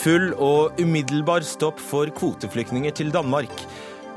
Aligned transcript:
Full 0.00 0.30
og 0.40 0.78
umiddelbar 0.80 1.44
stopp 1.44 1.80
for 1.82 2.08
kvoteflyktninger 2.16 2.94
til 2.96 3.10
Danmark. 3.12 3.52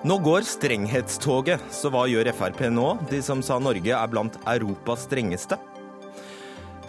Nå 0.08 0.16
går 0.24 0.46
strenghetstoget, 0.48 1.60
så 1.76 1.92
hva 1.92 2.06
gjør 2.08 2.30
Frp 2.38 2.62
nå, 2.71 2.94
de 3.10 3.20
som 3.26 3.42
sa 3.44 3.58
Norge 3.60 3.92
er 3.92 4.12
blant 4.12 4.38
Europas 4.48 5.04
strengeste? 5.10 5.57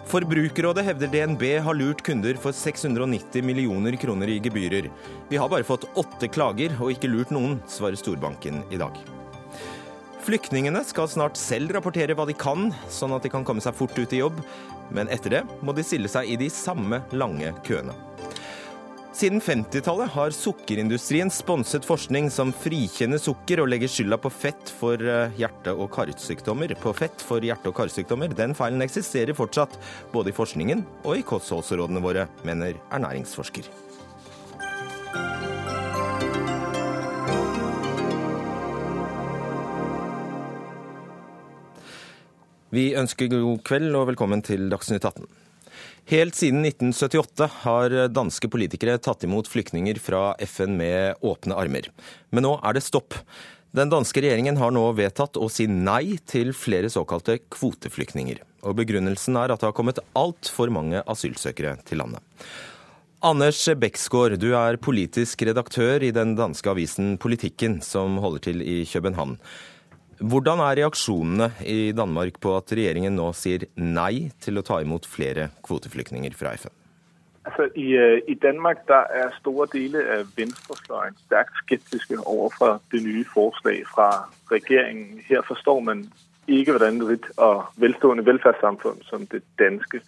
Forbrukerrådet 0.07 0.85
hevder 0.87 1.11
DNB 1.11 1.43
har 1.65 1.75
lurt 1.75 2.05
kunder 2.07 2.39
for 2.39 2.55
690 2.55 3.43
millioner 3.43 3.99
kroner 3.99 4.31
i 4.31 4.39
gebyrer. 4.39 4.87
Vi 5.27 5.43
har 5.43 5.51
bare 5.51 5.67
fått 5.67 5.89
åtte 5.99 6.31
klager 6.31 6.79
og 6.79 6.95
ikke 6.95 7.11
lurt 7.11 7.35
noen, 7.35 7.59
svarer 7.67 7.99
storbanken 7.99 8.63
i 8.71 8.79
dag. 8.79 8.95
Flyktningene 10.23 10.85
skal 10.87 11.11
snart 11.11 11.35
selv 11.35 11.75
rapportere 11.75 12.15
hva 12.15 12.29
de 12.29 12.37
kan, 12.37 12.69
sånn 12.87 13.19
at 13.19 13.27
de 13.27 13.35
kan 13.35 13.43
komme 13.43 13.59
seg 13.59 13.75
fort 13.75 13.99
ut 13.99 14.15
i 14.15 14.23
jobb. 14.23 14.39
Men 14.95 15.11
etter 15.11 15.41
det 15.41 15.45
må 15.59 15.75
de 15.75 15.83
stille 15.83 16.07
seg 16.07 16.31
i 16.31 16.39
de 16.39 16.47
samme 16.53 17.03
lange 17.11 17.51
køene. 17.67 18.04
Siden 19.15 19.39
50-tallet 19.39 20.11
har 20.11 20.33
sukkerindustrien 20.35 21.29
sponset 21.31 21.85
forskning 21.87 22.25
som 22.27 22.49
frikjenner 22.51 23.21
sukker 23.23 23.61
og 23.63 23.69
legger 23.71 23.87
skylda 23.87 24.17
på 24.19 24.27
fett 24.27 24.71
for 24.81 24.99
eh, 24.99 25.31
hjerte- 25.39 25.71
og 25.71 25.87
karsykdommer. 25.95 26.73
På 26.83 26.91
fett 26.91 27.23
for 27.23 27.39
hjerte- 27.39 27.71
og 27.71 27.77
karsykdommer. 27.77 28.35
Den 28.35 28.51
feilen 28.59 28.83
eksisterer 28.83 29.31
fortsatt, 29.37 29.77
både 30.11 30.33
i 30.33 30.35
forskningen 30.35 30.83
og 31.05 31.15
i 31.15 31.23
kostholdsrådene 31.23 32.03
våre, 32.03 32.27
mener 32.43 32.75
ernæringsforsker. 32.91 33.71
Vi 42.75 42.89
ønsker 42.99 43.31
god 43.31 43.63
kveld 43.63 43.95
og 43.95 44.09
velkommen 44.11 44.43
til 44.43 44.67
Dagsnytt 44.75 45.07
18. 45.07 45.44
Helt 46.05 46.35
siden 46.37 46.61
1978 46.61 47.47
har 47.63 47.93
danske 48.13 48.45
politikere 48.53 48.99
tatt 49.01 49.23
imot 49.25 49.47
flyktninger 49.49 49.97
fra 49.97 50.35
FN 50.45 50.75
med 50.77 51.17
åpne 51.25 51.57
armer. 51.57 51.89
Men 52.29 52.45
nå 52.45 52.51
er 52.61 52.77
det 52.77 52.83
stopp. 52.85 53.17
Den 53.75 53.89
danske 53.89 54.21
regjeringen 54.21 54.59
har 54.61 54.69
nå 54.71 54.83
vedtatt 54.95 55.39
å 55.41 55.49
si 55.49 55.65
nei 55.65 56.19
til 56.29 56.53
flere 56.53 56.91
såkalte 56.93 57.39
kvoteflyktninger. 57.49 58.37
Og 58.69 58.77
begrunnelsen 58.77 59.41
er 59.41 59.49
at 59.49 59.63
det 59.63 59.71
har 59.71 59.75
kommet 59.75 60.03
altfor 60.13 60.69
mange 60.69 61.01
asylsøkere 61.09 61.79
til 61.89 62.03
landet. 62.03 62.21
Anders 63.25 63.63
Beksgaard, 63.81 64.37
du 64.37 64.51
er 64.53 64.77
politisk 64.77 65.41
redaktør 65.49 66.05
i 66.05 66.13
den 66.13 66.35
danske 66.37 66.69
avisen 66.69 67.15
Politikken, 67.17 67.79
som 67.81 68.19
holder 68.21 68.51
til 68.51 68.61
i 68.61 68.83
København. 68.85 69.39
Hvordan 70.19 70.61
er 70.63 70.77
reaksjonene 70.79 71.49
i 71.67 71.91
Danmark 71.95 72.39
på 72.39 72.55
at 72.55 72.71
regjeringen 72.71 73.17
nå 73.17 73.31
sier 73.35 73.67
nei 73.75 74.31
til 74.39 74.57
å 74.59 74.63
ta 74.63 74.79
imot 74.83 75.07
flere 75.09 75.49
kvoteflyktninger 75.65 76.35
fra 76.39 76.55
FN? 76.55 76.71
Altså, 77.45 77.67
i, 77.75 77.91
øh, 77.93 78.21
I, 78.27 78.33
Danmark 78.33 78.87
der 78.87 79.05
er 79.13 79.35
store 79.39 79.67
deler 79.73 80.07
av 80.15 80.31
venstrefløyen 80.37 81.17
sterkt 81.27 81.59
skeptiske 81.61 82.17
overfor 82.25 82.79
det 82.91 83.03
nye 83.05 83.25
forslaget 83.33 83.91
fra 83.91 84.07
regjeringen. 84.51 85.19
Her 85.27 85.43
forstår 85.45 85.79
man 85.79 86.07
ikke 86.47 86.71
hvordan 86.71 87.01
et 87.01 87.25
og 87.37 87.65
velstående 87.77 88.25
velferdssamfunn 88.25 89.01
som 89.03 89.27
det 89.27 89.43
danske 89.59 90.01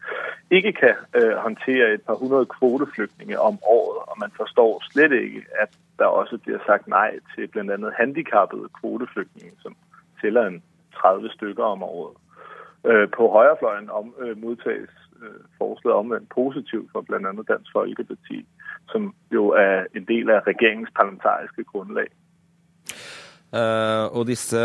ikke 0.51 0.73
kan 0.73 0.95
uh, 1.17 1.35
håndtere 1.45 1.93
et 1.93 2.01
par 2.01 2.15
hundre 2.15 2.45
kvoteflyktninger 2.45 3.37
om 3.37 3.59
året. 3.61 4.01
Og 4.09 4.15
man 4.19 4.31
forstår 4.37 4.83
slett 4.91 5.11
ikke 5.11 5.43
at 5.61 5.69
der 5.99 6.05
også 6.05 6.37
blir 6.37 6.59
sagt 6.65 6.87
nei 6.87 7.09
til 7.35 7.47
bl.a. 7.47 7.77
handikappede 7.97 8.69
kvoteflyktninger, 8.79 9.53
som 9.61 9.75
tæller 10.21 10.47
en 10.47 10.63
30 10.95 11.29
stykker 11.29 11.63
om 11.63 11.83
året. 11.83 12.15
Øh, 12.85 13.07
på 13.17 13.23
højrefløjen 13.35 13.89
om, 13.89 14.13
øh, 14.19 14.37
modtages 14.37 14.93
øh, 15.23 15.41
forslaget 15.57 15.97
omvendt 15.97 16.29
positivt 16.29 16.87
for 16.91 17.01
bl.a. 17.01 17.31
Dansk 17.51 17.71
Folkeparti, 17.73 18.37
som 18.91 19.13
jo 19.31 19.43
er 19.49 19.85
en 19.95 20.05
del 20.11 20.29
av 20.29 20.39
regjeringens 20.47 20.93
parlamentariske 20.95 21.63
grunnlag. 21.63 22.09
Uh, 23.47 24.05
og 24.17 24.27
disse 24.27 24.59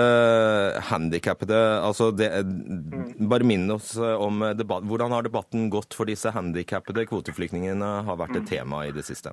handikappede 0.91 1.59
altså 1.87 2.11
det, 2.11 2.29
mm. 2.47 3.29
Bare 3.31 3.47
minn 3.47 3.71
oss 3.71 3.95
om 3.99 4.43
debatt. 4.59 4.83
Hvordan 4.85 5.15
har 5.15 5.23
debatten 5.23 5.71
gått 5.71 5.95
for 5.95 6.05
disse 6.05 6.31
handikappede? 6.35 7.07
Kvoteflyktningene 7.07 7.91
har 8.09 8.19
vært 8.19 8.37
et 8.37 8.43
mm. 8.43 8.51
tema 8.51 8.83
i 8.87 8.91
det 8.91 9.05
siste. 9.07 9.31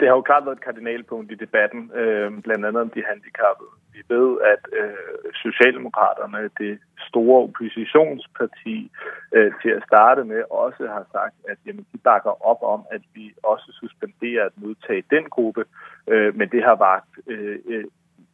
Det 0.00 0.08
har 0.08 0.16
jo 0.16 0.24
klart 0.24 0.46
vært 0.46 0.62
et 0.62 0.64
kardinalpunkt 0.70 1.32
i 1.32 1.36
debatten, 1.36 1.90
uh, 1.92 2.32
bl.a. 2.42 2.72
om 2.72 2.94
de 2.96 3.04
handikappede. 3.04 3.77
Vi 3.98 4.14
ved 4.14 4.38
at 4.52 4.62
øh, 4.80 5.32
Socialdemokraterne, 5.44 6.50
det 6.58 6.78
store 7.08 7.42
oppositionsparti, 7.42 8.90
øh, 9.36 9.52
til 9.62 9.70
å 9.76 9.80
starte 9.86 10.24
med 10.24 10.42
også 10.50 10.86
har 10.86 11.04
sagt 11.12 11.36
at 11.50 11.58
jamen, 11.66 11.86
de 11.92 11.98
bakker 12.08 12.46
opp 12.50 12.62
om 12.62 12.80
at 12.90 13.02
vi 13.14 13.32
også 13.42 13.68
suspenderer 13.80 14.44
at 14.46 14.52
modtage 14.56 15.04
den 15.10 15.24
gruppe. 15.34 15.64
Øh, 16.06 16.36
men 16.38 16.48
det 16.48 16.62
har 16.64 16.76
vagt 16.76 17.12
øh, 17.26 17.58
øh, 17.66 17.84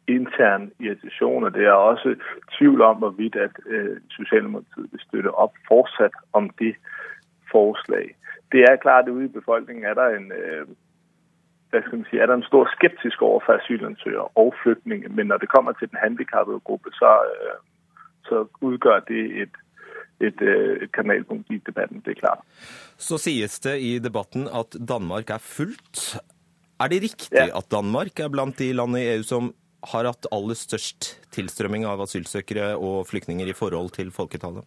intern 0.07 0.71
irritation, 0.79 1.43
og 1.43 1.53
det 1.53 1.65
er 1.65 1.71
også 1.71 2.15
tvivl 2.57 2.81
om 2.81 2.97
hvorvidt 2.97 3.35
at 3.35 3.55
øh, 3.65 3.97
Socialdemokratiet 4.09 4.91
vil 4.91 5.01
støtte 5.07 5.31
opp 5.43 5.53
fortsatt 5.67 6.15
om 6.33 6.49
det 6.49 6.75
forslag. 7.51 8.15
Det 8.51 8.61
er 8.69 8.75
klart 8.75 9.05
at 9.05 9.11
ude 9.11 9.25
i 9.25 9.37
befolkningen 9.39 9.85
er 9.85 9.93
der 9.93 10.07
en 10.07 10.31
øh, 10.31 10.67
hvad 11.75 11.83
skal 11.85 11.97
man 11.99 12.09
sige, 12.09 12.21
er 12.23 12.27
der 12.29 12.37
en 12.37 12.49
stor 12.51 12.63
skeptisk 12.75 13.17
over 13.29 13.39
for 13.45 13.53
asylansøgere 13.59 14.27
og 14.41 14.49
flygtninge, 14.61 15.07
men 15.17 15.25
når 15.31 15.37
det 15.43 15.49
kommer 15.55 15.71
til 15.75 15.87
den 15.91 15.99
handicappede 16.05 16.59
gruppe, 16.67 16.89
så, 17.01 17.11
øh, 17.33 17.55
så 18.29 18.35
udgør 18.69 18.99
det 19.11 19.23
et, 19.43 19.55
et, 20.27 20.39
øh, 20.51 20.73
et 20.83 20.91
kanalpunkt 20.99 21.47
i 21.55 21.57
debatten, 21.69 21.97
det 22.05 22.11
er 22.15 22.19
klart. 22.23 22.41
Så 23.07 23.15
sies 23.25 23.59
det 23.65 23.75
i 23.89 23.91
debatten 24.07 24.47
at 24.61 24.69
Danmark 24.93 25.29
er 25.37 25.41
fullt. 25.57 25.99
Er 26.79 26.87
det 26.91 27.03
riktig 27.07 27.39
ja. 27.39 27.57
at 27.59 27.67
Danmark 27.71 28.19
er 28.19 28.29
blant 28.31 28.59
de 28.59 28.73
landene 28.79 29.03
i 29.03 29.11
EU 29.15 29.23
som 29.33 29.53
har 29.91 30.07
hatt 30.09 30.27
aller 30.33 30.57
størst 30.57 31.11
tilstrømming 31.35 31.85
av 31.85 32.01
asylsøkere 32.07 32.71
og 32.75 33.05
flyktninger 33.11 33.51
i 33.51 33.57
forhold 33.59 33.91
til 33.99 34.11
folketallet? 34.15 34.63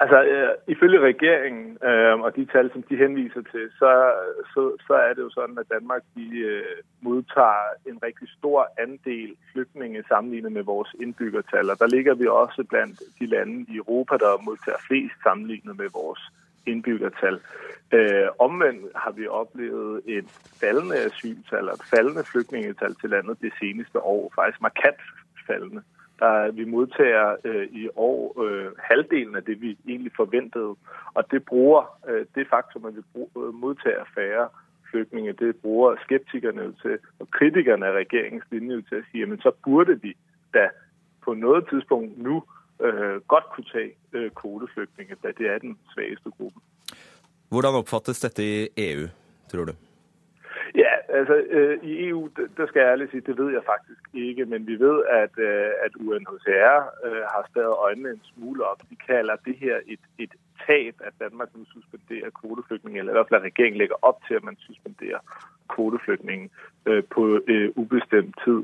Altså, 0.00 0.22
øh, 0.22 0.48
Ifølge 0.68 1.00
regjeringen 1.00 1.78
øh, 1.84 2.20
og 2.20 2.36
de 2.36 2.44
tall 2.44 2.72
som 2.72 2.82
de 2.82 2.96
henviser 2.96 3.42
til, 3.52 3.70
så, 3.78 4.12
så, 4.54 4.76
så, 4.86 4.94
er 4.94 5.12
det 5.14 5.22
jo 5.22 5.30
sånn 5.30 5.58
at 5.58 5.70
Danmark 5.72 6.02
de, 6.16 6.26
øh, 6.38 6.76
modtar 7.00 7.56
en 7.88 7.98
riktig 8.02 8.28
stor 8.38 8.68
andel 8.78 9.32
flyktninger 9.52 10.02
sammenlignet 10.08 10.52
med 10.52 10.62
vores 10.62 10.90
innbyggertall. 11.00 11.70
Og 11.70 11.78
Der 11.78 11.86
ligger 11.86 12.14
vi 12.14 12.26
også 12.26 12.64
blant 12.64 13.02
de 13.20 13.26
landene 13.26 13.66
i 13.68 13.76
Europa 13.76 14.16
der 14.16 14.44
modtager 14.44 14.84
flest 14.88 15.16
sammenlignet 15.22 15.76
med 15.78 15.88
vores 15.92 16.22
innbyggertall. 16.66 17.40
Øh, 17.92 18.28
omvendt 18.38 18.92
har 18.94 19.10
vi 19.10 19.26
oplevet 19.26 20.02
et 20.06 20.28
faldende 20.60 20.96
asyltall 20.96 21.68
og 21.68 21.74
et 21.74 21.88
faldende 21.94 22.24
flyktningetall 22.24 22.94
til 22.94 23.10
landet 23.10 23.40
det 23.40 23.52
seneste 23.60 23.98
år. 24.00 24.32
Faktisk 24.34 24.62
markant 24.62 25.00
faldende. 25.46 25.82
Der, 26.20 26.50
vi 26.50 26.64
modtager 26.64 27.36
øh, 27.44 27.68
i 27.72 27.88
år 27.96 28.42
øh, 28.44 28.72
halvdelen 28.78 29.36
av 29.36 29.42
det 29.42 29.60
vi 29.60 29.78
egentlig 29.88 30.12
forventet. 30.16 30.76
Og 31.14 31.30
det 31.30 31.44
bruger 31.44 31.98
øh, 32.08 32.26
det 32.34 32.46
faktum 32.50 32.84
at 32.84 32.96
vi 32.96 33.02
bruger, 33.12 33.48
øh, 33.48 33.54
modtager 33.54 34.04
færre 34.14 34.48
flygtninge, 34.90 35.32
det 35.32 35.56
bruger 35.56 35.96
skeptikerne 36.04 36.74
til, 36.82 36.98
og 37.18 37.30
kritikerne 37.30 37.86
av 37.86 37.94
regjeringens 38.00 38.44
linje 38.50 38.82
til 38.88 39.00
å 39.00 39.06
si 39.10 39.22
at 39.22 39.42
så 39.42 39.52
burde 39.64 39.98
vi 40.02 40.14
da 40.54 40.68
på 41.24 41.34
noe 41.34 41.60
tidspunkt 41.70 42.18
nå 42.18 42.36
øh, 42.80 43.16
godt 43.32 43.46
kunne 43.54 43.70
ta 43.72 43.82
øh, 44.12 44.30
kvoteflygtninge, 44.40 45.16
da 45.22 45.32
det 45.38 45.50
er 45.54 45.58
den 45.58 45.78
svageste 45.94 46.30
gruppen. 46.30 46.62
Hvordan 47.48 47.80
oppfattes 47.80 48.20
dette 48.20 48.42
i 48.42 48.68
EU, 48.88 49.08
tror 49.50 49.64
du? 49.64 49.85
Altså 51.08 51.34
øh, 51.50 51.78
i 51.82 52.08
EU, 52.08 52.28
der 52.56 52.66
skal 52.66 52.80
jeg 52.80 52.90
ærlig 52.90 53.10
sige, 53.10 53.20
det 53.26 53.38
ved 53.38 53.52
jeg 53.52 53.62
faktisk 53.66 54.00
ikke, 54.14 54.44
men 54.44 54.66
vi 54.66 54.78
ved, 54.78 55.02
at, 55.22 55.38
øh, 55.38 55.70
at 55.84 55.92
UNHCR 56.00 56.78
øh, 57.06 57.22
har 57.32 57.46
stadig 57.50 57.74
øjnene 57.86 58.10
en 58.10 58.22
smule 58.34 58.64
op. 58.64 58.80
De 58.90 58.96
kalder 58.96 59.36
det 59.44 59.56
her 59.56 59.76
et, 59.86 60.00
et 60.18 60.32
tab, 60.66 60.94
at 61.00 61.12
Danmark 61.20 61.48
nu 61.54 61.64
suspenderer 61.64 62.30
kvoteflygtninge, 62.30 62.98
eller 62.98 63.12
i 63.12 63.16
hvert 63.16 63.28
fald 63.28 63.40
at 63.40 63.50
regeringen 63.50 63.78
lægger 63.78 63.96
op 64.02 64.18
til, 64.26 64.34
at 64.34 64.44
man 64.44 64.56
suspenderer 64.58 65.18
kvoteflygtninge 65.68 66.50
øh, 66.86 67.02
på 67.14 67.40
øh, 67.46 67.70
ubestemt 67.76 68.36
tid. 68.44 68.60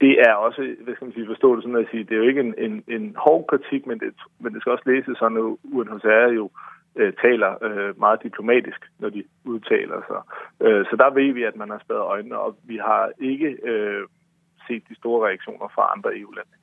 Det 0.00 0.20
er 0.28 0.34
også, 0.34 0.76
hvad 0.80 0.94
skal 0.94 1.04
man 1.04 1.14
sige, 1.14 1.26
forstå 1.26 1.56
det 1.56 1.62
sådan 1.64 1.84
at 1.84 1.90
sige, 1.90 2.04
det 2.04 2.12
er 2.12 2.22
jo 2.22 2.28
ikke 2.28 2.40
en, 2.40 2.54
en, 2.58 2.84
en 2.88 3.16
hård 3.18 3.46
kritik, 3.46 3.86
men 3.86 4.00
det, 4.00 4.14
men 4.38 4.54
det 4.54 4.60
skal 4.60 4.72
også 4.72 4.90
læses 4.90 5.18
sådan, 5.18 5.38
at 5.38 5.56
UNHCR 5.74 6.28
jo 6.40 6.50
Øh, 6.96 7.12
taler 7.22 7.64
øh, 7.64 7.98
meget 7.98 8.22
diplomatisk, 8.22 8.80
når 8.98 9.08
de 9.08 9.24
udtaler 9.44 10.00
sig. 10.10 10.20
Øh, 10.66 10.84
så 10.84 10.94
der 10.96 11.14
ved 11.14 11.32
vi, 11.32 11.42
at 11.42 11.56
man 11.56 11.70
har 11.70 11.78
spadet 11.84 12.00
øjnene, 12.00 12.38
og 12.38 12.56
vi 12.62 12.76
har 12.76 13.10
ikke 13.18 13.56
set 14.66 14.82
de 14.88 14.96
store 14.96 15.28
reaktioner 15.28 15.68
fra 15.74 15.92
andre 15.96 16.10
EU-lande. 16.18 16.56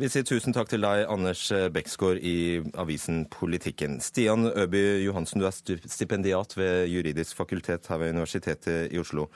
Vi 0.00 0.08
sier 0.08 0.24
tusen 0.24 0.54
takk 0.56 0.68
til 0.68 0.80
deg, 0.80 1.06
Anders 1.12 1.52
Beksgaard 1.74 2.20
i 2.24 2.60
avisen 2.78 3.26
Politikken. 3.32 3.98
Stian 4.00 4.46
Øby 4.56 5.04
Johansen, 5.04 5.40
du 5.40 5.46
er 5.46 5.56
stipendiat 5.84 6.56
ved 6.56 6.86
juridisk 6.88 7.36
fakultet 7.36 7.88
her 7.88 8.00
ved 8.00 8.14
Universitetet 8.14 8.92
i 8.92 8.98
Oslo. 8.98 9.26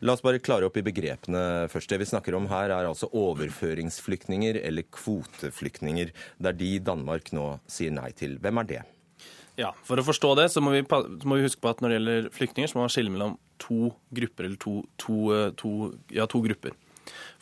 La 0.00 0.12
oss 0.12 0.24
bare 0.24 0.40
klare 0.40 0.64
opp 0.64 0.76
i 0.80 0.86
begrepene 0.86 1.68
først. 1.68 1.90
Det 1.90 2.00
vi 2.00 2.08
snakker 2.08 2.36
om 2.36 2.48
her, 2.48 2.72
er 2.72 2.88
altså 2.88 3.10
overføringsflyktninger 3.12 4.60
eller 4.62 4.88
kvoteflyktninger. 4.92 6.14
Det 6.38 6.52
er 6.52 6.60
de 6.62 6.78
Danmark 6.92 7.32
nå 7.32 7.58
sier 7.68 7.92
nei 7.92 8.12
til. 8.16 8.38
Hvem 8.40 8.64
er 8.64 8.72
det? 8.76 8.86
Ja, 9.58 9.72
For 9.82 9.98
å 9.98 10.06
forstå 10.06 10.36
det, 10.38 10.46
så 10.54 10.62
må 10.62 10.70
vi, 10.70 10.84
må 10.86 11.34
vi, 11.34 11.42
huske 11.42 11.64
på 11.64 11.72
at 11.72 11.80
når 11.82 11.90
det 11.90 11.96
gjelder 11.96 12.26
flyktninger, 12.36 12.70
så 12.70 12.78
må 12.78 12.84
man 12.84 12.92
skille 12.94 13.10
mellom 13.10 13.32
to 13.58 13.90
grupper, 14.14 14.46
eller 14.46 14.60
to, 14.62 14.74
to, 15.02 15.16
eh, 15.34 15.48
to, 15.58 15.72
ja, 16.14 16.28
to 16.30 16.42
grupper. 16.44 16.76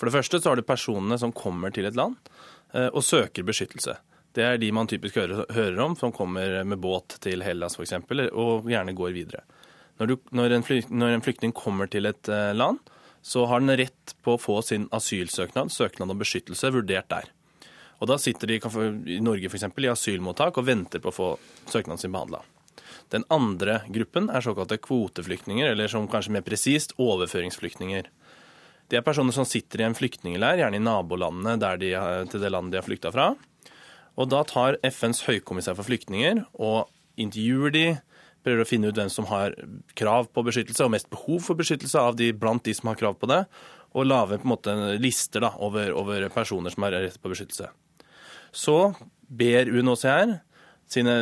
For 0.01 0.09
det 0.09 0.15
første 0.15 0.41
så 0.41 0.53
har 0.53 0.57
du 0.57 0.65
personene 0.65 1.19
som 1.21 1.35
kommer 1.37 1.75
til 1.77 1.89
et 1.89 1.99
land 1.99 2.17
eh, 2.73 2.89
og 2.89 3.05
søker 3.05 3.45
beskyttelse. 3.45 3.99
Det 4.37 4.45
er 4.45 4.57
de 4.61 4.73
man 4.73 4.89
typisk 4.89 5.21
hører, 5.21 5.45
hører 5.53 5.83
om, 5.85 5.97
som 5.97 6.13
kommer 6.13 6.63
med 6.65 6.81
båt 6.81 7.19
til 7.25 7.45
Hellas 7.45 7.77
f.eks., 7.77 7.95
og 8.33 8.73
gjerne 8.73 8.97
går 8.97 9.13
videre. 9.17 9.45
Når, 10.01 10.09
du, 10.09 10.17
når, 10.37 10.57
en 10.57 10.65
flyktning, 10.65 11.01
når, 11.01 11.17
en 11.17 11.25
flyktning 11.25 11.57
kommer 11.57 11.93
til 11.93 12.09
et 12.09 12.33
eh, 12.33 12.53
land, 12.57 12.81
så 13.27 13.45
har 13.51 13.61
den 13.61 13.77
rett 13.77 14.17
på 14.25 14.37
å 14.37 14.41
få 14.41 14.63
sin 14.65 14.89
asylsøknad, 14.95 15.73
søknad 15.73 16.13
om 16.13 16.21
beskyttelse, 16.21 16.73
vurdert 16.73 17.13
der. 17.13 17.33
Og 18.01 18.09
Da 18.09 18.19
sitter 18.21 18.47
de 18.47 18.61
i 19.09 19.21
Norge 19.25 19.49
eksempel, 19.49 19.87
i 19.87 19.93
asylmottak 19.93 20.59
og 20.59 20.67
venter 20.67 21.01
på 21.01 21.09
å 21.09 21.17
få 21.17 21.29
søknaden 21.71 22.01
sin 22.01 22.13
behandla. 22.13 22.43
Den 23.15 23.25
andre 23.31 23.81
gruppen 23.89 24.29
er 24.31 24.45
såkalte 24.45 24.79
kvoteflyktninger, 24.83 25.71
eller 25.71 25.89
som 25.89 26.09
kanskje 26.11 26.35
mer 26.35 26.45
presist 26.45 26.93
overføringsflyktninger. 26.99 28.09
Det 28.91 28.99
er 28.99 29.07
personer 29.07 29.35
som 29.35 29.47
sitter 29.47 29.83
i 29.83 29.87
en 29.87 29.97
flyktningleir, 29.99 30.61
gjerne 30.61 30.79
i 30.79 30.83
nabolandene 30.83 31.57
de, 31.81 31.93
til 32.31 32.43
det 32.43 32.51
landet 32.53 32.75
de 32.75 32.81
har 32.81 32.87
flykta 32.87 33.13
fra. 33.15 33.31
Og 34.17 34.29
Da 34.33 34.43
tar 34.49 34.79
FNs 34.85 35.25
høykommissær 35.27 35.77
for 35.79 35.87
flyktninger 35.87 36.45
og 36.55 36.91
intervjuer 37.21 37.73
de, 37.75 37.87
prøver 38.47 38.63
å 38.63 38.69
finne 38.69 38.91
ut 38.91 38.99
hvem 38.99 39.11
som 39.11 39.27
har 39.27 39.57
krav 39.99 40.29
på 40.31 40.45
beskyttelse 40.47 40.85
og 40.87 40.93
mest 40.95 41.09
behov 41.11 41.43
for 41.49 41.59
beskyttelse 41.59 41.99
av 41.99 42.15
de 42.19 42.31
blant 42.31 42.63
de 42.63 42.75
som 42.77 42.93
har 42.93 42.99
krav 43.01 43.17
på 43.19 43.27
det, 43.31 43.43
og 43.97 44.07
lager 44.07 44.39
på 44.39 44.47
en 44.47 44.53
måte 44.53 44.77
lister 45.03 45.43
da, 45.43 45.51
over, 45.63 45.91
over 45.97 46.29
personer 46.31 46.71
som 46.71 46.87
har 46.87 46.95
rett 46.95 47.19
på 47.19 47.33
beskyttelse. 47.33 47.73
Så 48.57 48.95
ber 49.29 49.69
UNHCR 49.69 50.39
sine 50.89 51.15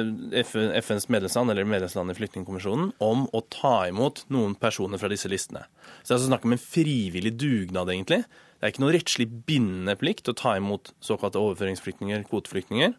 FNs 0.84 1.08
medlemsland 1.08 1.50
eller 1.50 1.64
medlemsland 1.64 2.12
i 2.12 2.16
Flyktningkonvensjonen 2.18 2.90
om 3.02 3.24
å 3.32 3.40
ta 3.52 3.86
imot 3.88 4.26
noen 4.32 4.54
personer 4.60 5.00
fra 5.00 5.08
disse 5.12 5.30
listene. 5.32 5.64
Så 6.02 6.10
det 6.10 6.12
er 6.12 6.18
altså 6.18 6.30
snakk 6.30 6.44
om 6.44 6.54
en 6.56 6.60
frivillig 6.60 7.32
dugnad, 7.40 7.92
egentlig. 7.92 8.22
Det 8.58 8.68
er 8.68 8.74
ikke 8.74 8.84
noe 8.84 8.94
rettslig 8.96 9.28
bindende 9.48 9.96
plikt 10.00 10.28
å 10.28 10.36
ta 10.36 10.54
imot 10.60 10.92
såkalte 11.04 11.40
overføringsflyktninger, 11.40 12.26
kvoteflyktninger. 12.28 12.92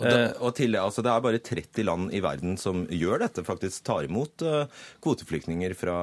Eh, 0.00 0.32
og 0.40 0.54
til, 0.56 0.76
altså 0.80 1.02
det 1.04 1.12
er 1.12 1.24
bare 1.24 1.40
30 1.44 1.84
land 1.86 2.14
i 2.16 2.22
verden 2.24 2.56
som 2.60 2.84
gjør 2.88 3.24
dette, 3.24 3.44
faktisk 3.46 3.84
tar 3.86 4.06
imot 4.08 4.44
uh, 4.46 4.64
kvoteflyktninger 5.04 5.74
fra 5.78 5.96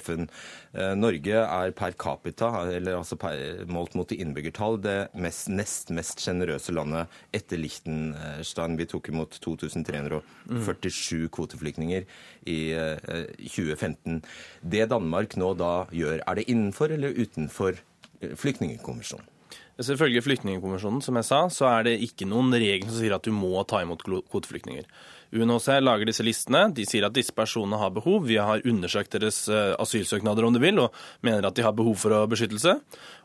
FN. 0.00 0.28
Uh, 0.72 0.92
Norge 0.98 1.42
er 1.42 1.74
per 1.76 1.96
capita, 2.00 2.50
eller 2.72 3.00
altså 3.00 3.18
per, 3.20 3.64
målt 3.70 3.96
mot 3.98 4.14
innbyggertall, 4.14 4.80
det 4.84 4.96
mest, 5.14 5.50
nest 5.52 5.92
mest 5.94 6.22
sjenerøse 6.24 6.74
landet 6.74 7.12
etter 7.36 7.60
Liechtenstein. 7.60 8.78
Vi 8.80 8.88
tok 8.90 9.12
imot 9.12 9.36
2347 9.44 11.28
kvoteflyktninger 11.32 12.08
i 12.48 12.60
uh, 12.76 12.96
2015. 13.42 14.22
Det 14.62 14.88
Danmark 14.92 15.36
nå 15.40 15.52
da 15.60 15.74
gjør, 15.92 16.22
er 16.24 16.40
det 16.40 16.48
innenfor 16.48 16.94
eller 16.94 17.20
utenfor 17.20 17.80
flyktningkonvensjonen? 18.22 19.31
Selvfølgelig 19.80 20.22
Flyktningkonvensjonen, 20.26 21.00
som 21.04 21.16
jeg 21.16 21.26
sa, 21.26 21.40
så 21.48 21.68
er 21.70 21.86
det 21.88 21.94
ikke 22.04 22.28
noen 22.28 22.52
regler 22.52 22.90
som 22.90 22.98
sier 23.00 23.14
at 23.16 23.24
du 23.24 23.32
må 23.32 23.56
ta 23.68 23.80
imot 23.80 24.04
kvoteflyktninger. 24.04 24.84
UNHCR 25.32 25.80
lager 25.80 26.08
disse 26.10 26.24
listene. 26.26 26.66
De 26.76 26.84
sier 26.84 27.06
at 27.06 27.14
disse 27.16 27.32
personene 27.32 27.78
har 27.80 27.92
behov. 27.96 28.26
Vi 28.28 28.36
har 28.36 28.60
undersøkt 28.68 29.14
deres 29.16 29.46
eh, 29.48 29.72
asylsøknader 29.80 30.44
om 30.44 30.52
du 30.52 30.60
vil, 30.60 30.76
og 30.82 30.92
mener 31.24 31.48
at 31.48 31.56
de 31.56 31.64
har 31.64 31.72
behov 31.76 31.96
for 32.02 32.12
beskyttelse. 32.28 32.74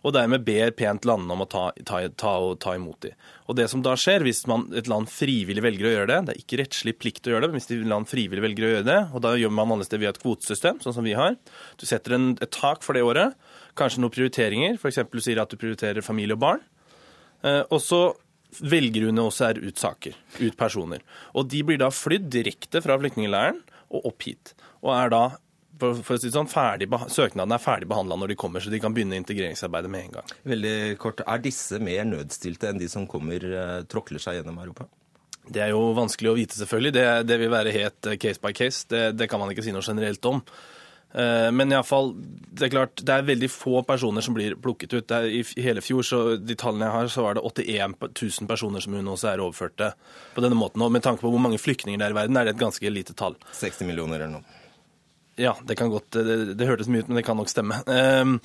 Og 0.07 0.15
dermed 0.15 0.45
ber 0.47 0.71
pent 0.77 1.07
landene 1.07 1.35
om 1.35 1.43
å 1.43 1.49
ta, 1.51 1.65
ta, 1.83 1.99
ta, 2.15 2.33
ta 2.63 2.77
imot 2.79 3.01
dem. 3.03 3.17
Og 3.51 3.59
det 3.59 3.67
som 3.71 3.83
da 3.83 3.97
skjer, 3.99 4.23
hvis 4.23 4.45
man, 4.47 4.69
et 4.75 4.87
land 4.87 5.11
frivillig 5.11 5.63
velger 5.63 5.89
å 5.89 5.93
gjøre 5.97 6.09
det, 6.13 6.21
det 6.29 6.35
er 6.35 6.41
ikke 6.45 6.61
rettslig 6.63 6.95
plikt 6.99 7.27
å 7.27 7.35
gjøre 7.35 7.43
det, 7.43 7.51
men 7.51 7.59
hvis 7.59 7.69
et 7.75 7.91
land 7.91 8.07
frivillig 8.07 8.43
velger 8.43 8.67
å 8.67 8.71
gjøre 8.71 8.87
det, 8.87 8.99
og 9.11 9.23
da 9.27 9.35
gjør 9.39 9.53
man 9.59 9.73
vanligvis 9.73 9.91
det 9.91 10.01
via 10.03 10.15
et 10.15 10.23
kvotesystem, 10.23 10.79
sånn 10.83 10.95
som 10.95 11.07
vi 11.07 11.15
har, 11.17 11.35
du 11.79 11.87
setter 11.87 12.15
en, 12.15 12.33
et 12.39 12.55
tak 12.55 12.87
for 12.87 12.95
det 12.95 13.03
året, 13.07 13.35
kanskje 13.77 14.03
noen 14.03 14.13
prioriteringer, 14.13 14.77
f.eks. 14.79 15.01
sier 15.23 15.41
at 15.41 15.51
du 15.51 15.59
prioriterer 15.59 16.05
familie 16.05 16.37
og 16.37 16.43
barn. 16.43 16.63
Eh, 17.45 17.63
og 17.69 17.81
så 17.83 18.01
velger 18.63 19.09
UNHCR 19.09 19.59
ut 19.63 19.79
saker, 19.79 20.15
ut 20.39 20.55
personer. 20.57 21.03
Og 21.37 21.49
de 21.51 21.63
blir 21.67 21.81
da 21.81 21.91
flydd 21.93 22.29
direkte 22.33 22.81
fra 22.83 22.97
flyktningleiren 22.99 23.59
og 23.93 24.07
opp 24.11 24.25
hit. 24.27 24.53
Og 24.83 24.93
er 24.95 25.11
da 25.13 25.23
for, 25.77 26.15
å 26.15 26.19
si 26.21 26.31
sånn, 26.33 26.49
ferdig, 26.49 26.87
Søknaden 27.13 27.53
er 27.53 27.61
ferdig 27.61 27.89
behandla 27.89 28.17
når 28.17 28.33
de 28.33 28.37
kommer, 28.39 28.63
så 28.63 28.71
de 28.73 28.79
kan 28.81 28.95
begynne 28.95 29.19
integreringsarbeidet 29.19 29.91
med 29.93 30.07
en 30.07 30.15
gang. 30.17 30.31
Veldig 30.53 30.77
kort, 31.01 31.21
Er 31.21 31.43
disse 31.43 31.77
mer 31.83 32.07
nødstilte 32.07 32.71
enn 32.71 32.81
de 32.81 32.89
som 32.89 33.05
kommer, 33.09 33.43
eh, 33.43 33.83
tråkler 33.85 34.23
seg 34.23 34.39
gjennom 34.39 34.57
Europa? 34.63 34.87
Det 35.47 35.61
er 35.63 35.69
jo 35.71 35.93
vanskelig 35.95 36.31
å 36.31 36.35
vite, 36.35 36.57
selvfølgelig. 36.57 36.93
Det, 36.97 37.05
det 37.27 37.37
vil 37.39 37.53
være 37.53 37.75
helt 37.75 38.09
eh, 38.09 38.17
case 38.17 38.41
by 38.41 38.53
case. 38.57 38.87
Det, 38.89 39.03
det 39.15 39.29
kan 39.29 39.39
man 39.39 39.53
ikke 39.53 39.63
si 39.63 39.75
noe 39.75 39.85
generelt 39.85 40.25
om. 40.25 40.41
Eh, 41.17 41.51
men 41.51 41.71
iallfall, 41.71 42.11
det 42.51 42.67
er 42.67 42.71
klart, 42.75 43.01
det 43.01 43.13
er 43.13 43.25
veldig 43.25 43.49
få 43.49 43.81
personer 43.87 44.21
som 44.21 44.35
blir 44.37 44.53
plukket 44.61 44.93
ut. 44.93 45.13
Er, 45.17 45.25
I 45.25 45.63
hele 45.65 45.81
fjor, 45.81 46.05
så 46.05 46.19
de 46.37 46.57
tallene 46.59 46.85
jeg 46.85 46.93
har, 46.93 47.09
så 47.09 47.25
var 47.25 47.39
det 47.39 47.45
81 47.47 47.97
000 48.03 48.49
personer 48.49 48.83
som 48.85 48.93
UNHCR 48.93 49.41
overførte 49.41 49.93
på 50.35 50.45
denne 50.45 50.59
måten. 50.59 50.83
Og 50.85 50.93
med 50.93 51.05
tanke 51.05 51.23
på 51.23 51.33
hvor 51.33 51.41
mange 51.41 51.61
flyktninger 51.61 51.97
det 51.97 52.09
er 52.09 52.13
i 52.13 52.19
verden, 52.19 52.37
er 52.37 52.45
det 52.45 52.53
et 52.53 52.61
ganske 52.61 52.93
lite 52.93 53.17
tall. 53.17 53.39
60 53.49 53.89
millioner 53.89 54.21
eller 54.21 54.37
noe. 54.37 54.63
Ja, 55.37 55.51
det 55.61 55.75
kan 55.77 55.89
godt 55.93 56.11
Det, 56.11 56.53
det 56.57 56.65
hørtes 56.65 56.87
mye 56.89 57.03
ut, 57.05 57.09
men 57.11 57.19
det 57.19 57.25
kan 57.25 57.37
nok 57.37 57.49
stemme. 57.49 57.77
Um, 57.85 58.39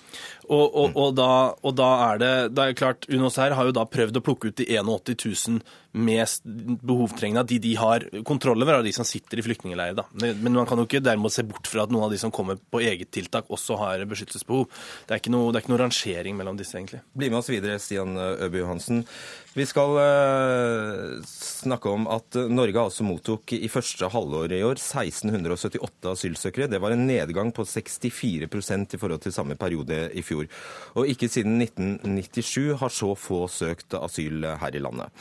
og, 0.45 0.67
og, 0.77 0.97
og, 0.97 1.15
da, 1.17 1.29
og, 1.57 1.77
da, 1.77 1.89
er 2.11 2.21
det, 2.21 2.33
det 2.57 2.67
er 2.67 2.77
klart, 2.77 3.09
UNHCR 3.09 3.57
har 3.57 3.69
jo 3.69 3.77
da 3.77 3.87
prøvd 3.89 4.21
å 4.21 4.25
plukke 4.25 4.53
ut 4.53 4.59
de 4.61 4.69
81 4.69 5.17
000 5.25 5.63
mest 5.93 6.45
behovtrengende, 6.45 7.45
de 7.49 7.59
de 7.63 7.75
har 7.77 8.05
kontroll 8.25 8.65
over, 8.65 8.79
er 8.79 8.87
de 8.87 8.95
som 8.97 9.07
sitter 9.07 9.41
i 9.41 9.45
flyktningleirer. 9.45 10.09
Men 10.17 10.57
man 10.57 10.67
kan 10.69 10.81
jo 10.81 10.87
ikke 10.89 11.03
dermed 11.05 11.33
se 11.35 11.45
bort 11.47 11.69
fra 11.69 11.85
at 11.85 11.93
noen 11.93 12.07
av 12.07 12.15
de 12.15 12.21
som 12.21 12.33
kommer 12.33 12.57
på 12.57 12.81
eget 12.81 13.13
tiltak, 13.13 13.51
også 13.53 13.77
har 13.81 14.07
beskyttelsesbehov. 14.09 14.69
Det 15.07 15.15
er 15.15 15.23
ikke 15.23 15.35
noe, 15.35 15.53
er 15.53 15.61
ikke 15.61 15.75
noe 15.75 15.83
rangering 15.85 16.39
mellom 16.39 16.57
disse, 16.61 16.79
egentlig. 16.79 17.03
Bli 17.13 17.29
med 17.29 17.43
oss 17.43 17.53
videre, 17.53 17.79
Stian 17.83 18.17
Øby 18.17 18.63
Johansen. 18.63 19.05
Vi 19.53 19.67
skal 19.69 19.99
uh, 20.01 21.21
snakke 21.29 21.93
om 21.93 22.07
at 22.09 22.41
Norge 22.49 22.87
altså 22.87 23.05
mottok 23.05 23.53
i 23.53 23.69
første 23.69 24.09
halvår 24.09 24.57
i 24.57 24.63
år 24.65 24.81
1678 24.81 26.13
asylsøkere. 26.15 26.71
Det 26.73 26.81
var 26.81 26.97
en 26.97 27.05
nedgang 27.05 27.53
på 27.53 27.67
64% 27.69 28.97
i 28.97 29.01
forhold 29.03 29.21
til 29.27 29.37
samme 29.37 29.59
periode 29.61 30.07
i 30.17 30.25
fjor. 30.25 30.49
Og 30.97 31.13
ikke 31.13 31.29
siden 31.29 31.61
1997 31.61 32.79
har 32.81 32.93
så 32.93 33.13
få 33.13 33.45
søkt 33.53 33.93
asyl 34.01 34.55
her 34.63 34.73
i 34.73 34.81
landet. 34.81 35.13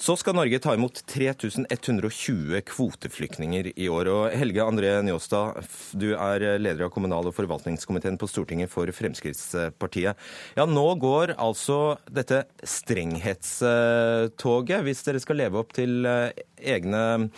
Så 0.00 0.14
skal 0.16 0.32
Norge 0.32 0.56
ta 0.64 0.72
imot 0.72 0.96
3120 1.12 2.62
kvoteflyktninger 2.64 3.66
i 3.76 3.84
år. 3.92 4.08
Og 4.08 4.32
Helge 4.32 4.64
André 4.64 4.96
Njåstad, 5.04 5.60
du 5.92 6.14
er 6.14 6.56
leder 6.56 6.86
av 6.86 6.90
kommunal- 6.94 7.26
og 7.28 7.34
forvaltningskomiteen 7.36 8.16
på 8.16 8.24
Stortinget 8.32 8.72
for 8.72 8.88
Fremskrittspartiet. 8.96 10.16
Ja, 10.56 10.64
nå 10.64 10.96
går 11.04 11.36
altså 11.36 12.00
dette 12.08 12.48
strenghetstoget, 12.64 14.80
hvis 14.88 15.04
dere 15.04 15.20
skal 15.20 15.36
leve 15.42 15.60
opp 15.60 15.76
til 15.76 16.08
eh, 16.08 16.32
egne 16.64 17.36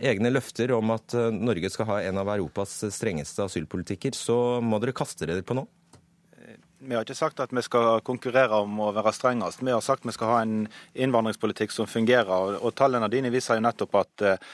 egne 0.00 0.30
løfter 0.34 0.72
om 0.74 0.90
at 0.96 1.14
eh, 1.14 1.30
Norge 1.30 1.70
skal 1.70 1.86
ha 1.92 2.02
en 2.08 2.18
av 2.18 2.26
Europas 2.34 2.90
strengeste 2.90 3.46
asylpolitikker, 3.46 4.10
så 4.18 4.58
må 4.58 4.82
dere 4.82 4.98
kaste 4.98 5.30
dere 5.30 5.46
på 5.46 5.54
noe? 5.62 5.70
Vi 6.80 6.94
har 6.96 7.04
ikke 7.04 7.18
sagt 7.18 7.40
at 7.44 7.50
vi 7.52 7.60
skal 7.60 8.00
konkurrere 8.00 8.56
om 8.64 8.78
å 8.80 8.86
være 8.96 9.12
strengest. 9.12 9.60
Vi 9.60 9.72
har 9.72 9.82
sagt 9.84 10.06
vi 10.08 10.14
skal 10.16 10.30
ha 10.32 10.38
en 10.40 10.62
innvandringspolitikk 10.96 11.74
som 11.74 11.88
fungerer. 11.90 12.56
og 12.56 12.72
Tallene 12.74 13.10
dine 13.12 13.28
viser 13.28 13.58
jo 13.58 13.64
nettopp 13.66 13.98
at 14.00 14.24
eh, 14.24 14.46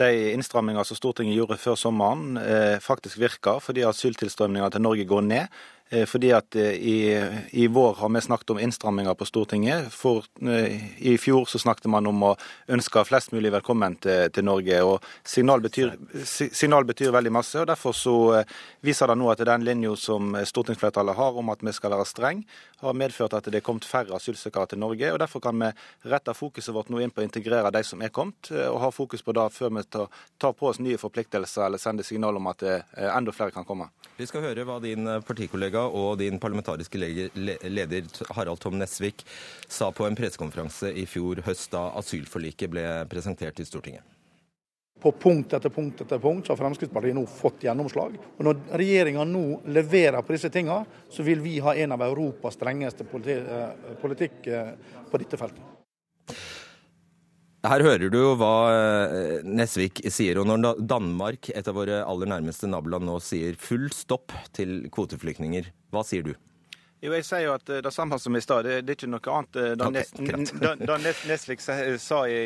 de 0.00 0.08
innstramminger 0.32 0.88
som 0.88 0.96
Stortinget 0.96 1.36
gjorde 1.36 1.58
før 1.60 1.76
sommeren, 1.76 2.38
eh, 2.40 2.78
faktisk 2.80 3.20
virker, 3.20 3.60
fordi 3.60 3.84
asyltilstrømninga 3.84 4.70
til 4.72 4.84
Norge 4.86 5.04
går 5.04 5.26
ned. 5.28 5.60
Eh, 5.94 6.06
fordi 6.06 6.32
at 6.34 6.56
eh, 6.56 6.74
i, 6.74 7.30
i, 7.50 7.66
vår 7.66 7.94
har 7.94 8.08
vi 8.08 8.20
snakket 8.20 8.50
om 8.50 8.58
innstramminger 8.58 9.14
på 9.14 9.24
Stortinget. 9.24 9.92
For, 9.92 10.24
eh, 10.42 10.80
I 10.98 11.18
fjor 11.18 11.44
så 11.46 11.58
snakket 11.58 11.86
man 11.92 12.06
om 12.10 12.22
å 12.30 12.32
ønske 12.68 13.04
flest 13.06 13.30
mulig 13.34 13.52
velkommen 13.54 13.94
til, 14.02 14.30
til 14.34 14.44
Norge. 14.44 14.80
og 14.82 15.04
signal 15.22 15.62
betyr, 15.62 15.94
signal 16.26 16.84
betyr, 16.84 17.12
veldig 17.14 17.32
masse. 17.32 17.60
og 17.60 17.68
Derfor 17.70 17.94
så 17.94 18.44
viser 18.82 19.06
det 19.06 19.18
nå 19.20 19.30
at 19.30 19.44
den 19.46 19.64
linja 19.64 19.94
som 19.96 20.34
stortingsflertallet 20.34 21.16
har 21.16 21.38
om 21.38 21.52
at 21.52 21.62
vi 21.62 21.72
skal 21.72 21.94
være 21.94 22.08
streng, 22.08 22.42
har 22.80 22.96
medført 22.98 23.36
at 23.38 23.46
det 23.46 23.60
er 23.60 23.66
kommet 23.66 23.86
færre 23.86 24.16
asylsøkere 24.16 24.72
til 24.72 24.82
Norge. 24.82 25.12
og 25.12 25.18
Derfor 25.22 25.40
kan 25.40 25.58
vi 25.60 25.70
rette 26.10 26.34
fokuset 26.34 26.74
vårt 26.74 26.90
nå 26.90 27.04
inn 27.04 27.14
på 27.14 27.22
å 27.22 27.28
integrere 27.28 27.70
de 27.70 27.84
som 27.84 28.02
er 28.02 28.10
kommet, 28.10 28.50
og 28.50 28.80
ha 28.82 28.90
fokus 28.90 29.22
på 29.22 29.36
det 29.36 29.46
før 29.52 29.70
vi 29.78 29.84
tar, 29.86 30.10
tar 30.38 30.56
på 30.58 30.72
oss 30.72 30.82
nye 30.82 30.98
forpliktelser 30.98 31.68
eller 31.68 31.78
sender 31.78 32.04
signal 32.04 32.36
om 32.40 32.50
at 32.50 32.64
enda 32.64 33.32
flere 33.32 33.54
kan 33.54 33.68
komme. 33.68 33.90
Vi 34.16 34.26
skal 34.26 34.44
høre 34.46 34.66
hva 34.66 34.80
din 34.82 35.06
partikollega 35.26 35.83
og 35.86 36.18
din 36.20 36.40
parlamentariske 36.42 36.98
leder 36.98 38.08
Harald 38.36 38.60
Tom 38.62 38.78
Nesvik 38.80 39.24
sa 39.68 39.90
på 39.92 40.06
en 40.08 40.16
pressekonferanse 40.18 40.92
i 40.94 41.06
fjor 41.08 41.42
høst 41.46 41.72
da 41.74 41.90
asylforliket 42.00 42.72
ble 42.72 42.84
presentert 43.10 43.60
i 43.60 43.68
Stortinget. 43.68 44.02
På 45.00 45.12
punkt 45.12 45.52
etter 45.52 45.68
punkt 45.68 46.00
etter 46.00 46.18
punkt 46.18 46.46
så 46.46 46.54
har 46.54 46.60
Fremskrittspartiet 46.62 47.16
nå 47.16 47.26
fått 47.28 47.66
gjennomslag. 47.66 48.14
Og 48.38 48.46
Når 48.46 48.60
regjeringa 48.80 49.26
nå 49.28 49.60
leverer 49.74 50.22
på 50.22 50.32
disse 50.32 50.48
tingene, 50.54 50.86
så 51.12 51.26
vil 51.26 51.42
vi 51.44 51.58
ha 51.60 51.74
en 51.76 51.92
av 51.92 52.04
Europas 52.06 52.56
strengeste 52.56 53.04
eh, 53.04 53.96
politikk 54.00 54.46
eh, 54.48 54.70
på 55.10 55.20
dette 55.20 55.40
feltet. 55.40 55.74
Her 57.64 57.80
hører 57.80 58.10
du 58.12 58.18
jo 58.18 58.32
hva 58.36 58.54
eh, 58.68 59.44
Nesvik 59.48 60.02
sier. 60.12 60.36
Og 60.36 60.48
når 60.50 60.82
Danmark, 60.84 61.48
et 61.48 61.68
av 61.70 61.78
våre 61.78 62.02
aller 62.04 62.28
nærmeste 62.28 62.68
naboland, 62.68 63.08
nå 63.08 63.16
sier 63.24 63.56
full 63.56 63.86
stopp 63.94 64.34
til 64.56 64.82
kvoteflyktninger, 64.92 65.70
hva 65.94 66.02
sier 66.04 66.26
du? 66.26 66.34
Jo, 67.04 67.10
jeg 67.12 67.24
sier 67.26 67.42
jo 67.44 67.52
at 67.52 67.68
eh, 67.68 67.82
Det 67.84 67.92
samme 67.92 68.16
som 68.20 68.36
i 68.36 68.40
stad, 68.40 68.64
det, 68.64 68.78
det, 68.86 68.94
er 68.94 68.96
ikke 68.96 69.10
noe 69.12 69.32
annet 69.36 69.56
Det 69.60 70.60
da, 70.62 70.70
da 70.80 70.96
Nesvik 71.02 71.60
sa 71.60 72.20
i, 72.30 72.38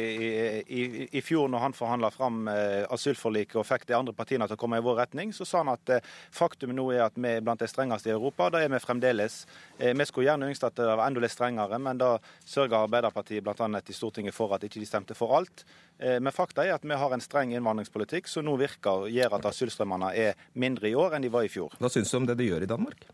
i, 0.67 0.83
i, 1.07 1.23
fjor, 1.23 1.47
når 1.53 1.63
han 1.63 1.77
forhandla 1.77 2.11
fram 2.11 2.49
eh, 2.51 2.83
asylforliket 2.91 3.59
og 3.61 3.67
fikk 3.69 3.87
de 3.89 3.97
andre 3.99 4.15
partiene 4.17 4.49
til 4.49 4.59
å 4.59 4.61
komme 4.61 4.81
i 4.81 4.85
vår 4.85 4.99
retning, 5.03 5.33
så 5.37 5.47
sa 5.47 5.63
han 5.63 5.71
at 5.73 5.93
faktum 6.35 6.73
nå 6.75 6.89
er 6.95 7.05
at 7.05 7.19
vi 7.19 7.31
er 7.37 7.45
blant 7.45 7.63
de 7.63 7.69
strengeste 7.71 8.11
i 8.11 8.15
Europa. 8.15 8.49
Det 8.55 8.65
er 8.65 8.73
vi 8.73 8.81
fremdeles. 8.83 9.37
Vi 9.79 10.07
skulle 10.09 10.29
gjerne 10.29 10.49
ønsket 10.49 10.69
at 10.71 10.79
det 10.81 10.89
var 10.89 11.05
enda 11.07 11.23
litt 11.23 11.35
strengere, 11.35 11.79
men 11.83 12.01
da 12.01 12.11
sørga 12.47 12.83
Arbeiderpartiet 12.87 13.45
bl.a. 13.45 13.69
i 13.79 13.97
Stortinget 13.97 14.37
for 14.37 14.55
at 14.57 14.65
ikke 14.67 14.83
de 14.83 14.89
stemte 14.89 15.17
for 15.19 15.37
alt. 15.39 15.65
Men 15.99 16.35
fakta 16.35 16.65
er 16.65 16.77
at 16.77 16.87
vi 16.87 16.99
har 16.99 17.15
en 17.15 17.25
streng 17.25 17.55
innvandringspolitikk 17.55 18.31
som 18.31 18.47
nå 18.49 18.57
virker 18.61 19.07
og 19.07 19.15
gjør 19.15 19.39
at 19.39 19.51
asylstrømmene 19.53 20.13
er 20.19 20.51
mindre 20.59 20.91
i 20.91 20.97
år 20.99 21.17
enn 21.17 21.27
de 21.27 21.33
var 21.35 21.47
i 21.47 21.53
fjor. 21.53 21.77
Hva 21.79 21.93
syns 21.93 22.13
du 22.13 22.21
om 22.21 22.29
det 22.29 22.39
de 22.41 22.51
gjør 22.51 22.67
i 22.67 22.71
Danmark? 22.71 23.09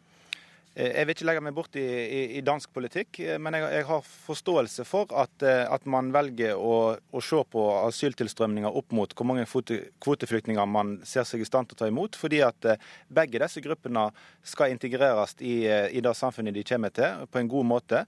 Eh, 0.74 0.90
jeg 0.90 1.06
vil 1.06 1.14
ikke 1.14 1.26
legge 1.28 1.42
meg 1.46 1.54
bort 1.54 1.76
i, 1.78 1.84
i, 1.86 2.20
i 2.38 2.40
dansk 2.42 2.72
politikk, 2.74 3.20
eh, 3.22 3.36
men 3.38 3.54
jeg, 3.54 3.66
jeg, 3.76 3.86
har 3.86 4.06
forståelse 4.26 4.86
for 4.88 5.12
at, 5.22 5.44
eh, 5.46 5.62
at 5.70 5.84
man 5.86 6.10
velger 6.14 6.58
å, 6.58 6.96
å, 6.98 7.22
se 7.22 7.38
på 7.50 7.66
asyltilstrømninger 7.84 8.78
opp 8.80 8.94
mot 8.96 9.14
hvor 9.14 9.28
mange 9.30 9.46
kvote, 9.46 9.78
kvoteflyktninger 10.02 10.66
man 10.66 10.96
ser 11.06 11.28
seg 11.28 11.44
i 11.44 11.46
stand 11.46 11.70
til 11.70 11.78
å 11.78 11.82
ta 11.84 11.90
imot. 11.92 12.18
Fordi 12.18 12.42
at 12.42 12.66
begge 13.06 13.38
disse 13.44 13.62
gruppene 13.62 14.08
skal 14.42 14.74
integreres 14.74 15.36
i, 15.38 15.62
i 15.64 16.02
det 16.02 16.14
samfunnet 16.18 16.56
de 16.56 16.66
kommer 16.66 16.90
til, 16.94 17.22
på 17.30 17.40
en 17.40 17.50
god 17.50 17.68
måte. 17.70 18.02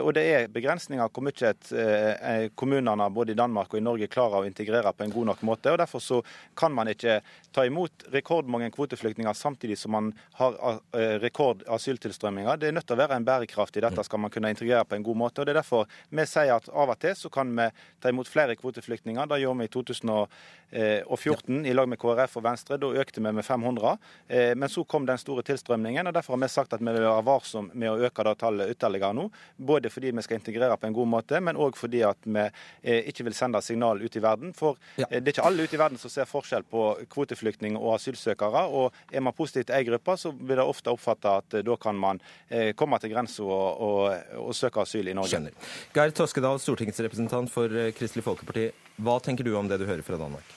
Og 0.00 0.12
det 0.14 0.24
er 0.28 0.52
begrensninger 0.52 1.08
hvor 1.10 1.24
mye 1.24 2.50
kommunene 2.58 3.08
både 3.14 3.34
i 3.34 3.38
Danmark 3.38 3.72
og 3.72 3.80
i 3.80 3.84
Norge 3.84 4.10
klarer 4.12 4.42
å 4.42 4.48
integrere 4.48 4.92
på 4.94 5.06
en 5.06 5.14
god 5.14 5.32
nok 5.32 5.44
måte. 5.46 5.72
og 5.72 5.80
Derfor 5.82 6.04
så 6.04 6.20
kan 6.58 6.74
man 6.74 6.90
ikke 6.92 7.20
ta 7.54 7.64
imot 7.66 8.06
rekordmange 8.14 8.70
kvoteflyktninger 8.74 9.34
samtidig 9.36 9.78
som 9.80 9.96
man 9.96 10.12
har 10.38 10.80
rekord 11.24 11.64
asyltilstrømninger 11.66 12.09
asyltilstrømminga. 12.10 12.56
Det 12.56 12.68
er 12.68 12.72
nødt 12.74 12.86
til 12.86 12.96
å 12.96 13.00
være 13.00 13.16
en 13.16 13.24
bærekraft 13.24 13.76
i 13.76 13.82
dette 13.84 14.04
skal 14.04 14.20
man 14.20 14.30
kunne 14.30 14.50
integrere 14.50 14.84
på 14.84 14.96
en 14.96 15.02
god 15.02 15.16
måte. 15.16 15.40
og 15.40 15.46
Det 15.46 15.52
er 15.52 15.60
derfor 15.60 15.86
vi 16.10 16.26
sier 16.26 16.54
at 16.54 16.68
av 16.68 16.90
og 16.90 16.98
til 16.98 17.14
så 17.14 17.30
kan 17.30 17.50
vi 17.56 17.68
ta 18.00 18.08
imot 18.10 18.28
flere 18.28 18.56
kvoteflyktninger. 18.56 19.26
Det 19.26 19.40
gjorde 19.40 19.58
vi 19.58 19.64
i 19.64 19.68
2014 19.68 21.66
i 21.66 21.74
lag 21.74 21.88
med 21.88 21.98
KrF 21.98 22.36
og 22.36 22.44
Venstre. 22.44 22.78
Da 22.78 22.86
økte 22.86 23.20
vi 23.20 23.32
med 23.32 23.44
500. 23.44 23.98
Eh, 24.28 24.54
men 24.56 24.68
så 24.68 24.84
kom 24.84 25.06
den 25.06 25.18
store 25.18 25.42
tilstrømningen. 25.42 26.06
og 26.06 26.14
Derfor 26.14 26.34
har 26.34 26.42
vi 26.42 26.48
sagt 26.48 26.72
at 26.72 26.80
vi 26.80 26.90
vil 26.90 27.06
være 27.06 27.24
varsom 27.24 27.70
med 27.74 27.90
å 27.90 27.98
øke 28.06 28.24
det 28.24 28.38
tallet 28.38 28.70
ytterligere 28.74 29.14
nå. 29.14 29.30
Både 29.56 29.90
fordi 29.90 30.10
vi 30.10 30.22
skal 30.22 30.40
integrere 30.40 30.76
på 30.76 30.86
en 30.86 30.96
god 30.96 31.08
måte, 31.08 31.40
men 31.40 31.56
òg 31.56 31.76
fordi 31.76 32.02
at 32.06 32.18
vi 32.24 32.46
eh, 32.82 33.08
ikke 33.10 33.24
vil 33.28 33.34
sende 33.34 33.62
signal 33.62 34.02
ut 34.02 34.16
i 34.16 34.22
verden. 34.22 34.54
For. 34.56 34.78
Eh, 34.98 35.20
det 35.20 35.28
er 35.28 35.34
ikke 35.36 35.48
alle 35.48 35.66
ute 35.66 35.76
i 35.76 35.82
verden 35.82 35.98
som 35.98 36.10
ser 36.10 36.28
forskjell 36.28 36.66
på 36.70 36.86
kvoteflyktninger 37.10 37.80
og 37.80 37.94
asylsøkere. 37.98 38.66
og 38.66 38.92
Er 39.12 39.20
man 39.20 39.36
positiv 39.36 39.64
til 39.64 39.76
ei 39.76 39.84
gruppe, 39.84 40.16
så 40.16 40.32
blir 40.32 40.56
det 40.56 40.66
ofte 40.66 40.90
oppfatta 40.90 41.38
at 41.40 41.60
da 41.64 41.76
kan 41.76 41.96
man 42.00 42.22
eh, 42.48 42.72
komme 42.78 42.98
til 43.02 43.12
grensa 43.12 43.44
og, 43.44 43.68
og, 43.86 44.32
og, 44.40 44.54
søke 44.56 44.82
asyl 44.84 45.10
i 45.10 45.16
Norge. 45.16 45.34
Skjønner. 45.34 45.70
Geir 45.96 46.16
Toskedal, 46.16 46.60
stortingsrepresentant 46.62 47.52
for 47.52 47.70
eh, 47.70 47.92
Kristelig 47.96 48.26
Folkeparti. 48.26 48.70
Hva 49.00 49.20
tenker 49.24 49.46
du 49.46 49.54
om 49.58 49.68
det 49.70 49.80
du 49.80 49.86
hører 49.88 50.04
fra 50.06 50.18
Danmark? 50.20 50.56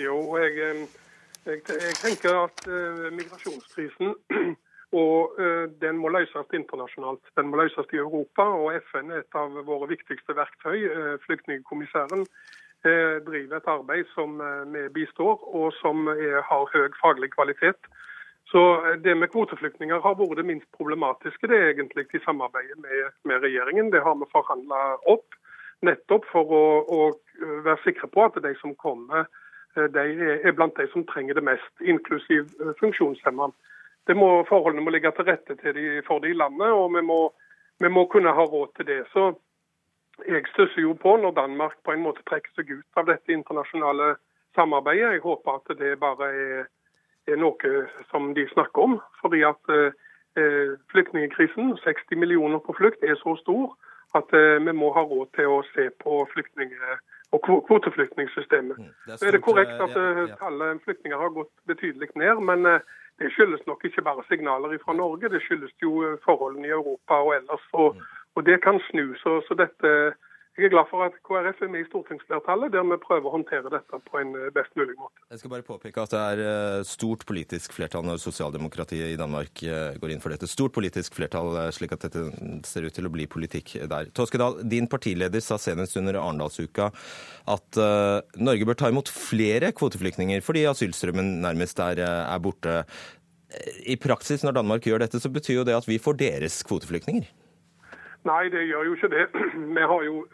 Jo, 0.00 0.16
jeg, 0.40 0.58
eh, 0.58 0.82
jeg, 1.46 1.62
jeg 1.68 1.96
tenker 2.00 2.38
at 2.46 2.64
uh, 2.68 3.08
migrasjonskrisen 3.12 4.14
og 5.04 5.34
uh, 5.36 5.66
den 5.82 6.00
må 6.00 6.12
løses 6.14 6.56
internasjonalt. 6.56 7.24
Den 7.36 7.50
må 7.50 7.60
løses 7.60 7.92
i 7.92 8.00
Europa, 8.00 8.46
og 8.46 8.78
FN 8.88 9.12
er 9.12 9.20
et 9.20 9.38
av 9.38 9.52
våre 9.66 9.90
viktigste 9.90 10.36
verktøy. 10.38 10.78
Uh, 10.88 11.14
Flyktningkommissæren 11.26 12.26
driver 12.82 13.60
et 13.60 13.68
arbeid 13.70 14.08
som 14.10 14.40
vi 14.72 14.80
bistår, 14.90 15.44
og 15.54 15.68
som 15.76 16.08
er, 16.10 16.40
har 16.42 16.64
høy 16.72 16.88
faglig 16.98 17.28
kvalitet. 17.30 17.78
Så 18.52 18.86
eh, 18.86 18.92
Det 18.92 19.14
med 19.14 19.30
kvoteflyktninger 19.32 20.00
har 20.04 20.18
vært 20.18 20.36
det 20.40 20.48
minst 20.48 20.68
problematiske 20.76 21.48
det 21.48 21.58
er 21.58 21.70
egentlig 21.72 22.06
i 22.12 22.24
samarbeidet 22.24 22.78
med, 22.84 23.12
med 23.24 23.44
regjeringen. 23.44 23.90
Det 23.92 24.04
har 24.04 24.18
vi 24.20 24.28
forhandla 24.32 24.80
opp 25.08 25.38
nettopp 25.82 26.26
for 26.30 26.52
å, 26.54 26.64
å, 26.84 26.98
være 27.64 27.80
sikre 27.82 28.10
på 28.12 28.26
at 28.28 28.36
de 28.44 28.52
som 28.60 28.74
kommer, 28.84 29.24
eh, 29.76 29.88
de 29.96 30.04
er 30.36 30.56
blant 30.58 30.76
de 30.76 30.86
som 30.92 31.06
trenger 31.08 31.40
det 31.40 31.46
mest, 31.48 31.72
inklusiv 31.80 32.52
funksjonshemmede. 32.80 33.56
Det 34.06 34.16
må, 34.18 34.28
Forholdene 34.48 34.84
må 34.84 34.92
ligge 34.92 35.12
til 35.16 35.28
rette 35.30 35.56
til 35.62 35.74
de, 35.78 35.86
for 36.06 36.20
de 36.20 36.32
i 36.32 36.36
landet, 36.36 36.74
og 36.74 36.92
vi 36.96 37.02
må, 37.06 37.20
vi 37.80 37.88
må, 37.88 38.04
kunne 38.10 38.34
ha 38.34 38.44
råd 38.44 38.76
til 38.76 38.88
det. 38.90 39.00
Så 39.14 39.32
Jeg 40.28 40.44
stusser 40.52 40.82
jo 40.82 40.92
på 40.92 41.16
når 41.16 41.32
Danmark 41.38 41.78
på 41.84 41.94
en 41.94 42.02
måte 42.04 42.20
trekker 42.28 42.50
seg 42.52 42.68
ut 42.70 42.98
av 43.00 43.06
dette 43.08 43.32
internasjonale 43.32 44.10
samarbeidet. 44.54 45.14
Jeg 45.14 45.22
håper 45.24 45.56
at 45.56 45.78
det 45.78 45.94
bare 46.02 46.28
er 46.28 46.66
er 47.26 47.38
noe 47.40 47.74
som 48.10 48.32
de 48.34 48.46
snakker 48.52 48.82
om. 48.88 48.98
Fordi 49.20 49.42
at 49.46 49.72
eh, 49.74 50.74
flyktningkrisen, 50.92 51.76
60 51.84 52.18
millioner 52.18 52.58
på 52.58 52.74
flukt, 52.78 53.02
er 53.02 53.18
så 53.20 53.36
stor 53.40 53.74
at 54.18 54.34
eh, 54.36 54.60
vi 54.66 54.72
må 54.76 54.92
ha 54.96 55.04
råd 55.08 55.32
til 55.36 55.48
å 55.48 55.60
se 55.72 55.88
på 56.02 56.22
flyktninger 56.34 56.98
og 57.32 57.44
kvoteflyktningsystemet. 57.68 58.76
Mm, 58.78 58.90
er, 59.08 59.22
er 59.26 59.36
det 59.36 59.40
korrekt 59.44 59.78
at 59.80 59.94
uh, 59.96 60.26
tallet 60.40 60.82
flyktninger 60.84 61.16
har 61.16 61.30
gått 61.32 61.52
betydelig 61.70 62.10
ned, 62.20 62.42
men 62.44 62.68
eh, 62.68 62.84
det 63.20 63.30
skyldes 63.32 63.64
nok 63.66 63.84
ikke 63.88 64.04
bare 64.04 64.24
signaler 64.28 64.76
fra 64.84 64.92
Norge, 64.96 65.30
det 65.32 65.40
skyldes 65.46 65.72
jo 65.80 65.92
forholdene 66.26 66.68
i 66.68 66.74
Europa 66.76 67.22
og 67.24 67.32
ellers. 67.38 67.64
Og, 67.72 67.96
mm. 67.96 68.04
og 68.36 68.46
det 68.48 68.58
kan 68.66 68.80
snu. 68.90 69.14
Så, 69.22 69.40
så 69.48 69.56
dette 69.56 69.94
jeg 70.58 70.66
er 70.68 70.72
glad 70.74 70.88
for 70.90 71.00
at 71.00 71.14
KrF 71.24 71.62
er 71.64 71.70
med 71.72 71.80
i 71.80 71.86
stortingsflertallet, 71.88 72.74
der 72.74 72.84
vi 72.84 72.98
prøver 73.00 73.24
å 73.24 73.32
håndtere 73.38 73.70
dette 73.72 74.00
på 74.04 74.18
en 74.20 74.34
eh, 74.36 74.50
best 74.52 74.74
mulig 74.76 74.98
måte. 75.00 75.16
Jeg 75.32 75.40
skal 75.40 75.52
bare 75.54 75.64
påpeke 75.64 76.04
at 76.04 76.12
det 76.12 76.20
er 76.20 76.42
eh, 76.44 76.82
stort 76.84 77.24
politisk 77.28 77.72
flertall 77.72 78.04
når 78.04 78.20
sosialdemokratiet 78.20 79.14
i 79.14 79.16
Danmark 79.16 79.64
eh, 79.64 79.96
går 80.02 80.12
inn 80.12 80.20
for 80.20 80.34
dette. 80.34 80.50
Stort 80.50 80.76
politisk 80.76 81.16
flertall, 81.16 81.56
slik 81.72 81.96
at 81.96 82.04
dette 82.04 82.26
ser 82.68 82.84
ut 82.84 82.92
til 82.92 83.08
å 83.08 83.14
bli 83.14 83.24
politikk 83.32 83.78
der. 83.88 84.12
Toskedal, 84.12 84.60
din 84.68 84.90
partileder 84.92 85.40
sa 85.40 85.56
senest 85.56 85.96
under 85.96 86.20
Arendalsuka 86.20 86.90
at 87.52 87.78
Norge 88.36 88.66
bør 88.68 88.76
ta 88.78 88.90
imot 88.92 89.08
flere 89.10 89.72
kvoteflyktninger 89.74 90.44
fordi 90.44 90.66
asylstrømmen 90.68 91.38
nærmest 91.42 91.80
er, 91.82 92.02
er 92.04 92.42
borte. 92.44 92.82
I 93.88 93.96
praksis, 94.00 94.44
når 94.44 94.60
Danmark 94.60 94.86
gjør 94.86 95.02
dette, 95.02 95.20
så 95.20 95.32
betyr 95.32 95.62
jo 95.62 95.66
det 95.68 95.76
at 95.80 95.88
vi 95.88 96.00
får 96.02 96.20
deres 96.20 96.60
kvoteflyktninger? 96.68 97.32
Nei, 98.28 98.48
det 98.54 98.66
gjør 98.68 98.84
jo 98.86 98.96
ikke 98.98 99.12
det. 99.12 99.28
Vi 99.76 99.86
har 99.92 100.04
jo 100.06 100.26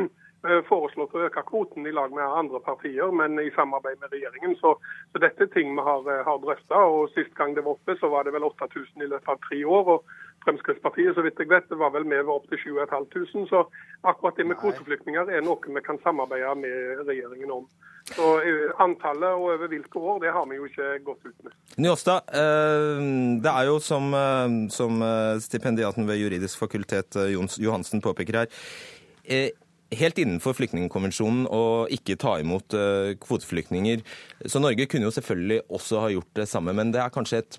foreslått 0.70 1.14
å 1.14 1.22
øke 1.28 1.44
kvoten 1.46 1.86
i 1.86 1.94
lag 1.94 2.14
med 2.14 2.22
andre 2.24 2.60
partier, 2.62 3.10
men 3.14 3.38
i 3.38 3.50
samarbeid 3.54 4.00
med 4.02 4.14
regjeringen. 4.14 4.56
Så, 4.58 4.74
så 5.12 5.22
dette 5.22 5.46
er 5.46 5.52
ting 5.54 5.70
vi 5.76 5.86
har, 5.86 6.08
har 6.26 6.42
drøfta. 6.42 6.82
Sist 7.14 7.34
gang 7.38 7.54
det 7.54 7.64
var 7.66 7.76
oppe, 7.76 7.96
så 8.00 8.10
var 8.10 8.26
det 8.26 8.34
vel 8.34 8.46
8000 8.50 9.02
i 9.02 9.10
løpet 9.10 9.32
av 9.34 9.40
tre 9.46 9.62
år. 9.64 9.96
og 9.96 10.18
Fremskrittspartiet 10.42 11.14
så 11.14 11.22
vidt 11.22 11.38
jeg 11.38 11.50
vet, 11.52 11.70
var 11.78 11.92
vel 11.94 12.06
med 12.08 12.30
opp 12.30 12.48
til 12.50 12.58
7500. 12.58 13.46
Så 13.50 13.62
akkurat 14.02 14.38
det 14.38 14.48
med 14.50 14.58
kvoteflyktninger 14.62 15.30
er 15.30 15.44
noe 15.46 15.74
vi 15.76 15.86
kan 15.86 16.00
samarbeide 16.02 16.54
med 16.58 17.06
regjeringen 17.06 17.58
om. 17.60 17.68
Så 18.10 18.28
eh, 18.42 18.70
Antallet 18.82 19.36
og 19.36 19.48
over 19.52 19.70
hvilke 19.70 19.98
år, 20.00 20.20
det 20.24 20.34
har 20.34 20.46
vi 20.50 20.58
jo 20.58 20.68
ikke 20.68 20.88
gått 21.06 21.26
ut 21.28 21.46
med. 21.46 21.56
Njåstad, 21.80 22.30
eh, 22.34 23.02
det 23.44 23.52
er 23.52 23.68
jo 23.70 23.78
som, 23.82 24.12
eh, 24.18 24.54
som 24.74 25.02
stipendiaten 25.42 26.08
ved 26.08 26.20
Juridisk 26.20 26.62
fakultet 26.64 27.18
Johansen 27.62 28.02
påpeker 28.02 28.42
her, 28.42 28.62
helt 29.92 30.18
innenfor 30.18 30.56
flyktningkonvensjonen 30.56 31.44
å 31.52 31.86
ikke 31.92 32.16
ta 32.20 32.38
imot 32.40 32.74
kvoteflyktninger. 33.22 34.00
Så 34.48 34.60
Norge 34.62 34.86
kunne 34.88 35.06
jo 35.06 35.12
selvfølgelig 35.14 35.60
også 35.68 36.00
ha 36.00 36.08
gjort 36.14 36.32
det 36.40 36.48
samme, 36.48 36.72
men 36.74 36.94
det 36.94 37.02
er 37.02 37.12
kanskje 37.12 37.42
et 37.42 37.58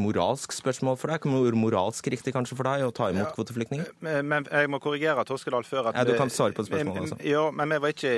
moralsk 0.00 0.54
spørsmål 0.56 0.98
for 1.00 1.12
deg? 1.12 1.26
Hvor 1.28 1.58
moralsk 1.58 2.10
riktig 2.12 2.34
kanskje 2.36 2.58
for 2.58 2.68
deg 2.68 2.86
å 2.86 2.92
ta 2.94 3.10
imot 3.12 3.26
ja, 3.26 3.34
kvoteflyktninger? 3.36 3.90
Men 4.22 4.48
jeg 4.48 4.70
må 4.72 4.80
korrigere 4.82 5.24
Toskedal 5.28 5.66
før 5.66 5.90
at 5.90 5.98
ja, 5.98 6.06
Du 6.08 6.14
kan 6.18 6.32
svare 6.32 6.56
på 6.56 6.64
spørsmålet. 6.66 7.08
Altså. 7.08 7.20
Ja, 7.26 7.44
men 7.54 7.74
vi 7.74 7.80
var 7.84 7.94
ikke, 7.94 8.14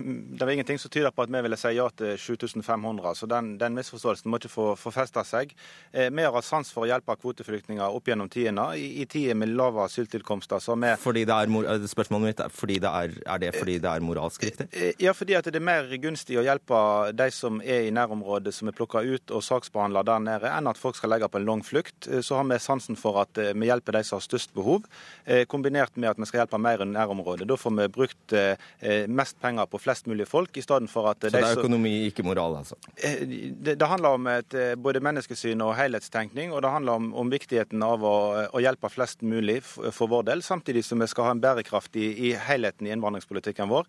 det 0.00 0.40
var 0.46 0.54
ingenting 0.54 0.80
som 0.82 0.92
tyder 0.92 1.14
på 1.14 1.26
at 1.26 1.32
vi 1.32 1.42
ville 1.46 1.58
si 1.60 1.74
ja 1.76 1.88
til 1.96 2.16
7500. 2.18 3.14
Så 3.20 3.28
den, 3.30 3.52
den 3.60 3.76
misforståelsen 3.78 4.30
må 4.30 4.40
ikke 4.40 4.52
få, 4.52 4.68
få 4.80 4.92
feste 4.94 5.24
seg. 5.28 5.54
Eh, 5.92 6.10
vi 6.10 6.26
har 6.26 6.34
hatt 6.34 6.48
sans 6.48 6.72
for 6.72 6.86
å 6.86 6.90
hjelpe 6.90 7.16
kvoteflyktninger 7.20 7.84
opp 7.84 8.10
gjennom 8.10 8.30
tidene. 8.32 8.70
I, 8.78 9.02
i 9.02 9.08
tider 9.10 9.38
med 9.38 9.54
lave 9.56 9.84
asyltilkomster 9.84 10.62
så 10.62 10.76
vi 10.80 10.94
fordi 11.00 11.24
det 11.28 11.36
er, 11.36 11.54
eh, 11.74 11.86
Spørsmålet 11.90 12.30
mitt 12.30 12.40
er, 12.44 12.52
fordi 12.54 12.78
det 12.82 12.90
er, 12.90 13.14
er 13.26 13.42
det 13.42 13.54
fordi 13.56 13.78
det 13.82 13.90
er 13.90 14.04
moralsk 14.04 14.44
riktig? 14.46 14.68
Eh, 14.72 14.92
ja, 15.02 15.14
fordi 15.16 15.36
at 15.38 15.48
det 15.48 15.58
er 15.58 15.66
mer 15.66 15.90
gunstig 16.02 16.38
å 16.40 16.44
hjelpe 16.46 16.80
de 17.16 17.28
som 17.34 17.60
er 17.60 17.88
i 17.88 17.94
nærområdet, 17.94 18.54
som 18.54 18.70
er 18.70 18.76
plukka 18.76 19.02
ut 19.04 19.34
og 19.34 19.44
saksbehandla 19.44 20.04
der 20.06 20.22
nede, 20.24 20.50
enn 20.50 20.70
at 20.70 20.80
folk 20.80 20.98
skal 20.98 21.09
skal 21.10 21.18
legge 21.18 21.28
på 21.28 21.38
en 21.38 21.46
lang 21.46 21.62
flukt, 21.64 22.08
så 22.22 22.36
har 22.36 22.44
vi 22.44 22.58
sansen 22.58 22.96
for 22.96 23.20
at 23.22 23.38
vi 23.38 23.68
hjelper 23.68 23.96
de 23.96 24.02
som 24.04 24.18
har 24.18 24.24
størst 24.24 24.54
behov, 24.54 24.86
kombinert 25.50 25.96
med 25.96 26.10
at 26.10 26.18
vi 26.18 26.28
skal 26.28 26.42
hjelpe 26.42 26.60
mer 26.60 26.82
enn 26.84 26.94
nærområdet. 26.94 27.48
Da 27.48 27.56
får 27.58 27.74
vi 27.78 27.88
brukt 27.90 28.34
mest 29.08 29.38
penger 29.42 29.66
på 29.70 29.80
flest 29.80 30.06
mulig 30.10 30.28
folk, 30.28 30.56
i 30.56 30.62
stedet 30.62 30.90
for 30.90 31.10
at 31.10 31.22
Så 31.22 31.32
det 31.34 31.42
er 31.42 31.58
økonomi, 31.58 32.06
ikke 32.08 32.24
moral, 32.26 32.60
altså? 32.60 32.78
Det, 32.96 33.76
det 33.78 33.88
handler 33.88 34.18
om 34.18 34.28
et, 34.30 34.56
både 34.78 35.02
menneskesyn 35.02 35.62
og 35.64 35.74
helhetstenkning, 35.78 36.52
og 36.54 36.62
det 36.62 36.72
handler 36.74 37.00
om, 37.00 37.10
om 37.14 37.32
viktigheten 37.32 37.82
av 37.84 38.04
å, 38.06 38.16
å, 38.50 38.62
hjelpe 38.62 38.90
flest 38.92 39.24
mulig 39.26 39.60
for 39.64 40.10
vår 40.10 40.28
del, 40.30 40.44
samtidig 40.46 40.84
som 40.86 41.02
vi 41.02 41.08
skal 41.10 41.30
ha 41.30 41.34
en 41.36 41.42
bærekraft 41.42 41.96
i, 41.98 42.10
i 42.30 42.32
helheten 42.38 42.86
i 42.86 42.94
innvandringspolitikken 42.94 43.70
vår. 43.70 43.88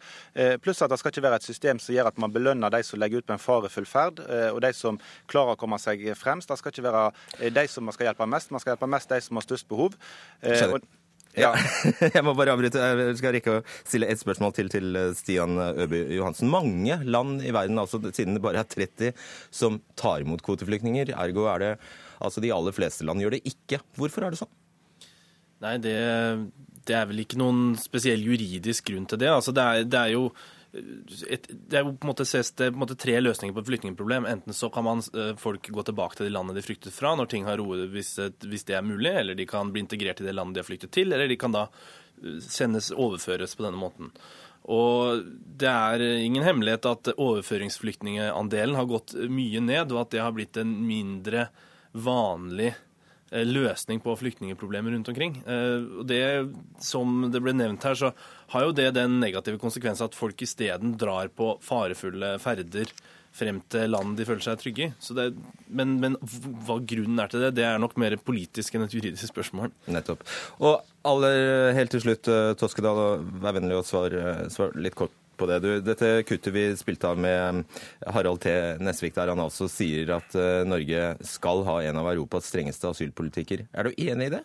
Pluss 0.63 0.81
at 0.81 0.91
det 0.91 0.99
skal 1.01 1.13
ikke 1.13 1.25
være 1.27 1.41
et 1.41 1.47
system 1.47 1.79
som 1.81 1.95
gjør 1.95 2.11
at 2.11 2.21
man 2.21 2.33
belønner 2.33 2.73
de 2.73 2.81
som 2.85 2.99
legger 3.01 3.21
ut 3.21 3.29
på 3.29 3.35
en 3.35 3.43
farefull 3.43 3.87
ferd, 3.89 4.21
og 4.51 4.61
de 4.63 4.73
som 4.75 4.99
klarer 5.31 5.55
å 5.55 5.59
komme 5.59 5.79
seg 5.81 6.03
fremst. 6.17 6.49
Det 6.51 6.57
skal 6.59 6.73
ikke 6.73 6.85
være 6.87 7.03
eh, 7.09 7.10
de 7.39 7.67
som 7.71 7.87
man 7.87 7.95
skal 7.95 8.09
hjelpe 8.09 8.27
mest, 8.29 8.51
man 8.53 8.63
skal 8.63 8.75
hjelpe 8.75 8.89
mest 8.91 9.11
de 9.11 9.21
som 9.25 9.39
har 9.39 9.47
størst 9.47 9.69
behov. 9.71 9.95
Eh, 10.41 10.57
Skjønner. 10.57 10.83
Ja. 11.39 11.53
Jeg 12.15 12.23
må 12.27 12.33
bare 12.35 12.51
avbryte. 12.55 12.81
Jeg 12.81 13.19
skal 13.21 13.35
rekke 13.37 13.57
å 13.59 13.63
stille 13.87 14.09
et 14.11 14.19
spørsmål 14.19 14.55
til 14.57 14.71
til 14.73 14.97
eh, 14.99 15.11
Stian 15.15 15.55
Øby 15.55 16.03
Johansen. 16.17 16.51
Mange 16.51 16.99
land 17.07 17.43
i 17.45 17.53
verden, 17.55 17.79
altså 17.79 18.01
siden 18.11 18.35
det 18.35 18.43
bare 18.43 18.63
er 18.63 18.71
30 18.71 19.13
som 19.53 19.79
tar 19.99 20.25
imot 20.25 20.43
kvoteflyktninger, 20.45 21.13
ergo 21.15 21.47
er 21.53 21.63
det 21.63 21.75
altså 22.21 22.43
de 22.43 22.51
aller 22.53 22.75
fleste 22.75 23.07
land 23.07 23.23
gjør 23.23 23.37
det 23.37 23.45
ikke. 23.49 23.79
Hvorfor 23.97 24.27
er 24.27 24.33
det 24.33 24.41
sånn? 24.41 24.51
Nei, 25.61 25.75
det, 25.81 25.95
det 26.89 26.97
er 26.97 27.07
vel 27.09 27.23
ikke 27.23 27.39
noen 27.41 27.75
spesiell 27.79 28.23
juridisk 28.25 28.89
grunn 28.89 29.07
til 29.09 29.21
det. 29.21 29.29
Altså, 29.31 29.53
det, 29.55 29.63
er, 29.63 29.87
det 29.89 29.99
er 29.99 30.13
jo 30.15 30.27
et, 30.71 31.47
det 31.49 31.77
er 31.77 31.83
jo 31.83 31.91
på 31.97 32.05
en 32.05 32.11
måte, 32.13 32.25
ses 32.27 32.53
det 32.55 32.69
på 32.71 32.79
en 32.79 32.83
måte 32.85 32.95
tre 32.99 33.17
løsninger 33.19 33.55
på 33.55 33.63
et 33.63 33.69
flyktningproblem. 33.71 34.27
Enten 34.29 34.55
så 34.55 34.69
kan 34.71 34.85
man, 34.87 35.03
eh, 35.13 35.33
folk 35.39 35.67
gå 35.67 35.83
tilbake 35.87 36.17
til 36.17 36.29
de 36.29 36.33
landene 36.35 36.55
de 36.55 36.63
flyktet 36.65 36.95
fra 36.95 37.13
når 37.15 37.31
ting 37.31 37.47
har 37.47 37.59
roet, 37.59 37.89
hvis, 37.91 38.13
hvis, 38.45 38.63
det 38.67 38.77
er 38.77 38.85
mulig, 38.85 39.11
eller 39.11 39.35
de 39.35 39.47
kan 39.49 39.71
bli 39.73 39.83
integrert 39.83 40.21
i 40.21 40.27
det 40.29 40.35
landet 40.37 40.55
de 40.55 40.63
har 40.63 40.69
flyktet 40.69 40.93
til, 40.95 41.11
eller 41.11 41.27
de 41.27 41.39
kan 41.39 41.55
da 41.55 41.65
eh, 41.67 42.39
sendes, 42.45 42.91
overføres 42.95 43.57
på 43.57 43.67
denne 43.67 43.81
måten. 43.81 44.13
Og 44.71 45.25
Det 45.57 45.67
er 45.67 46.03
ingen 46.21 46.45
hemmelighet 46.45 46.85
at 46.85 47.11
overføringsflyktningandelen 47.17 48.77
har 48.77 48.87
gått 48.87 49.15
mye 49.27 49.59
ned, 49.59 49.91
og 49.91 50.05
at 50.05 50.15
det 50.15 50.21
har 50.21 50.35
blitt 50.37 50.59
en 50.61 50.75
mindre 50.85 51.49
vanlig 51.91 52.75
løsning 53.31 54.01
på 54.03 54.15
flyktningproblemer 54.19 54.91
rundt 54.91 55.09
omkring. 55.09 55.38
Eh, 55.47 56.03
det, 56.05 56.51
Som 56.79 57.31
det 57.31 57.41
ble 57.43 57.53
nevnt 57.55 57.83
her, 57.83 57.95
så 57.95 58.11
har 58.51 58.67
jo 58.67 58.75
det 58.75 58.91
den 58.97 59.19
negative 59.21 59.59
konsekvensen 59.61 60.09
at 60.09 60.17
folk 60.17 60.41
isteden 60.43 60.97
drar 61.00 61.31
på 61.31 61.55
farefulle 61.63 62.38
ferder 62.43 62.91
frem 63.31 63.61
til 63.71 63.88
land 63.93 64.17
de 64.19 64.25
føler 64.27 64.43
seg 64.43 64.59
trygge 64.59 64.89
i. 64.89 65.27
Men, 65.71 65.95
men, 66.03 66.17
hva 66.67 66.81
grunnen 66.83 67.21
er 67.23 67.31
til 67.31 67.45
det, 67.45 67.53
det 67.61 67.63
er 67.63 67.79
nok 67.79 67.95
mer 68.01 68.17
politisk 68.19 68.75
enn 68.75 68.83
et 68.83 68.95
juridisk 68.97 69.31
spørsmål. 69.31 69.71
Nettopp. 69.88 70.25
Og 70.59 70.81
aller 71.07 71.71
helt 71.77 71.95
til 71.95 72.03
slutt, 72.03 72.27
eh, 72.27 72.51
Toskedal, 72.59 73.23
vær 73.39 73.55
vennlig 73.55 73.79
å 73.79 73.88
svare 73.88 74.51
svar 74.51 74.75
litt 74.75 75.00
kort 75.00 75.15
på 75.41 75.50
det. 75.50 75.60
Du, 75.63 75.69
dette 75.83 76.13
kuttet 76.27 76.53
vi 76.53 76.65
spilte 76.77 77.10
av 77.10 77.19
med 77.21 77.63
Harald 78.13 78.41
T. 78.43 78.53
Nesvik, 78.83 79.15
der 79.17 79.33
han 79.33 79.41
altså 79.41 79.67
sier 79.71 80.13
at 80.19 80.36
uh, 80.38 80.62
Norge 80.67 81.15
skal 81.25 81.65
ha 81.67 81.79
en 81.89 82.01
av 82.01 82.12
Europas 82.13 82.50
strengeste 82.51 82.91
asylpolitikker. 82.91 83.65
Er 83.74 83.89
du 83.89 83.98
enig 83.98 84.29
i 84.29 84.36
det? 84.38 84.43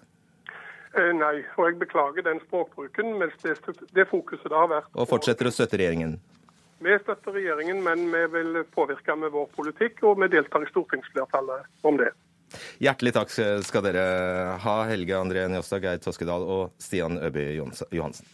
Uh, 0.96 1.12
nei, 1.16 1.42
og 1.58 1.68
jeg 1.68 1.80
beklager 1.82 2.24
den 2.24 2.40
språkbruken, 2.46 3.12
mens 3.20 3.36
det, 3.44 3.58
det 3.92 4.08
fokuset 4.08 4.48
det 4.48 4.56
har 4.56 4.72
vært 4.72 4.88
Og 4.96 5.10
fortsetter 5.10 5.50
å 5.50 5.52
støtte 5.52 5.80
regjeringen? 5.82 6.16
Vi 6.84 6.96
støtter 7.02 7.36
regjeringen, 7.36 7.82
men 7.84 8.08
vi 8.12 8.22
vil 8.32 8.62
påvirke 8.72 9.16
med 9.16 9.32
vår 9.32 9.50
politikk, 9.56 10.02
og 10.08 10.20
vi 10.20 10.30
deltar 10.32 10.64
i 10.64 10.70
stortingsflertallet 10.72 11.88
om 11.88 12.00
det. 12.00 12.12
Hjertelig 12.80 13.12
takk 13.16 13.32
skal 13.66 13.84
dere 13.88 14.02
ha, 14.62 14.74
Helge 14.86 15.16
André 15.18 15.46
Njåstad, 15.50 15.82
Geir 15.84 16.02
Toskedal 16.04 16.44
og 16.44 16.76
Stian 16.80 17.18
Øby 17.18 17.48
Johansen. 17.56 18.28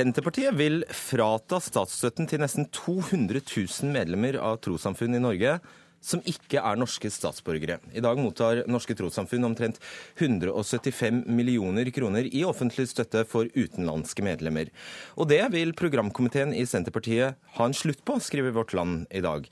Senterpartiet 0.00 0.54
vil 0.56 0.78
frata 0.96 1.58
statsstøtten 1.60 2.24
til 2.30 2.40
nesten 2.40 2.64
200 2.72 3.42
000 3.42 3.90
medlemmer 3.92 4.38
av 4.40 4.56
trossamfunn 4.64 5.18
i 5.18 5.20
Norge 5.20 5.58
som 6.00 6.22
ikke 6.24 6.62
er 6.62 6.78
norske 6.80 7.10
statsborgere. 7.12 7.76
I 7.92 8.00
dag 8.00 8.16
mottar 8.16 8.62
norske 8.70 8.96
trossamfunn 8.96 9.44
omtrent 9.50 9.76
175 10.16 11.26
millioner 11.28 11.90
kroner 11.92 12.30
i 12.30 12.46
offentlig 12.48 12.88
støtte 12.88 13.26
for 13.28 13.50
utenlandske 13.52 14.24
medlemmer. 14.24 14.72
Og 15.20 15.28
det 15.34 15.42
vil 15.52 15.76
programkomiteen 15.76 16.56
i 16.56 16.64
Senterpartiet 16.70 17.36
ha 17.58 17.68
en 17.68 17.76
slutt 17.76 18.00
på, 18.00 18.16
skriver 18.24 18.56
Vårt 18.56 18.72
Land 18.78 19.04
i 19.12 19.20
dag. 19.26 19.44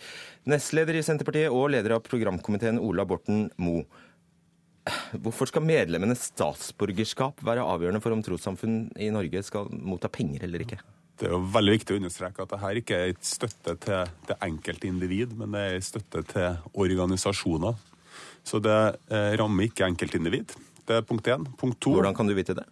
Nestleder 0.48 0.96
i 0.96 1.04
Senterpartiet 1.04 1.52
og 1.52 1.74
leder 1.76 1.98
av 1.98 2.06
programkomiteen 2.08 2.80
Ola 2.80 3.04
Borten 3.04 3.50
Moe. 3.60 3.84
Hvorfor 5.18 5.50
skal 5.50 5.64
medlemmenes 5.66 6.28
statsborgerskap 6.30 7.42
være 7.46 7.66
avgjørende 7.66 8.02
for 8.04 8.14
om 8.14 8.22
trossamfunn 8.24 8.86
i 8.98 9.10
Norge 9.14 9.42
skal 9.46 9.70
motta 9.72 10.10
penger 10.12 10.46
eller 10.48 10.64
ikke? 10.64 10.80
Det 11.18 11.26
er 11.26 11.34
jo 11.34 11.42
veldig 11.50 11.74
viktig 11.74 11.94
å 11.96 11.98
understreke 11.98 12.44
at 12.44 12.52
dette 12.52 12.72
ikke 12.78 12.98
er 12.98 13.12
et 13.12 13.24
støtte 13.26 13.74
til 13.82 14.10
det 14.28 14.36
enkelte 14.46 14.86
individ, 14.86 15.32
men 15.38 15.56
det 15.56 15.62
er 15.66 15.80
støtte 15.82 16.22
til 16.30 16.76
organisasjoner. 16.78 17.74
Så 18.46 18.60
det 18.62 18.76
eh, 19.10 19.32
rammer 19.40 19.66
ikke 19.66 19.88
enkeltindivid. 19.88 20.54
Det 20.86 21.00
er 21.00 21.06
punkt 21.06 21.26
én. 21.28 21.48
Punkt 21.58 21.80
to 21.82 21.96
Hvordan 21.96 22.14
kan 22.16 22.30
du 22.30 22.36
vite 22.38 22.54
det? 22.56 22.64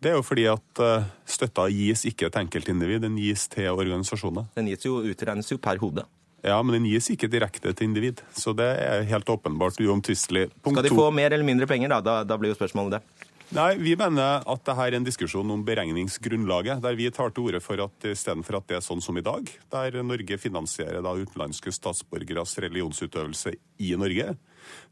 Det 0.00 0.12
er 0.12 0.16
jo 0.16 0.24
fordi 0.24 0.46
at 0.48 0.80
eh, 0.80 1.08
støtta 1.28 1.66
gis 1.74 2.06
ikke 2.08 2.30
til 2.30 2.44
enkeltindivid, 2.44 3.02
den 3.04 3.18
gis 3.20 3.48
til 3.52 3.68
organisasjoner. 3.74 4.46
Den 4.54 4.70
gis 4.70 4.86
jo, 4.86 5.02
utregnes 5.02 5.50
jo 5.50 5.58
per 5.60 5.82
hode. 5.82 6.06
Ja, 6.42 6.60
men 6.62 6.78
den 6.78 6.88
gis 6.88 7.10
ikke 7.12 7.28
direkte 7.30 7.74
til 7.76 7.90
individ. 7.90 8.22
Så 8.36 8.54
det 8.56 8.68
er 8.80 9.08
helt 9.10 9.28
åpenbart 9.28 9.80
uomtvistelig. 9.80 10.48
Skal 10.64 10.86
de 10.86 10.94
få 10.94 11.10
mer 11.12 11.34
eller 11.34 11.46
mindre 11.46 11.68
penger, 11.68 11.92
da? 11.92 12.00
Da, 12.04 12.14
da 12.24 12.38
blir 12.40 12.54
jo 12.54 12.58
spørsmålet 12.58 12.98
det. 12.98 13.28
Nei, 13.50 13.74
Vi 13.82 13.96
mener 13.98 14.44
at 14.46 14.60
dette 14.62 14.84
er 14.86 14.94
en 14.94 15.06
diskusjon 15.06 15.48
om 15.50 15.64
beregningsgrunnlaget. 15.66 16.78
Der 16.84 16.94
vi 16.94 17.08
tar 17.10 17.32
til 17.34 17.48
orde 17.48 17.60
for 17.64 17.82
at 17.82 18.06
istedenfor 18.06 18.60
at 18.60 18.68
det 18.70 18.76
er 18.78 18.84
sånn 18.86 19.02
som 19.02 19.18
i 19.18 19.24
dag, 19.26 19.50
der 19.74 19.98
Norge 20.06 20.38
finansierer 20.38 21.02
da 21.02 21.16
utenlandske 21.18 21.74
statsborgeres 21.74 22.54
religionsutøvelse 22.62 23.56
i 23.82 23.90
Norge, 23.98 24.36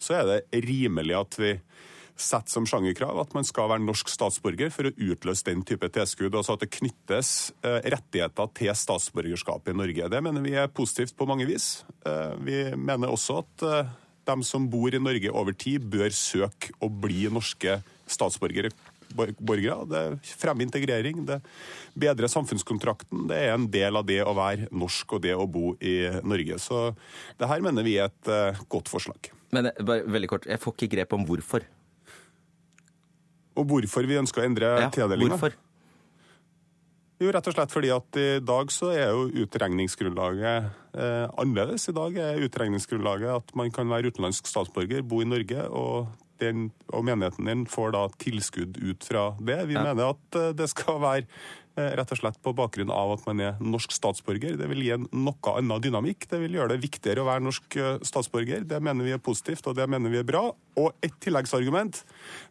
så 0.02 0.18
er 0.18 0.26
det 0.32 0.64
rimelig 0.66 1.14
at 1.14 1.38
vi 1.38 1.52
setter 2.18 2.50
som 2.50 2.66
sjangerkrav 2.66 3.20
at 3.22 3.34
man 3.36 3.46
skal 3.46 3.70
være 3.70 3.84
norsk 3.84 4.10
statsborger 4.10 4.72
for 4.74 4.88
å 4.88 4.94
utløse 4.94 5.46
den 5.46 5.62
type 5.66 5.88
tilskudd. 5.94 6.34
Altså 6.34 6.56
at 6.56 6.64
det 6.64 6.72
knyttes 6.74 7.52
eh, 7.62 7.78
rettigheter 7.94 8.50
til 8.58 8.74
statsborgerskapet 8.74 9.72
i 9.72 9.78
Norge. 9.78 10.10
Det 10.10 10.22
mener 10.24 10.44
vi 10.44 10.56
er 10.58 10.72
positivt 10.72 11.16
på 11.18 11.28
mange 11.30 11.46
vis. 11.48 11.84
Eh, 12.08 12.34
vi 12.42 12.60
mener 12.74 13.14
også 13.14 13.40
at 13.44 13.66
eh, 13.68 13.94
de 14.28 14.38
som 14.44 14.66
bor 14.68 14.92
i 14.92 15.00
Norge 15.00 15.32
over 15.32 15.56
tid, 15.56 15.86
bør 15.88 16.10
søke 16.14 16.74
å 16.84 16.90
bli 16.90 17.28
norske 17.32 17.78
statsborgere. 18.10 18.74
Borgere. 19.08 19.78
Det 19.88 20.34
fremmer 20.36 20.66
integrering, 20.66 21.22
det 21.24 21.38
bedrer 21.96 22.28
samfunnskontrakten. 22.28 23.24
Det 23.30 23.38
er 23.46 23.54
en 23.54 23.64
del 23.72 23.96
av 23.96 24.04
det 24.04 24.18
å 24.20 24.34
være 24.36 24.68
norsk 24.68 25.16
og 25.16 25.24
det 25.24 25.32
å 25.32 25.48
bo 25.48 25.72
i 25.80 25.96
Norge. 26.20 26.60
Så 26.60 26.90
det 27.40 27.48
her 27.48 27.64
mener 27.64 27.86
vi 27.86 27.96
er 27.96 28.12
et 28.12 28.68
godt 28.68 28.92
forslag. 28.92 29.30
Men 29.56 29.70
bare 29.80 30.04
veldig 30.04 30.28
kort, 30.28 30.50
jeg 30.50 30.60
får 30.60 30.76
ikke 30.76 30.92
grep 30.98 31.16
om 31.16 31.24
hvorfor. 31.24 31.64
Og 33.58 33.66
hvorfor 33.68 34.06
vi 34.06 34.20
ønsker 34.20 34.44
å 34.44 34.46
endre 34.48 34.74
ja, 34.84 34.92
tildelinga? 34.94 35.34
Hvorfor? 35.34 35.56
Jo, 37.18 37.32
rett 37.34 37.48
og 37.50 37.56
slett 37.56 37.72
fordi 37.74 37.90
at 37.90 38.18
i 38.20 38.28
dag 38.46 38.70
så 38.70 38.92
er 38.94 39.08
jo 39.10 39.26
utregningsgrunnlaget 39.42 40.68
eh, 40.94 41.24
annerledes. 41.34 41.88
I 41.90 41.96
dag 41.96 42.18
er 42.22 42.44
utregningsgrunnlaget 42.46 43.40
at 43.40 43.54
man 43.58 43.72
kan 43.74 43.90
være 43.90 44.12
utenlandsk 44.12 44.46
statsborger, 44.46 45.02
bo 45.02 45.18
i 45.24 45.26
Norge, 45.26 45.64
og, 45.66 46.12
den, 46.38 46.68
og 46.94 47.08
menigheten 47.08 47.50
din 47.50 47.64
får 47.66 47.96
da 47.96 48.04
tilskudd 48.22 48.78
ut 48.78 49.08
fra 49.08 49.32
det. 49.42 49.58
Vi 49.66 49.74
ja. 49.74 49.82
mener 49.88 50.14
at 50.14 50.38
eh, 50.38 50.52
det 50.60 50.70
skal 50.70 51.02
være 51.02 51.26
rett 51.98 52.12
og 52.14 52.20
slett 52.20 52.38
på 52.42 52.54
bakgrunn 52.56 52.92
av 52.94 53.14
at 53.14 53.24
man 53.28 53.42
er 53.42 53.60
norsk 53.62 53.92
statsborger. 53.94 54.56
Det 54.58 54.68
vil 54.70 54.84
gi 54.84 54.92
en 54.96 55.06
noe 55.12 55.54
annen 55.54 55.82
dynamikk. 55.84 56.26
Det 56.30 56.40
vil 56.42 56.58
gjøre 56.58 56.74
det 56.74 56.82
viktigere 56.82 57.22
å 57.22 57.28
være 57.28 57.44
norsk 57.46 57.78
eh, 57.78 58.00
statsborger. 58.06 58.66
Det 58.68 58.80
mener 58.84 59.06
vi 59.06 59.14
er 59.16 59.22
positivt, 59.22 59.66
og 59.70 59.78
det 59.78 59.88
mener 59.90 60.12
vi 60.12 60.20
er 60.20 60.28
bra. 60.28 60.44
Og 60.78 61.04
et 61.04 61.14
tilleggsargument. 61.24 62.02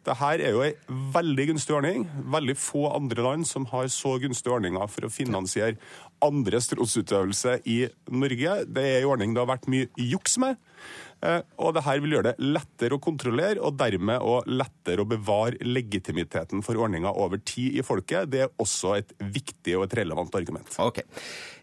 Dette 0.06 0.32
er 0.34 0.56
jo 0.56 0.64
en 0.66 1.02
veldig 1.14 1.48
gunstig 1.52 1.76
ordning. 1.78 2.06
Veldig 2.34 2.56
få 2.60 2.86
andre 2.92 3.24
land 3.24 3.48
som 3.48 3.68
har 3.72 3.90
så 3.92 4.16
gunstige 4.22 4.54
ordninger 4.56 4.92
for 4.92 5.08
å 5.08 5.12
finansiere 5.12 5.78
andres 6.24 6.70
trosutøvelse 6.72 7.60
i 7.70 7.84
Norge. 8.10 8.62
Det 8.66 8.84
er 8.84 9.02
en 9.02 9.12
ordning 9.12 9.34
det 9.34 9.44
har 9.44 9.52
vært 9.52 9.70
mye 9.70 9.90
juks 10.10 10.38
med. 10.42 10.58
Eh, 11.24 11.40
og 11.58 11.74
det 11.74 11.82
her 11.86 12.02
vil 12.02 12.14
gjøre 12.14 12.30
det 12.30 12.48
lettere 12.54 12.94
å 12.94 13.02
kontrollere, 13.02 13.58
og 13.64 13.78
dermed 13.80 14.22
å 14.22 14.38
lettere 14.46 15.02
å 15.02 15.08
bevare 15.08 15.58
legitimiteten 15.66 16.62
for 16.66 16.78
ordninga 16.78 17.10
over 17.10 17.42
tid 17.42 17.78
i 17.80 17.84
folket. 17.86 18.30
Det 18.30 18.44
er 18.46 18.54
også 18.62 18.94
et 19.00 19.12
viktig 19.18 19.74
og 19.78 19.88
et 19.88 19.98
relevant 20.02 20.38
argument. 20.38 20.78
Ok. 20.84 21.02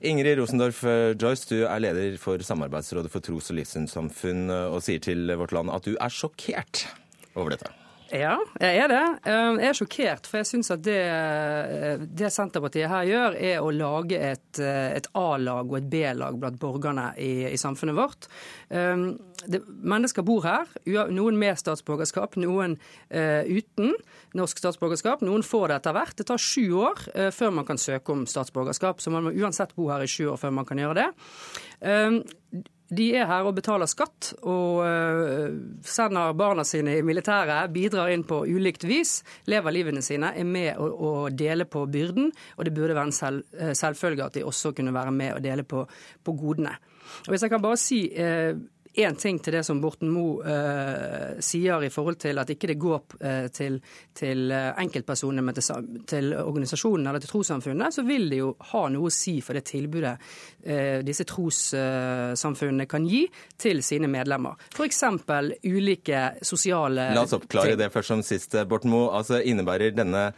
Ingrid 0.06 0.42
Rosendorf 0.42 0.84
eh, 0.90 1.14
Joyce, 1.14 1.48
du 1.54 1.64
er 1.64 1.86
leder 1.88 2.20
for 2.22 2.44
Samarbeidsrådet 2.44 3.14
for 3.14 3.24
tros- 3.26 3.54
og 3.54 3.60
livssynssamfunn, 3.62 4.46
eh, 4.50 4.68
og 4.76 4.84
sier 4.86 5.04
til 5.04 5.32
Vårt 5.40 5.56
Land 5.56 5.74
at 5.74 5.88
du 5.88 5.96
er 5.96 6.14
sjokkert 6.14 6.88
over 7.36 7.56
dette. 7.56 7.72
Ja, 8.16 8.36
jeg 8.62 8.80
er 8.80 8.92
det. 8.92 9.04
Eh, 9.28 9.58
jeg 9.60 9.68
er 9.68 9.76
sjokkert, 9.76 10.28
for 10.30 10.40
jeg 10.40 10.48
syns 10.48 10.72
at 10.72 10.84
det, 10.86 11.00
eh, 11.04 12.04
det, 12.06 12.30
Senterpartiet 12.32 12.88
her 12.92 13.08
gjør, 13.10 13.36
er 13.36 13.64
å 13.64 13.72
lage 13.76 14.20
et, 14.20 14.60
eh, 14.60 14.96
et 14.96 15.10
A-lag 15.20 15.68
og 15.68 15.78
et 15.80 15.90
B-lag 15.92 16.38
blant 16.40 16.60
borgerne 16.62 17.10
i, 17.20 17.48
i, 17.50 17.58
samfunnet 17.60 17.98
vårt. 17.98 18.30
Det, 18.70 19.60
mennesker 19.66 20.24
bor 20.26 20.46
her, 20.46 20.70
noen 21.12 21.38
med 21.38 21.60
statsborgerskap, 21.60 22.38
noen 22.42 22.78
uh, 23.14 23.44
uten 23.46 23.92
norsk 24.34 24.58
statsborgerskap. 24.58 25.22
Noen 25.22 25.44
får 25.46 25.68
det 25.70 25.76
etter 25.76 25.96
hvert. 25.98 26.16
Det 26.18 26.26
tar 26.32 26.42
sju 26.42 26.64
år 26.82 27.04
før 27.36 27.54
man 27.54 27.68
kan 27.68 27.78
søke 27.78 28.16
om 28.16 28.24
statsborgerskap, 28.30 29.04
så 29.04 29.14
man 29.14 29.28
må 29.28 29.36
uansett 29.36 29.76
bo 29.78 29.92
her 29.92 30.06
i 30.06 30.10
sju 30.10 30.32
år 30.34 30.42
før 30.42 30.56
man 30.56 30.66
kan 30.66 30.82
gjøre 30.82 31.04
det. 31.04 31.10
De 32.94 33.08
er 33.18 33.26
her 33.26 33.48
og 33.48 33.56
betaler 33.58 33.90
skatt 33.90 34.32
og 34.46 34.82
uh, 34.86 35.56
sender 35.86 36.36
barna 36.38 36.66
sine 36.68 37.00
i 37.00 37.06
militæret, 37.06 37.72
bidrar 37.74 38.12
inn 38.14 38.26
på 38.28 38.44
ulikt 38.46 38.86
vis, 38.86 39.18
lever 39.50 39.74
livene 39.74 40.04
sine, 40.06 40.30
er 40.38 40.46
med 40.46 40.78
å, 40.78 40.90
å 40.94 41.14
dele 41.34 41.66
på 41.66 41.86
byrden. 41.90 42.30
Og 42.58 42.68
det 42.68 42.76
burde 42.76 42.94
være 42.94 43.10
en 43.10 43.16
selv, 43.16 43.48
uh, 43.58 43.74
selvfølge 43.74 44.28
at 44.28 44.38
de 44.38 44.46
også 44.46 44.76
kunne 44.78 44.94
være 44.94 45.16
med 45.16 45.34
og 45.38 45.42
dele 45.46 45.66
på, 45.66 45.82
på 46.22 46.38
godene. 46.38 46.76
Og 47.26 47.34
Hvis 47.34 47.46
jeg 47.46 47.54
kan 47.54 47.64
bare 47.66 47.82
si 47.82 48.00
uh, 48.14 48.54
én 48.96 49.16
ting 49.16 49.40
til 49.44 49.58
det 49.58 49.64
som 49.68 49.80
Borten 49.84 50.10
Moe 50.12 50.42
uh, 50.44 51.38
sier 51.44 51.84
i 51.84 51.92
forhold 51.92 52.20
til 52.22 52.40
at 52.40 52.52
ikke 52.52 52.70
det 52.72 52.78
går 52.80 53.16
uh, 53.20 53.48
til, 53.54 53.78
til 54.16 54.52
enkeltpersoner, 54.52 55.44
men 55.46 55.58
til, 55.58 55.90
til 56.08 56.32
organisasjonene 56.40 57.12
eller 57.12 57.24
til 57.24 57.34
trossamfunnet, 57.34 57.96
så 57.96 58.06
vil 58.08 58.30
det 58.32 58.42
jo 58.42 58.52
ha 58.72 58.86
noe 58.94 59.10
å 59.10 59.14
si 59.14 59.38
for 59.46 59.58
det 59.58 59.66
tilbudet 59.70 60.16
uh, 60.16 61.00
disse 61.06 61.28
trossamfunnene 61.30 62.88
kan 62.92 63.08
gi 63.10 63.26
til 63.62 63.84
sine 63.86 64.10
medlemmer. 64.12 64.60
F.eks. 64.76 65.04
ulike 65.66 66.28
sosiale 66.46 67.12
La 67.16 67.26
oss 67.26 67.36
oppklare 67.36 67.76
det 67.80 67.92
først 67.94 68.14
som 68.14 68.24
sist, 68.26 68.56
Borten 68.70 68.94
Moe. 68.94 69.12
Altså 69.16 69.42
innebærer 69.44 69.96
denne 69.96 70.30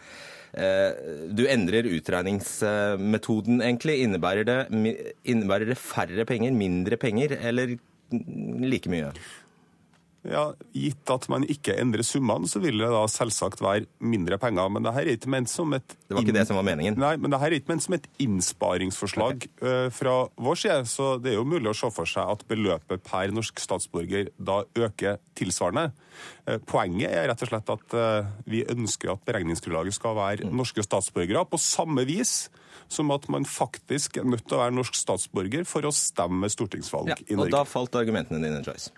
du 1.38 1.44
endrer 1.52 1.86
utregningsmetoden, 1.92 3.60
egentlig. 3.62 3.98
Innebærer 4.08 4.48
det, 4.48 4.56
innebærer 5.28 5.70
det 5.70 5.76
færre 5.78 6.24
penger, 6.26 6.56
mindre 6.56 6.98
penger, 6.98 7.36
eller 7.46 7.76
like 8.12 8.90
mye? 8.92 9.12
Ja, 10.28 10.50
Gitt 10.76 11.08
at 11.14 11.28
man 11.32 11.46
ikke 11.48 11.76
endrer 11.80 12.04
summene, 12.06 12.50
så 12.52 12.60
vil 12.60 12.82
det 12.82 12.90
da 12.92 13.04
selvsagt 13.12 13.62
være 13.64 13.88
mindre 14.04 14.40
penger. 14.42 14.68
Men 14.74 14.84
det 14.84 14.94
her 14.96 15.08
er 15.08 15.16
ikke 15.16 15.32
ment 15.32 15.52
som 15.52 15.72
et 15.78 15.86
Det 15.88 16.16
var 16.16 16.26
ikke 16.26 16.36
det 16.36 16.46
som 16.50 16.60
var 16.60 16.68
meningen? 16.68 16.98
Nei, 17.00 17.14
men 17.22 17.32
det 17.32 17.40
her 17.40 17.54
er 17.54 17.62
ikke 17.62 17.72
ment 17.72 17.86
som 17.86 17.96
et 17.96 18.10
innsparingsforslag 18.24 19.48
okay. 19.48 19.94
fra 19.96 20.18
vår 20.36 20.60
side. 20.64 20.90
Så 20.92 21.14
det 21.24 21.32
er 21.32 21.40
jo 21.40 21.48
mulig 21.48 21.72
å 21.72 21.78
se 21.78 21.92
for 21.96 22.10
seg 22.10 22.34
at 22.36 22.44
beløpet 22.50 23.06
per 23.08 23.32
norsk 23.36 23.64
statsborger 23.64 24.32
da 24.36 24.62
øker 24.76 25.22
tilsvarende. 25.38 25.94
Uh, 26.44 26.58
poenget 26.68 27.14
er 27.14 27.30
rett 27.32 27.44
og 27.46 27.52
slett 27.54 27.76
at 27.78 27.98
uh, 27.98 28.32
vi 28.50 28.66
ønsker 28.68 29.14
at 29.14 29.24
beregningsgrunnlaget 29.28 29.96
skal 29.96 30.18
være 30.18 30.48
mm. 30.50 30.56
norske 30.60 30.84
statsborgere, 30.84 31.46
på 31.48 31.62
samme 31.62 32.04
vis 32.10 32.48
som 32.92 33.12
at 33.12 33.28
man 33.32 33.46
faktisk 33.48 34.18
er 34.22 34.28
nødt 34.28 34.46
til 34.48 34.58
å 34.58 34.62
være 34.64 34.76
norsk 34.78 34.96
statsborger 34.98 35.66
for 35.68 35.88
å 35.88 35.94
stemme 35.96 36.50
stortingsvalg 36.52 37.12
ja, 37.14 37.18
i 37.28 37.38
Norge. 37.38 37.50
Og 37.50 37.56
da 37.56 37.64
falt 37.68 37.98
argumentene 38.00 38.42
dine, 38.44 38.62
Joyce? 38.66 38.94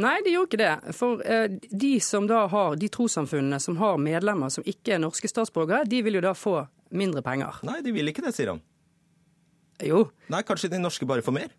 Nei, 0.00 0.14
de 0.24 0.34
gjorde 0.34 0.50
ikke 0.50 0.62
det. 0.62 0.94
For 0.96 1.22
eh, 1.26 1.56
de 1.70 1.92
som 2.04 2.28
da 2.30 2.44
har, 2.52 2.76
de 2.80 2.90
trossamfunnene 2.92 3.60
som 3.62 3.78
har 3.82 3.98
medlemmer 4.02 4.52
som 4.52 4.66
ikke 4.66 4.96
er 4.96 5.02
norske 5.02 5.30
statsborgere, 5.30 5.88
de 5.88 6.02
vil 6.06 6.20
jo 6.20 6.24
da 6.24 6.34
få 6.38 6.60
mindre 6.94 7.24
penger. 7.24 7.60
Nei, 7.66 7.80
de 7.84 7.94
vil 7.94 8.12
ikke 8.12 8.24
det, 8.24 8.34
sier 8.36 8.54
han. 8.54 8.62
Jo. 9.82 10.06
Nei, 10.30 10.44
kanskje 10.46 10.70
de 10.72 10.80
norske 10.80 11.08
bare 11.08 11.24
får 11.24 11.34
mer? 11.34 11.52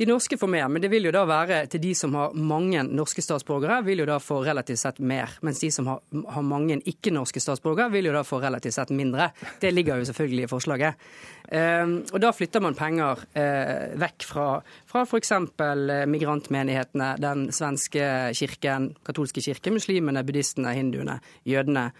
De 0.00 0.06
norske 0.08 0.38
får 0.40 0.48
mer, 0.48 0.68
men 0.72 0.82
det 0.82 0.88
vil 0.92 1.08
jo 1.08 1.12
da 1.14 1.26
være 1.28 1.64
til 1.70 1.82
de 1.82 1.90
som 1.98 2.14
har 2.16 2.36
mange 2.36 2.82
norske 2.88 3.22
statsborgere, 3.24 3.80
vil 3.84 4.00
jo 4.00 4.06
da 4.08 4.16
få 4.22 4.38
relativt 4.46 4.80
sett 4.80 5.00
mer. 5.04 5.34
Mens 5.44 5.60
de 5.60 5.70
som 5.74 5.90
har, 5.90 6.00
har 6.34 6.46
mange 6.46 6.78
ikke-norske 6.88 7.42
statsborgere, 7.42 7.90
vil 7.92 8.08
jo 8.08 8.14
da 8.14 8.22
få 8.26 8.40
relativt 8.40 8.78
sett 8.78 8.94
mindre. 8.96 9.30
Det 9.60 9.74
ligger 9.74 10.00
jo 10.00 10.08
selvfølgelig 10.08 10.46
i 10.46 10.50
forslaget. 10.50 11.10
Um, 11.50 11.96
og 12.14 12.20
da 12.22 12.30
flytter 12.30 12.62
man 12.62 12.78
penger 12.78 13.24
uh, 13.34 14.00
vekk 14.00 14.26
fra, 14.28 14.46
fra 14.88 15.02
f.eks. 15.02 15.32
Eh, 15.34 16.04
migrantmenighetene, 16.08 17.10
den 17.20 17.48
svenske 17.54 18.04
kirken, 18.38 18.92
katolske 19.06 19.42
kirke, 19.42 19.72
muslimene, 19.74 20.22
buddhistene, 20.26 20.72
hinduene, 20.78 21.18
jødene 21.48 21.90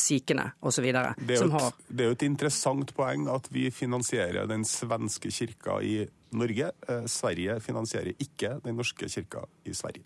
sikhene 0.00 0.50
osv. 0.64 0.86
Det, 0.88 1.36
det 1.88 2.04
er 2.04 2.08
jo 2.08 2.14
et 2.16 2.24
interessant 2.24 2.92
poeng 2.96 3.26
at 3.28 3.50
vi 3.52 3.66
finansierer 3.74 4.48
den 4.48 4.64
svenske 4.64 5.32
kirka 5.34 5.80
i 5.84 5.98
Norge. 6.36 6.70
Eh, 6.88 7.06
Sverige 7.06 7.60
finansierer 7.60 8.12
ikke 8.18 8.56
den 8.64 8.78
norske 8.78 9.08
kirka 9.08 9.44
i 9.64 9.74
Sverige. 9.74 10.04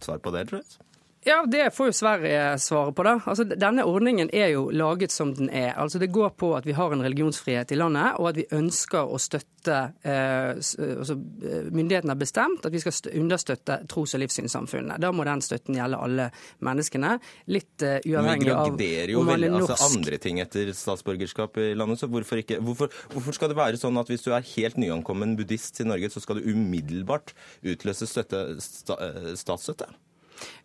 Svar 0.00 0.20
på 0.22 0.30
det, 0.34 0.48
tror 0.48 0.62
jeg. 0.62 0.87
Ja, 1.28 1.42
det 1.46 1.74
får 1.76 1.90
jo 1.90 1.92
Sverige 1.92 2.58
svare 2.58 2.92
på. 2.92 3.04
da. 3.04 3.18
Altså, 3.26 3.44
Denne 3.44 3.84
ordningen 3.84 4.30
er 4.32 4.48
jo 4.54 4.68
laget 4.72 5.12
som 5.12 5.34
den 5.36 5.50
er. 5.50 5.74
Altså, 5.76 5.98
Det 5.98 6.08
går 6.12 6.30
på 6.40 6.54
at 6.56 6.66
vi 6.66 6.72
har 6.72 6.92
en 6.92 7.04
religionsfrihet 7.04 7.72
i 7.72 7.76
landet, 7.76 8.14
og 8.16 8.30
at 8.30 8.36
vi 8.36 8.46
ønsker 8.56 9.04
å 9.04 9.18
støtte 9.20 9.76
eh, 10.08 10.54
altså, 10.56 11.18
eh, 11.44 11.68
Myndighetene 11.74 12.14
har 12.14 12.20
bestemt 12.20 12.64
at 12.64 12.72
vi 12.72 12.80
skal 12.80 13.12
understøtte 13.20 13.80
tros- 13.92 14.14
og 14.16 14.22
livssynssamfunnene. 14.24 14.96
Da 15.02 15.12
må 15.12 15.26
den 15.28 15.44
støtten 15.44 15.76
gjelde 15.76 16.00
alle 16.00 16.30
menneskene. 16.64 17.18
Litt 17.52 17.84
eh, 17.84 18.00
uavhengig 18.08 18.54
av 18.54 18.64
om 18.64 19.28
man 19.28 19.44
er 19.44 19.52
norsk. 19.52 19.68
Vi 19.68 19.68
graderer 19.68 19.68
jo 19.68 19.68
Altså 19.68 19.98
andre 19.98 20.18
ting 20.22 20.40
etter 20.40 20.72
statsborgerskap 20.72 21.60
i 21.60 21.74
landet, 21.76 22.00
så 22.00 22.08
hvorfor 22.08 22.40
ikke? 22.40 22.62
Hvorfor, 22.64 22.88
hvorfor 23.12 23.36
skal 23.36 23.52
det 23.52 23.60
være 23.60 23.80
sånn 23.80 24.00
at 24.00 24.08
hvis 24.08 24.24
du 24.24 24.32
er 24.32 24.52
helt 24.54 24.80
nyankommen 24.80 25.36
buddhist 25.36 25.76
til 25.76 25.90
Norge, 25.92 26.08
så 26.08 26.24
skal 26.24 26.40
du 26.40 26.48
umiddelbart 26.54 27.34
utløse 27.66 28.08
støtte, 28.08 28.46
sta, 28.64 28.96
eh, 29.02 29.34
statsstøtte? 29.36 29.92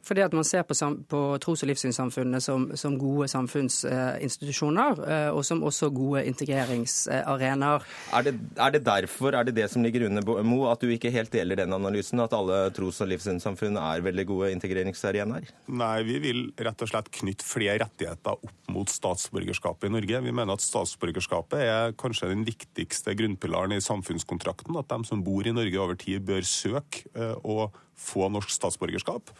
Fordi 0.03 0.23
at 0.25 0.33
man 0.35 0.43
ser 0.43 0.65
på, 0.67 0.75
på 1.09 1.21
tros- 1.43 1.63
og 1.63 1.69
livssynssamfunnene 1.69 2.41
som, 2.43 2.65
som, 2.79 2.97
gode 2.99 3.29
samfunnsinstitusjoner, 3.31 4.99
eh, 5.07 5.29
og 5.31 5.45
som 5.47 5.63
også 5.63 5.89
gode 5.95 6.25
integreringsarenaer. 6.27 7.85
Er 8.13 8.25
det, 8.27 8.33
er 8.59 8.75
det 8.75 8.83
derfor, 8.85 9.37
er 9.37 9.47
det 9.47 9.55
det 9.57 9.69
som 9.71 9.85
ligger 9.85 10.09
under 10.09 10.43
Mo, 10.43 10.65
at 10.71 10.83
du 10.83 10.91
ikke 10.91 11.11
helt 11.13 11.31
deler 11.31 11.61
den 11.61 11.75
analysen, 11.75 12.19
at 12.23 12.35
alle 12.35 12.65
tros- 12.75 12.99
og 13.03 13.11
livssynssamfunn 13.13 13.79
er 13.79 14.03
veldig 14.03 14.27
gode 14.27 14.51
integreringsarenaer? 14.57 15.47
Nei, 15.71 15.95
vi 16.07 16.19
vil 16.23 16.43
rett 16.59 16.83
og 16.83 16.91
slett 16.91 17.11
knytte 17.21 17.47
flere 17.47 17.79
rettigheter 17.85 18.35
opp 18.43 18.73
mot 18.73 18.91
statsborgerskapet 18.91 19.87
i 19.87 19.93
Norge. 19.93 20.21
Vi 20.25 20.35
mener 20.35 20.57
at 20.57 20.65
statsborgerskapet 20.65 21.63
er 21.63 21.95
kanskje 21.99 22.31
den 22.33 22.43
viktigste 22.47 23.15
grunnpilaren 23.17 23.77
i 23.77 23.81
samfunnskontrakten. 23.83 24.75
At 24.79 24.91
de 24.91 25.07
som 25.07 25.23
bor 25.23 25.47
i 25.47 25.55
Norge 25.55 25.79
over 25.79 25.99
tid, 25.99 26.23
bør 26.27 26.43
søke 26.47 27.07
og 27.43 27.65
eh, 27.69 27.82
få 27.99 28.29
norsk 28.31 28.51
statsborgerskap. 28.51 29.31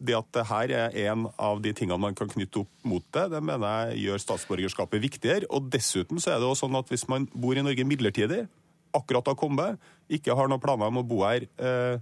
Det 0.00 0.16
at 0.16 0.28
det 0.32 0.46
her 0.48 0.72
er 0.72 0.96
en 1.10 1.26
av 1.36 1.60
de 1.62 1.72
tingene 1.76 2.00
man 2.00 2.16
kan 2.16 2.30
knytte 2.30 2.62
opp 2.62 2.88
mot 2.88 3.04
det, 3.12 3.26
det 3.34 3.42
mener 3.44 3.90
jeg 3.90 4.06
gjør 4.06 4.24
statsborgerskapet 4.24 5.02
viktigere. 5.02 5.48
Og 5.52 5.68
dessuten 5.72 6.20
så 6.22 6.34
er 6.34 6.40
det 6.40 6.48
også 6.48 6.66
sånn 6.66 6.80
at 6.80 6.90
hvis 6.92 7.06
man 7.10 7.28
bor 7.34 7.58
i 7.58 7.64
Norge 7.64 7.86
midlertidig, 7.88 8.46
akkurat 8.96 9.28
har 9.30 9.36
kommet, 9.38 9.78
ikke 10.10 10.34
har 10.34 10.50
noen 10.50 10.62
planer 10.62 10.90
om 10.90 10.98
å 10.98 11.06
bo 11.06 11.20
her 11.22 11.44
eh, 11.46 12.00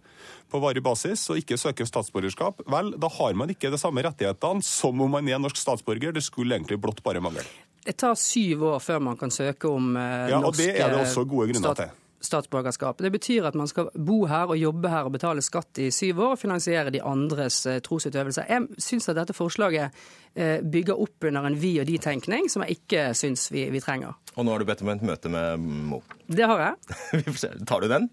på 0.49 0.61
varig 0.63 0.81
basis 0.85 1.27
og 1.29 1.41
ikke 1.41 1.59
søker 1.61 1.89
statsborgerskap, 1.89 2.63
vel, 2.71 2.95
da 2.97 3.11
har 3.19 3.37
man 3.37 3.53
ikke 3.53 3.73
de 3.73 3.81
samme 3.81 4.05
rettighetene 4.07 4.65
som 4.65 5.05
om 5.05 5.17
man 5.19 5.29
er 5.29 5.43
norsk 5.43 5.61
statsborger. 5.61 6.15
Det 6.17 6.25
skulle 6.25 6.57
egentlig 6.57 6.81
blott 6.81 7.03
bare 7.05 7.21
mangle. 7.25 7.45
Det 7.85 7.97
tar 8.01 8.17
syv 8.21 8.65
år 8.73 8.83
før 8.85 9.05
man 9.05 9.21
kan 9.21 9.33
søke 9.33 9.69
om 9.71 9.97
eh, 9.97 10.29
ja, 10.33 10.41
norsk 10.41 10.49
og 10.49 10.61
det 10.63 10.75
er 10.77 10.95
det 10.95 11.03
også 11.05 11.29
gode 11.29 11.53
grunner 11.53 11.83
til 11.83 11.97
statsborgerskap. 12.21 12.99
Det 13.03 13.11
betyr 13.15 13.47
at 13.49 13.57
man 13.59 13.69
skal 13.71 13.91
bo 13.95 14.23
her 14.31 14.51
og 14.51 14.59
jobbe 14.59 14.91
her 14.91 15.09
og 15.09 15.15
betale 15.15 15.45
skatt 15.45 15.81
i 15.83 15.91
syv 15.95 16.23
år 16.25 16.35
og 16.37 16.41
finansiere 16.41 16.93
de 16.95 17.03
andres 17.05 17.61
eh, 17.71 17.81
trosutøvelser. 17.85 18.49
Jeg 18.51 18.83
syns 18.83 19.09
at 19.11 19.19
dette 19.21 19.37
forslaget 19.37 19.95
eh, 20.35 20.59
bygger 20.63 20.99
opp 20.99 21.29
under 21.31 21.49
en 21.49 21.59
vi 21.59 21.77
og 21.83 21.89
de-tenkning 21.89 22.51
som 22.51 22.65
jeg 22.67 22.81
ikke 22.81 23.09
syns 23.19 23.49
vi, 23.55 23.69
vi, 23.73 23.83
trenger. 23.85 24.19
Og 24.37 24.47
nå 24.47 24.55
har 24.55 24.63
du 24.63 24.69
bedt 24.69 24.85
om 24.85 24.93
et 24.95 25.05
møte 25.07 25.33
med 25.33 25.69
Mo. 25.89 26.03
Det 26.27 26.47
har 26.49 26.65
jeg. 26.65 27.25
Tar 27.69 27.85
du 27.85 27.91
den? 27.91 28.11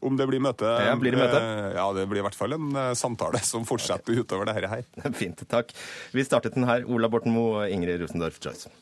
Om 0.00 0.16
det 0.16 0.26
blir 0.30 0.40
møte? 0.40 0.64
Ja, 0.80 0.94
blir 0.96 1.12
det 1.12 1.20
møte? 1.20 1.40
Ja, 1.76 1.84
det 1.92 2.06
blir 2.08 2.22
i 2.22 2.24
hvert 2.24 2.36
fall 2.36 2.56
en 2.56 2.70
eh, 2.72 2.92
samtale 2.98 3.42
som 3.44 3.66
fortsetter 3.68 4.22
utover 4.22 4.48
det 4.48 4.56
her. 4.56 4.86
Fint, 5.16 5.44
takk. 5.50 5.74
Vi 6.16 6.24
startet 6.26 6.56
den 6.56 6.68
her. 6.68 6.86
Ola 6.88 7.10
Borten 7.12 7.36
Moe 7.36 7.60
og 7.60 7.74
Ingrid 7.74 8.00
Rosendorf 8.00 8.40
Joyce. 8.42 8.72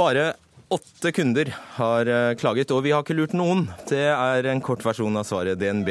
Bare 0.00 0.32
åtte 0.68 1.12
kunder 1.12 1.50
har 1.76 2.06
eh, 2.06 2.34
klaget, 2.40 2.70
og 2.72 2.86
vi 2.86 2.92
har 2.94 3.02
ikke 3.04 3.18
lurt 3.18 3.34
noen. 3.36 3.66
Det 3.90 4.06
er 4.08 4.46
en 4.48 4.62
kort 4.64 4.80
versjon 4.86 5.18
av 5.20 5.26
svaret 5.28 5.60
DNB 5.60 5.90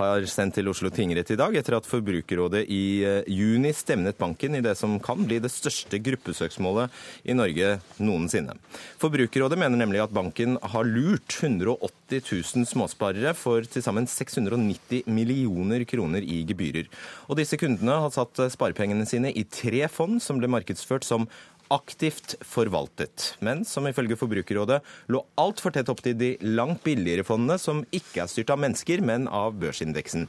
har 0.00 0.24
sendt 0.28 0.56
til 0.56 0.68
Oslo 0.70 0.90
tingrett 0.92 1.32
i 1.32 1.38
dag, 1.38 1.54
etter 1.56 1.76
at 1.78 1.88
Forbrukerrådet 1.88 2.62
i 2.72 3.00
eh, 3.06 3.30
juni 3.32 3.72
stemnet 3.76 4.18
banken 4.20 4.56
i 4.56 4.62
det 4.64 4.74
som 4.78 4.98
kan 5.02 5.24
bli 5.24 5.40
det 5.42 5.50
største 5.52 6.00
gruppesøksmålet 6.04 6.92
i 7.28 7.36
Norge 7.36 7.78
noensinne. 8.00 8.56
Forbrukerrådet 9.00 9.60
mener 9.60 9.80
nemlig 9.80 10.02
at 10.04 10.14
banken 10.14 10.58
har 10.60 10.88
lurt 10.88 11.40
180 11.40 12.20
000 12.20 12.68
småsparere 12.70 13.34
for 13.38 13.64
til 13.64 13.84
sammen 13.84 14.08
690 14.10 15.08
millioner 15.08 15.84
kroner 15.88 16.24
i 16.24 16.42
gebyrer. 16.48 16.88
Og 17.28 17.40
disse 17.40 17.56
kundene 17.60 18.00
har 18.04 18.14
satt 18.14 18.44
sparepengene 18.52 19.08
sine 19.08 19.32
i 19.32 19.46
tre 19.48 19.86
fond 19.92 20.20
som 20.22 20.40
ble 20.40 20.50
markedsført 20.50 21.08
som 21.08 21.28
aktivt 21.70 22.34
forvaltet, 22.46 23.34
men 23.44 23.62
som 23.68 23.86
ifølge 23.88 24.18
Forbrukerrådet 24.18 24.80
lå 25.12 25.22
altfor 25.40 25.74
tett 25.74 25.90
opp 25.92 26.02
til 26.04 26.16
de 26.18 26.32
langt 26.44 26.82
billigere 26.86 27.26
fondene, 27.26 27.58
som 27.62 27.84
ikke 27.94 28.24
er 28.24 28.32
styrt 28.32 28.50
av 28.54 28.60
mennesker, 28.62 29.04
men 29.06 29.28
av 29.28 29.54
børsindeksen. 29.60 30.26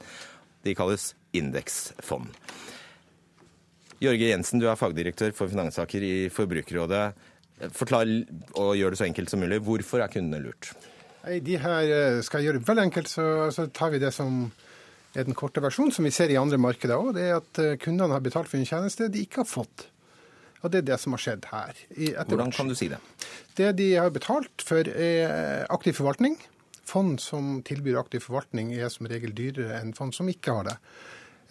De 0.62 0.76
kalles 0.78 1.12
indeksfond. 1.38 2.30
Jørge 4.02 4.32
Jensen, 4.32 4.62
du 4.62 4.66
er 4.70 4.80
fagdirektør 4.80 5.34
for 5.38 5.52
finanssaker 5.52 6.02
i 6.06 6.16
Forbrukerrådet. 6.34 7.04
Forklar 7.78 8.10
og 8.58 8.74
gjør 8.78 8.94
det 8.94 9.02
så 9.02 9.06
enkelt 9.06 9.30
som 9.30 9.42
mulig. 9.44 9.62
Hvorfor 9.62 10.02
er 10.02 10.10
kundene 10.10 10.42
lurt? 10.42 10.72
De 11.22 11.58
her 11.62 11.86
eh, 11.86 12.20
skal 12.26 12.42
jeg 12.42 12.50
gjøre 12.50 12.62
det 12.62 12.70
veldig 12.70 12.86
enkelt, 12.88 13.12
så, 13.12 13.26
så 13.54 13.68
tar 13.70 13.94
vi 13.94 14.02
det 14.02 14.10
som 14.16 14.48
er 15.14 15.28
den 15.28 15.38
korte 15.38 15.62
versjonen, 15.62 15.94
som 15.94 16.08
vi 16.08 16.14
ser 16.16 16.32
i 16.34 16.40
andre 16.40 16.58
markeder 16.62 16.98
òg. 16.98 17.14
Det 17.18 17.28
er 17.28 17.38
at 17.38 17.62
eh, 17.62 17.78
kundene 17.82 18.16
har 18.16 18.26
betalt 18.26 18.50
for 18.50 18.58
en 18.58 18.66
tjeneste 18.66 19.10
de 19.12 19.22
ikke 19.28 19.44
har 19.44 19.50
fått. 19.50 19.91
Og 20.62 20.72
det 20.72 20.82
er 20.82 20.90
det 20.92 21.00
som 21.02 21.16
har 21.16 21.24
skjedd 21.24 21.48
her. 21.52 21.78
Hvordan 22.30 22.54
kan 22.54 22.70
du 22.70 22.76
si 22.78 22.90
det? 22.92 23.00
Det 23.58 23.72
de 23.80 23.94
har 23.98 24.12
betalt 24.14 24.66
for, 24.66 24.88
er 24.88 25.66
aktiv 25.74 25.98
forvaltning. 25.98 26.38
Fond 26.88 27.22
som 27.24 27.60
tilbyr 27.66 28.00
aktiv 28.02 28.24
forvaltning, 28.26 28.74
er 28.76 28.92
som 28.94 29.10
regel 29.10 29.34
dyrere 29.38 29.80
enn 29.80 29.96
fond 29.98 30.14
som 30.16 30.30
ikke 30.30 30.58
har 30.58 30.70
det. 30.70 30.78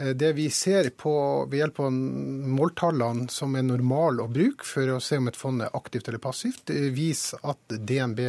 Eh, 0.01 0.13
det 0.15 0.33
vi 0.33 0.51
ser 0.51 0.91
på 0.97 1.13
ved 1.51 1.63
hjelp 1.63 1.83
av 1.87 1.93
måltallene 2.61 3.29
som 3.33 3.57
er 3.57 3.67
normal 3.67 4.23
å 4.25 4.31
bruke 4.33 4.67
for 4.67 4.97
å 4.97 5.01
se 5.03 5.21
om 5.21 5.31
et 5.31 5.39
fond 5.39 5.63
er 5.65 5.77
aktivt 5.77 6.09
eller 6.09 6.23
passivt, 6.23 6.73
viser 6.95 7.43
at 7.51 7.77
DNB 7.77 8.23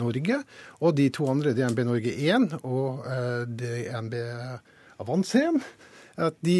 Norge 0.00 0.40
og 0.80 0.94
de 0.98 1.08
to 1.14 1.28
andre, 1.30 1.54
DNB 1.54 1.84
Norge 1.86 2.14
1 2.14 2.48
og 2.62 3.04
eh, 3.06 3.42
DNB 3.46 4.16
Avans 5.02 5.34
1, 5.38 5.60
at 6.16 6.36
de 6.44 6.56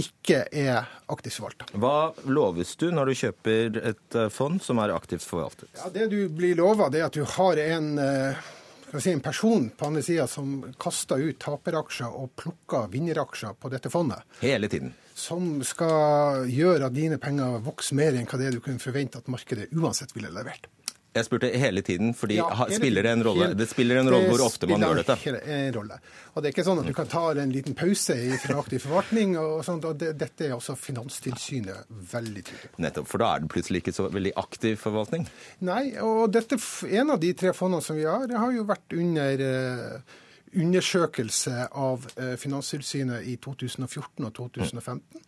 ikke 0.00 0.44
er 0.52 0.88
aktivt 1.10 1.38
forvalta. 1.38 1.68
Hva 1.80 2.12
loves 2.28 2.74
du 2.80 2.88
når 2.92 3.10
du 3.10 3.18
kjøper 3.22 3.78
et 3.92 4.16
eh, 4.18 4.30
fond 4.32 4.60
som 4.62 4.80
er 4.82 4.94
aktivt 4.94 5.24
forvaltet? 5.26 5.70
Ja, 5.78 5.90
det 5.94 6.10
du 6.12 6.22
blir 6.32 6.58
lova, 6.60 6.90
er 6.92 7.06
at 7.08 7.16
du 7.16 7.24
har 7.24 7.60
en, 7.64 7.92
eh, 7.98 8.50
si, 8.96 9.12
en 9.12 9.24
person 9.24 9.70
på 9.70 9.90
andre 9.90 10.04
sida 10.04 10.26
som 10.30 10.58
kaster 10.80 11.22
ut 11.22 11.40
taperaksjer 11.40 12.10
og 12.10 12.34
plukker 12.40 12.90
vinneraksjer 12.92 13.56
på 13.60 13.72
dette 13.72 13.92
fondet. 13.92 14.26
Hele 14.44 14.68
tiden? 14.68 14.92
Som 15.16 15.58
skal 15.66 16.46
gjøre 16.48 16.88
at 16.88 16.96
dine 16.96 17.18
penger 17.20 17.58
vokser 17.64 17.96
mer 17.98 18.16
enn 18.16 18.28
hva 18.28 18.40
det 18.40 18.54
du 18.56 18.60
kunne 18.64 18.80
forvente 18.80 19.20
at 19.20 19.32
markedet 19.32 19.72
uansett 19.76 20.14
ville 20.16 20.32
levert. 20.32 20.68
Jeg 21.10 21.26
spurte 21.26 21.48
hele 21.58 21.82
tiden, 21.82 22.12
fordi 22.14 22.36
ja, 22.38 22.46
hele, 22.54 22.76
spiller 22.78 23.02
det 23.02 23.12
en 23.16 23.24
rolle? 23.26 23.48
Det 23.58 23.66
spiller 23.66 23.98
en 23.98 24.10
rolle 24.12 24.28
hvor 24.30 24.44
ofte 24.44 24.68
man 24.70 24.84
gjør 24.84 25.00
dette? 25.00 25.16
Det 25.24 25.40
en 25.56 25.74
rolle. 25.74 25.98
Og 26.30 26.38
Det 26.38 26.48
er 26.48 26.54
ikke 26.54 26.64
sånn 26.68 26.82
at 26.82 26.86
du 26.86 26.94
kan 26.94 27.10
ta 27.10 27.24
en 27.42 27.54
liten 27.54 27.74
pause 27.78 28.16
fra 28.44 28.60
aktiv 28.62 28.84
forvaltning. 28.84 29.34
og 29.40 29.64
sånt, 29.66 29.88
og 29.90 29.98
det, 29.98 30.12
Dette 30.20 30.46
er 30.46 30.54
også 30.54 30.76
Finanstilsynet 30.78 31.90
veldig 32.12 32.44
tydelig 32.46 32.70
på. 32.70 32.82
Nettopp, 32.86 33.10
for 33.10 33.24
da 33.24 33.32
er 33.34 33.42
det 33.42 33.50
plutselig 33.56 33.82
ikke 33.82 33.96
så 33.98 34.06
veldig 34.14 34.34
aktiv 34.38 34.78
forvaltning? 34.78 35.26
Nei, 35.66 35.84
og 35.98 36.30
dette, 36.30 36.60
en 37.02 37.14
av 37.16 37.22
de 37.26 37.34
tre 37.42 37.54
fondene 37.58 37.82
som 37.82 37.98
vi 37.98 38.06
har, 38.06 38.30
har 38.30 38.54
jo 38.54 38.66
vært 38.70 38.94
under 38.94 39.42
uh, 39.42 40.18
undersøkelse 40.62 41.70
av 41.74 42.06
uh, 42.20 42.36
Finanstilsynet 42.38 43.26
i 43.26 43.34
2014 43.42 44.30
og 44.30 44.36
2015. 44.38 45.26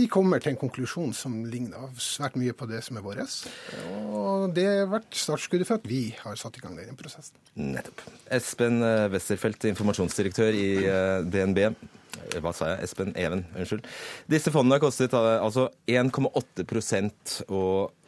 De 0.00 0.06
kommer 0.08 0.40
til 0.40 0.54
en 0.54 0.60
konklusjon 0.60 1.10
som 1.16 1.34
ligner 1.50 1.90
svært 2.00 2.36
mye 2.40 2.54
på 2.56 2.64
det 2.70 2.80
som 2.86 2.96
er 2.96 3.04
vår. 3.04 3.20
Og 4.16 4.52
det 4.56 4.64
har 4.64 4.88
vært 4.88 5.16
startskuddet 5.18 5.68
for 5.68 5.80
at 5.80 5.88
vi 5.88 6.14
har 6.16 6.38
satt 6.40 6.56
i 6.56 6.62
gang 6.62 6.78
den 6.78 6.96
prosessen. 6.96 7.36
Nettopp. 7.58 8.00
Espen 8.32 8.80
eh, 8.86 9.08
Westerfeldt, 9.12 9.66
informasjonsdirektør 9.74 10.56
i 10.56 10.68
eh, 10.88 11.16
DNB. 11.28 11.60
Eh, 11.66 12.38
hva 12.40 12.54
sa 12.56 12.70
jeg? 12.72 12.86
Espen 12.86 13.12
Even, 13.20 13.44
unnskyld. 13.52 13.84
Disse 14.32 14.54
fondene 14.54 14.78
har 14.78 14.84
kostet 14.86 15.16
altså 15.18 15.68
1,8% 15.90 17.36
å 17.52 17.64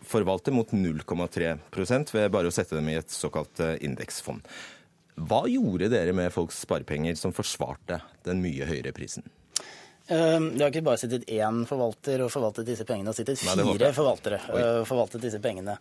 forvalte 0.08 0.54
mot 0.54 0.72
0,3% 0.72 2.16
ved 2.16 2.32
bare 2.32 2.48
å 2.48 2.54
sette 2.54 2.78
dem 2.78 2.88
i 2.88 2.96
et 3.02 3.12
såkalt 3.12 3.60
indeksfond. 3.84 4.48
Hva 5.20 5.44
gjorde 5.50 5.92
dere 5.92 6.16
med 6.16 6.32
folks 6.32 6.62
sparepenger 6.64 7.20
som 7.20 7.36
forsvarte 7.36 8.00
den 8.24 8.40
mye 8.40 8.64
høyere 8.70 8.96
prisen? 8.96 9.28
Ehm, 10.12 10.50
det 10.56 10.64
har 10.64 10.72
ikke 10.72 10.84
bare 10.84 11.00
sittet 11.00 11.24
én 11.32 11.62
forvalter 11.68 12.24
og 12.24 12.32
forvaltet 12.32 12.66
disse 12.68 12.84
pengene, 12.88 13.08
det 13.08 13.14
har 13.14 13.18
sittet 13.22 13.40
fire 13.40 13.92
forvaltere 13.96 14.40
og 14.50 14.58
uh, 14.58 14.80
forvaltet 14.88 15.24
disse 15.24 15.40
pengene. 15.42 15.78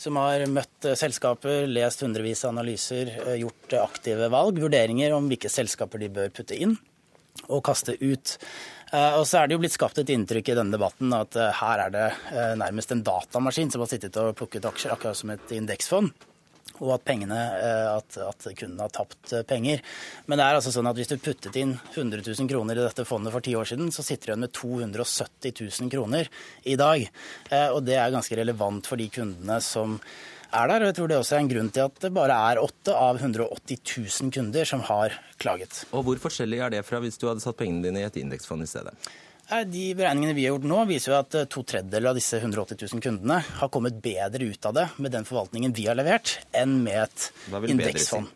Som 0.00 0.18
har 0.20 0.44
møtt 0.52 0.88
uh, 0.88 0.96
selskaper, 0.98 1.64
lest 1.70 2.04
hundrevis 2.04 2.44
av 2.44 2.52
analyser, 2.52 3.14
uh, 3.24 3.36
gjort 3.40 3.78
aktive 3.80 4.28
valg, 4.32 4.60
vurderinger 4.60 5.16
om 5.16 5.30
hvilke 5.30 5.52
selskaper 5.52 6.02
de 6.02 6.10
bør 6.12 6.34
putte 6.34 6.58
inn 6.58 6.76
og 7.48 7.62
kaste 7.64 7.94
ut. 8.02 8.34
Og 8.90 9.22
så 9.24 9.38
er 9.38 9.46
det 9.46 9.54
jo 9.54 9.60
blitt 9.62 9.76
skapt 9.76 10.00
et 10.02 10.10
inntrykk 10.10 10.48
i 10.50 10.56
denne 10.58 10.74
debatten 10.74 11.12
at 11.14 11.36
her 11.60 11.82
er 11.84 11.92
det 11.94 12.06
nærmest 12.58 12.90
en 12.90 13.04
datamaskin 13.06 13.70
som 13.70 13.84
har 13.84 13.88
sittet 13.88 14.18
og 14.18 14.34
plukket 14.36 14.66
aksjer, 14.66 14.96
akkurat 14.96 15.16
som 15.16 15.30
et 15.32 15.54
indeksfond 15.54 16.10
og 16.80 16.94
at, 16.96 17.04
pengene, 17.06 17.38
eh, 17.60 17.86
at, 17.92 18.18
at 18.24 18.48
kunden 18.56 18.80
har 18.80 18.92
tapt 18.94 19.34
eh, 19.36 19.44
penger. 19.46 19.84
Men 20.26 20.40
det 20.40 20.46
er 20.46 20.58
altså 20.58 20.72
sånn 20.74 20.88
at 20.90 20.98
hvis 20.98 21.12
du 21.12 21.16
puttet 21.20 21.56
inn 21.60 21.76
100 21.92 22.24
000 22.24 22.50
kroner 22.50 22.80
i 22.80 22.84
dette 22.86 23.06
fondet 23.08 23.34
for 23.34 23.44
ti 23.44 23.54
år 23.58 23.68
siden, 23.68 23.92
så 23.94 24.04
sitter 24.06 24.30
du 24.30 24.34
igjen 24.34 24.44
med 24.46 24.54
270 24.56 25.54
000 25.60 25.92
kroner 25.92 26.30
i 26.64 26.76
dag. 26.80 27.06
Eh, 27.50 27.68
og 27.68 27.84
det 27.86 27.98
er 28.00 28.12
ganske 28.14 28.40
relevant 28.40 28.88
for 28.88 29.00
de 29.00 29.10
kundene 29.12 29.60
som 29.64 29.98
er 30.50 30.70
der. 30.70 30.82
Og 30.82 30.90
jeg 30.90 30.98
tror 30.98 31.10
det 31.10 31.18
også 31.20 31.36
er 31.36 31.44
en 31.44 31.52
grunn 31.54 31.72
til 31.74 31.86
at 31.86 32.04
det 32.04 32.12
bare 32.16 32.36
er 32.50 32.62
åtte 32.62 32.94
av 32.96 33.20
180 33.20 33.82
000 33.84 34.34
kunder 34.34 34.68
som 34.68 34.84
har 34.88 35.16
klaget. 35.40 35.84
Og 35.92 36.06
Hvor 36.06 36.22
forskjellig 36.28 36.62
er 36.64 36.78
det 36.78 36.86
fra 36.88 37.02
hvis 37.02 37.20
du 37.20 37.28
hadde 37.30 37.44
satt 37.44 37.58
pengene 37.60 37.88
dine 37.88 38.02
i 38.02 38.08
et 38.08 38.20
indeksfond 38.20 38.64
i 38.64 38.70
stedet? 38.70 38.96
De 39.50 39.94
beregningene 39.98 40.34
vi 40.36 40.44
har 40.46 40.54
gjort 40.54 40.66
nå, 40.70 40.80
viser 40.86 41.10
jo 41.10 41.16
at 41.18 41.34
eh, 41.34 41.46
to 41.50 41.64
tredjedeler 41.66 42.12
av 42.12 42.18
disse 42.18 42.38
180 42.38 42.78
000 42.86 43.02
kundene 43.02 43.40
har 43.58 43.70
kommet 43.74 43.96
bedre 44.02 44.46
ut 44.46 44.66
av 44.68 44.76
det 44.76 44.86
med 45.02 45.10
den 45.10 45.26
forvaltningen 45.26 45.74
vi 45.74 45.88
har 45.88 45.98
levert, 45.98 46.36
enn 46.54 46.76
med 46.84 47.08
et 47.08 47.26
indeksfond. 47.72 48.30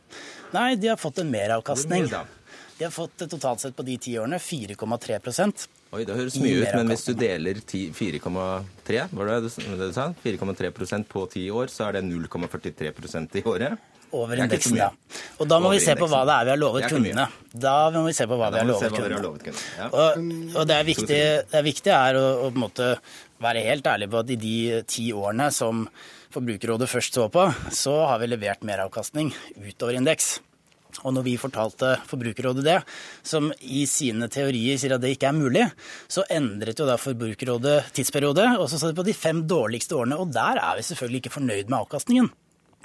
Nei, 0.54 0.74
de 0.78 0.90
har 0.90 0.98
fått 0.98 1.20
en 1.22 1.30
meravkastning. 1.30 2.08
De 2.10 2.84
har 2.84 2.90
fått 2.90 3.22
eh, 3.22 3.30
totalt 3.30 3.62
sett 3.62 3.76
på 3.78 3.86
de 3.86 3.94
ti 4.02 4.18
årene 4.18 4.42
4,3% 4.42 5.68
Oi, 5.94 6.02
Det 6.02 6.14
høres 6.18 6.36
mye 6.42 6.58
ut, 6.64 6.72
men 6.74 6.90
hvis 6.90 7.04
du 7.06 7.12
deler 7.14 7.60
4,3 7.62 9.04
var 9.14 9.28
det 9.30 9.36
det 9.46 9.76
du 9.78 9.92
sa? 9.94 10.08
4,3% 10.24 11.06
på 11.06 11.26
ti 11.30 11.44
år, 11.54 11.70
så 11.70 11.86
er 11.86 12.00
det 12.00 12.08
0,43% 12.08 13.38
i 13.38 13.44
året? 13.46 13.78
Over 14.14 14.40
indeksen, 14.44 14.78
ja. 14.78 14.90
Og 15.38 15.48
da 15.50 15.58
må 15.62 15.72
vi 15.74 15.82
se 15.82 15.96
på 15.98 16.08
hva 16.10 16.22
det 16.28 16.36
er 16.36 16.48
vi 16.48 16.54
har 16.54 16.60
lovet 16.60 16.88
kundene. 16.90 17.26
Da 17.66 17.76
må 17.94 18.04
vi 18.06 18.14
se 18.16 18.26
på 18.30 18.38
hva 18.40 18.50
vi 18.54 18.62
har 18.62 18.68
lovet 18.68 18.94
kundene. 18.94 19.90
Og, 19.90 20.24
og, 20.54 20.62
det 20.70 20.78
er 20.78 20.88
viktig, 20.88 21.20
det 21.50 21.60
er, 21.60 21.66
viktig 21.66 21.94
er 21.94 22.18
å, 22.20 22.24
å, 22.46 22.48
på 22.48 22.58
en 22.58 22.64
måte 22.66 22.90
være 23.44 23.66
helt 23.66 23.86
ærlig 23.90 24.10
på 24.12 24.22
at 24.22 24.32
i 24.34 24.40
de 24.40 24.56
ti 24.88 25.10
årene 25.14 25.50
som 25.54 25.86
Forbrukerrådet 26.34 26.90
først 26.90 27.14
så 27.14 27.28
på, 27.30 27.44
så 27.70 27.94
har 28.08 28.18
vi 28.22 28.32
levert 28.32 28.66
meravkastning 28.66 29.30
utover 29.60 30.00
indeks. 30.00 30.38
Og 31.02 31.14
når 31.14 31.26
vi 31.26 31.34
fortalte 31.40 31.96
Forbrukerrådet 32.06 32.64
det, 32.66 32.76
som 33.26 33.50
i 33.60 33.82
sine 33.90 34.28
teorier 34.32 34.78
sier 34.78 34.94
at 34.94 35.02
det 35.02 35.14
ikke 35.16 35.30
er 35.32 35.36
mulig, 35.36 35.64
så 36.06 36.26
endret 36.32 36.78
jo 36.78 36.86
da 36.88 36.98
Forbrukerrådet 37.00 37.90
tidsperiode, 37.96 38.46
og 38.60 38.68
så 38.70 38.78
sa 38.78 38.90
de 38.90 38.98
på 38.98 39.06
de 39.06 39.16
fem 39.16 39.42
dårligste 39.50 39.98
årene. 39.98 40.20
Og 40.20 40.30
der 40.34 40.60
er 40.62 40.78
vi 40.78 40.86
selvfølgelig 40.86 41.24
ikke 41.24 41.36
fornøyd 41.38 41.70
med 41.70 41.80
avkastningen. 41.80 42.30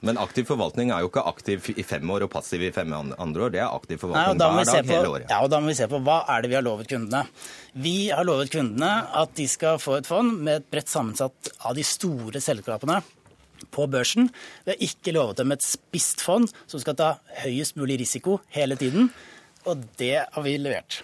Men 0.06 0.20
aktiv 0.22 0.48
forvaltning 0.48 0.94
er 0.96 1.04
jo 1.04 1.10
ikke 1.12 1.26
aktiv 1.28 1.70
i 1.76 1.84
fem 1.84 2.10
år 2.14 2.26
og 2.28 2.32
passiv 2.32 2.64
i 2.64 2.72
fem 2.76 2.94
andre 2.96 3.46
år. 3.46 3.54
Det 3.54 3.62
er 3.62 3.68
aktiv 3.68 4.00
forvaltning 4.00 4.40
Nei, 4.40 4.50
hver 4.56 4.70
dag 4.70 4.88
på, 4.88 4.94
hele 4.94 5.14
året. 5.14 5.30
Ja, 5.34 5.40
og 5.44 5.52
Da 5.52 5.60
må 5.60 5.72
vi 5.72 5.78
se 5.80 5.90
på 5.92 6.00
hva 6.06 6.22
er 6.32 6.44
det 6.44 6.52
vi 6.54 6.58
har 6.60 6.66
lovet 6.66 6.90
kundene. 6.92 7.26
Vi 7.76 7.96
har 8.16 8.28
lovet 8.28 8.52
kundene 8.54 8.92
at 9.22 9.34
de 9.36 9.48
skal 9.52 9.80
få 9.84 10.00
et 10.00 10.10
fond 10.10 10.40
med 10.40 10.62
et 10.62 10.70
bredt 10.72 10.92
sammensatt 10.92 11.52
av 11.68 11.76
de 11.76 11.84
store 11.88 12.42
selskapene 12.44 13.02
på 13.76 13.88
børsen. 13.92 14.30
Vi 14.64 14.72
har 14.72 14.86
ikke 14.88 15.14
lovet 15.16 15.42
dem 15.42 15.52
et 15.52 15.66
spisst 15.66 16.24
fond 16.24 16.48
som 16.64 16.80
skal 16.80 16.96
ta 17.00 17.10
høyest 17.44 17.76
mulig 17.80 18.00
risiko 18.00 18.40
hele 18.56 18.80
tiden. 18.80 19.12
Og 19.68 19.84
det 20.00 20.16
har 20.32 20.46
vi 20.46 20.56
levert. 20.62 21.02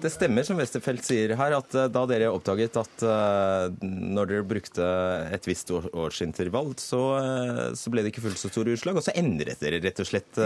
Det 0.00 0.08
stemmer 0.08 0.46
som 0.46 0.56
Westerfeld 0.56 1.02
sier 1.04 1.34
her, 1.36 1.54
at 1.58 1.74
uh, 1.76 1.86
da 1.92 2.02
dere 2.08 2.30
oppdaget 2.32 2.78
at 2.80 3.02
uh, 3.04 3.68
når 3.84 4.30
dere 4.30 4.46
brukte 4.48 4.86
et 5.28 5.48
visst 5.48 5.72
årsintervall, 5.74 6.72
så, 6.80 7.00
uh, 7.20 7.64
så, 7.76 7.92
ble 7.92 8.04
det 8.04 8.14
ikke 8.14 8.24
fullt 8.24 8.40
så 8.40 8.48
store 8.48 8.78
utslag. 8.78 8.96
Og 8.96 9.04
så 9.04 9.12
endret 9.20 9.60
dere 9.60 9.82
rett 9.84 10.00
og 10.00 10.08
slett 10.08 10.40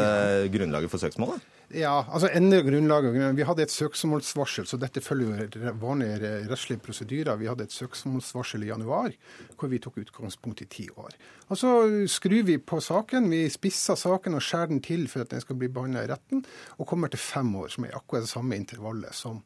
grunnlaget 0.55 0.91
for 0.91 1.03
søksmålet? 1.03 1.45
Ja, 1.75 2.05
altså 2.07 2.29
endre 2.31 2.61
grunnlaget. 2.63 3.17
Vi 3.35 3.47
hadde 3.47 3.65
et 3.67 3.73
søksmålsvarsel, 3.75 4.67
så 4.71 4.79
dette 4.79 5.03
følger 5.03 5.49
jo 5.51 5.73
vanlige 5.83 6.31
rettslige 6.51 6.83
prosedyrer. 6.85 7.41
Vi 7.41 7.49
hadde 7.51 7.67
et 7.67 7.75
søksmålsvarsel 7.75 8.63
i 8.63 8.71
januar 8.71 9.11
hvor 9.59 9.71
vi 9.73 9.81
tok 9.83 9.99
utgangspunkt 10.05 10.63
i 10.63 10.69
ti 10.71 10.87
år. 10.95 11.17
Og 11.49 11.59
Så 11.59 11.73
skrur 12.11 12.47
vi 12.47 12.59
på 12.59 12.79
saken. 12.81 13.27
Vi 13.31 13.49
spisser 13.51 13.99
saken 13.99 14.39
og 14.39 14.43
skjærer 14.43 14.71
den 14.71 14.83
til 14.83 15.09
for 15.11 15.25
at 15.25 15.35
den 15.35 15.43
skal 15.43 15.59
bli 15.59 15.69
behandla 15.69 16.05
i 16.05 16.13
retten, 16.13 16.45
og 16.79 16.87
kommer 16.87 17.11
til 17.11 17.19
fem 17.19 17.51
år, 17.57 17.69
som 17.75 17.85
er 17.85 17.97
akkurat 17.99 18.23
det 18.23 18.31
samme 18.31 18.57
intervallet 18.57 19.15
som 19.15 19.43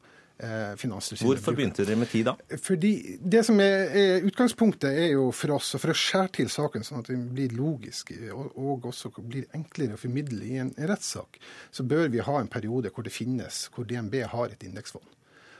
Finanstilsynet. 0.79 1.27
Hvorfor 1.27 1.55
begynte 1.57 1.83
dere 1.83 1.99
med 1.99 2.07
ti 2.11 2.21
da? 2.23 2.35
Fordi 2.63 2.93
Det 3.19 3.41
som 3.43 3.59
er, 3.59 3.89
er, 3.91 4.27
utgangspunktet 4.29 4.87
er 4.89 5.09
jo 5.11 5.25
for 5.35 5.57
oss, 5.57 5.73
og 5.75 5.83
for 5.83 5.91
å 5.91 5.97
skjære 5.99 6.31
til 6.39 6.51
saken 6.53 6.87
sånn 6.87 7.03
at 7.03 7.11
den 7.11 7.25
blir 7.35 7.51
logisk 7.57 8.13
og, 8.31 8.53
og 8.55 8.87
også 8.93 9.11
blir 9.19 9.49
enklere 9.57 9.97
å 9.97 9.99
formidle 9.99 10.45
i 10.47 10.61
en, 10.63 10.71
en 10.77 10.91
rettssak, 10.93 11.41
så 11.75 11.83
bør 11.83 12.07
vi 12.13 12.23
ha 12.23 12.37
en 12.39 12.51
periode 12.51 12.93
hvor 12.95 13.03
det 13.03 13.11
finnes, 13.11 13.65
hvor 13.75 13.89
DNB 13.89 14.21
har 14.31 14.55
et 14.55 14.63
indeksfond. 14.63 15.05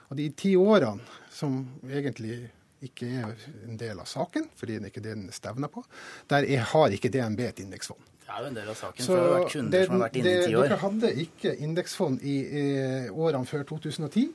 Og 0.10 0.18
De 0.18 0.30
ti 0.34 0.56
årene 0.58 1.04
som 1.34 1.60
egentlig 1.86 2.40
ikke 2.82 3.08
er 3.20 3.48
en 3.68 3.78
del 3.78 4.00
av 4.00 4.08
saken, 4.08 4.48
fordi 4.56 4.80
det 4.80 4.94
ikke 4.94 5.02
er 5.04 5.10
det 5.10 5.16
den 5.18 5.34
stevner 5.36 5.72
på. 5.72 5.84
Der 6.32 6.48
er, 6.48 6.64
har 6.72 6.96
ikke 6.96 7.12
DNB 7.12 7.44
et 7.50 7.60
indeksfond. 7.66 8.00
Det 8.24 8.36
er 8.38 8.44
jo 8.46 8.50
en 8.52 8.60
del 8.60 8.70
av 8.70 8.78
saken, 8.78 9.04
så 9.04 9.10
for 9.10 9.18
det 9.18 9.26
har 9.26 9.34
vært 9.36 9.54
kunder 9.54 9.74
det, 9.74 9.86
som 9.86 9.96
har 9.96 10.02
vært 10.06 10.20
inne 10.20 10.32
i 10.32 10.44
ti 10.46 10.56
år. 10.56 10.68
Dere 10.68 10.84
hadde 10.84 11.10
ikke 11.24 11.54
indeksfond 11.66 12.22
i, 12.24 12.36
i 12.46 12.64
årene 13.10 13.50
før 13.50 13.66
2010. 13.74 14.30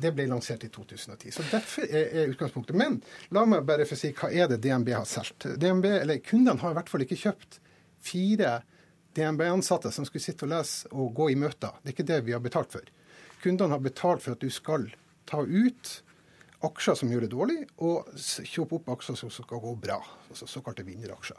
Det 0.00 0.12
ble 0.16 0.26
lansert 0.30 0.64
i 0.64 0.70
2010. 0.72 1.32
Så 1.34 1.44
Derfor 1.50 1.86
er, 1.88 2.28
utgangspunktet. 2.32 2.76
Men 2.76 3.00
la 3.34 3.44
meg 3.48 3.66
bare 3.68 3.86
få 3.88 3.98
si 3.98 4.12
hva 4.16 4.30
er 4.32 4.50
det 4.50 4.60
DNB 4.64 4.92
har 4.94 5.08
solgt. 5.08 5.48
Kundene 6.28 6.58
har 6.60 6.74
i 6.74 6.78
hvert 6.78 6.92
fall 6.92 7.04
ikke 7.06 7.18
kjøpt 7.20 7.60
fire 8.00 8.60
DNB-ansatte 9.16 9.90
som 9.92 10.06
skulle 10.06 10.24
sitte 10.24 10.46
og 10.46 10.54
lese 10.54 10.90
og 10.94 11.12
gå 11.16 11.30
i 11.32 11.38
møter. 11.38 11.74
Det 11.82 11.90
er 11.90 11.96
ikke 11.96 12.10
det 12.12 12.20
vi 12.28 12.36
har 12.36 12.44
betalt 12.44 12.72
for. 12.72 12.86
Kundene 13.42 13.74
har 13.74 13.82
betalt 13.82 14.22
for 14.24 14.36
at 14.36 14.44
du 14.44 14.50
skal 14.52 14.86
ta 15.28 15.42
ut 15.42 15.96
aksjer 16.66 16.98
som 17.00 17.10
gjør 17.12 17.24
det 17.24 17.32
dårlig, 17.32 17.58
og 17.80 18.10
kjøpe 18.20 18.76
opp 18.76 18.90
aksjer 18.96 19.16
som 19.16 19.32
skal 19.32 19.62
gå 19.62 19.74
bra. 19.80 19.98
altså 20.28 20.48
Såkalte 20.48 20.84
vinneraksjer. 20.84 21.38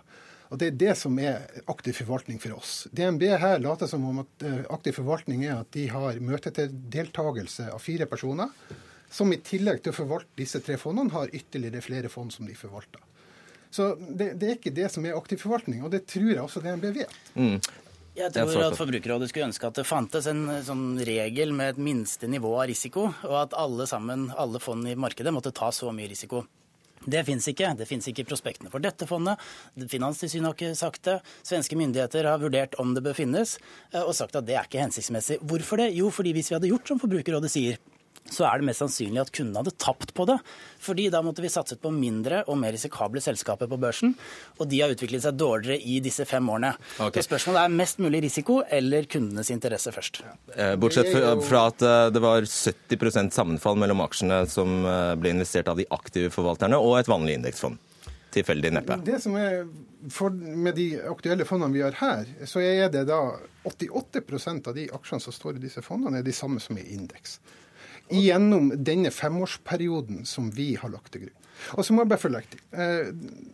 Og 0.51 0.59
Det 0.59 0.67
er 0.67 0.79
det 0.79 0.93
som 0.99 1.15
er 1.19 1.45
aktiv 1.71 1.95
forvaltning 2.01 2.39
for 2.43 2.57
oss. 2.57 2.87
DNB 2.91 3.23
her 3.39 3.61
later 3.63 3.87
som 3.87 4.03
om 4.09 4.19
at 4.25 4.43
eh, 4.43 4.65
aktiv 4.75 4.97
forvaltning 4.99 5.45
er 5.47 5.61
at 5.61 5.69
de 5.71 5.85
har 5.87 6.19
møte 6.19 6.51
til 6.51 6.73
deltakelse 6.91 7.69
av 7.71 7.79
fire 7.79 8.07
personer, 8.11 8.51
som 9.11 9.31
i 9.31 9.39
tillegg 9.43 9.79
til 9.83 9.93
å 9.93 9.95
forvalte 9.95 10.35
disse 10.39 10.59
tre 10.63 10.75
fondene, 10.79 11.13
har 11.15 11.31
ytterligere 11.31 11.83
flere 11.83 12.11
fond 12.11 12.31
som 12.35 12.47
de 12.47 12.55
forvalter. 12.55 12.99
Så 13.71 13.93
det, 13.95 14.33
det, 14.41 14.49
er 14.49 14.57
ikke 14.59 14.75
det 14.75 14.91
som 14.91 15.07
er 15.07 15.15
aktiv 15.15 15.39
forvaltning, 15.39 15.85
og 15.87 15.93
det 15.95 16.03
tror 16.11 16.33
jeg 16.33 16.43
også 16.43 16.63
DNB 16.63 16.89
vet. 16.99 17.15
Mm. 17.39 17.57
Jeg 18.19 18.33
tror 18.35 18.65
at 18.65 18.75
Forbrukerrådet 18.75 19.29
skulle 19.31 19.47
ønske 19.47 19.69
at 19.69 19.77
det 19.79 19.87
fantes 19.87 20.25
en 20.27 20.43
sånn 20.67 20.99
regel 21.07 21.53
med 21.55 21.77
et 21.77 21.79
minste 21.79 22.27
nivå 22.27 22.51
av 22.59 22.67
risiko, 22.67 23.07
og 23.23 23.37
at 23.45 23.55
alle 23.55 23.87
sammen, 23.87 24.27
alle 24.35 24.59
fond 24.59 24.83
i 24.83 24.97
markedet 24.99 25.31
måtte 25.31 25.55
ta 25.55 25.71
så 25.71 25.95
mye 25.95 26.11
risiko. 26.11 26.43
Det 27.05 27.23
fins 27.25 27.47
ikke. 27.49 27.71
Det 27.77 27.87
fins 27.89 28.07
ikke 28.11 28.27
prospektene 28.29 28.69
for 28.73 28.83
dette 28.83 29.07
fondet. 29.09 29.41
Finanstilsynet 29.89 30.49
har 30.49 30.57
ikke 30.57 30.75
sagt 30.77 31.03
det. 31.07 31.17
Svenske 31.47 31.77
myndigheter 31.79 32.29
har 32.29 32.41
vurdert 32.41 32.77
om 32.81 32.93
det 32.93 33.03
bør 33.05 33.17
finnes, 33.17 33.57
eh, 33.93 34.03
og 34.03 34.13
sagt 34.17 34.35
at 34.37 34.45
det 34.45 34.57
er 34.57 34.69
ikke 34.69 34.83
hensiktsmessig. 34.83 35.39
Hvorfor 35.41 35.81
det? 35.81 35.93
Jo, 35.97 36.11
fordi 36.13 36.33
hvis 36.37 36.51
vi 36.51 36.57
hadde 36.59 36.69
gjort 36.69 36.87
som 36.87 37.01
Forbrukerrådet 37.01 37.51
sier, 37.51 37.81
så 38.29 38.45
er 38.47 38.61
det 38.61 38.67
mest 38.69 38.83
sannsynlig 38.83 39.21
at 39.23 39.31
kundene 39.35 39.61
hadde 39.61 39.73
tapt 39.81 40.13
på 40.15 40.25
det. 40.29 40.37
Fordi 40.81 41.07
da 41.13 41.21
måtte 41.25 41.43
vi 41.43 41.51
satset 41.51 41.81
på 41.81 41.91
mindre 41.93 42.43
og 42.47 42.57
mer 42.61 42.73
risikable 42.75 43.21
selskaper 43.23 43.69
på 43.71 43.79
børsen. 43.81 44.13
Og 44.59 44.69
de 44.71 44.81
har 44.83 44.93
utviklet 44.93 45.25
seg 45.25 45.37
dårligere 45.39 45.81
i 45.81 45.99
disse 46.03 46.25
fem 46.29 46.47
årene. 46.49 46.71
Okay. 46.97 47.19
Så 47.19 47.27
spørsmålet 47.27 47.65
er 47.65 47.75
mest 47.81 48.01
mulig 48.03 48.23
risiko 48.27 48.61
eller 48.69 49.09
kundenes 49.11 49.51
interesse 49.53 49.93
først. 49.93 50.21
Eh, 50.55 50.75
bortsett 50.79 51.11
fra 51.47 51.67
at 51.71 51.85
eh, 51.85 52.07
det 52.13 52.23
var 52.23 52.47
70% 52.47 53.35
sammenfall 53.35 53.79
mellom 53.81 54.03
aksjene 54.05 54.43
som 54.49 54.81
eh, 54.85 55.13
ble 55.19 55.35
investert 55.35 55.71
av 55.71 55.79
de 55.81 55.87
aktive 55.91 56.31
forvalterne, 56.33 56.79
og 56.79 56.99
et 56.99 57.11
vanlig 57.11 57.39
indeksfond. 57.39 57.79
Tilfeldig 58.31 58.69
neppe. 58.71 58.95
Det 59.03 59.17
som 59.19 59.33
er 59.35 59.65
for, 60.09 60.31
Med 60.31 60.77
de 60.77 60.93
aktuelle 61.03 61.43
fondene 61.45 61.75
vi 61.75 61.81
har 61.83 61.97
her, 61.99 62.29
så 62.47 62.61
er 62.63 62.87
det 62.93 63.03
da 63.09 63.19
88% 63.67 64.69
av 64.71 64.77
de 64.77 64.87
aksjene 64.95 65.25
som 65.25 65.35
står 65.35 65.59
i 65.59 65.65
disse 65.65 65.83
fondene, 65.83 66.21
er 66.21 66.25
de 66.25 66.33
samme 66.33 66.63
som 66.63 66.79
i 66.79 66.85
indeks 66.95 67.41
gjennom 68.09 68.71
denne 68.75 69.11
femårsperioden 69.13 70.25
som 70.25 70.49
vi 70.55 70.73
har 70.79 70.91
lagt 70.93 71.13
til 71.13 71.27
grunn. 71.27 71.37
Og 71.77 71.85
så 71.85 71.93
må 71.93 72.03
jeg 72.03 72.11
bare 72.11 72.21
følge 72.21 72.41
til. 72.51 72.61
er 72.73 73.11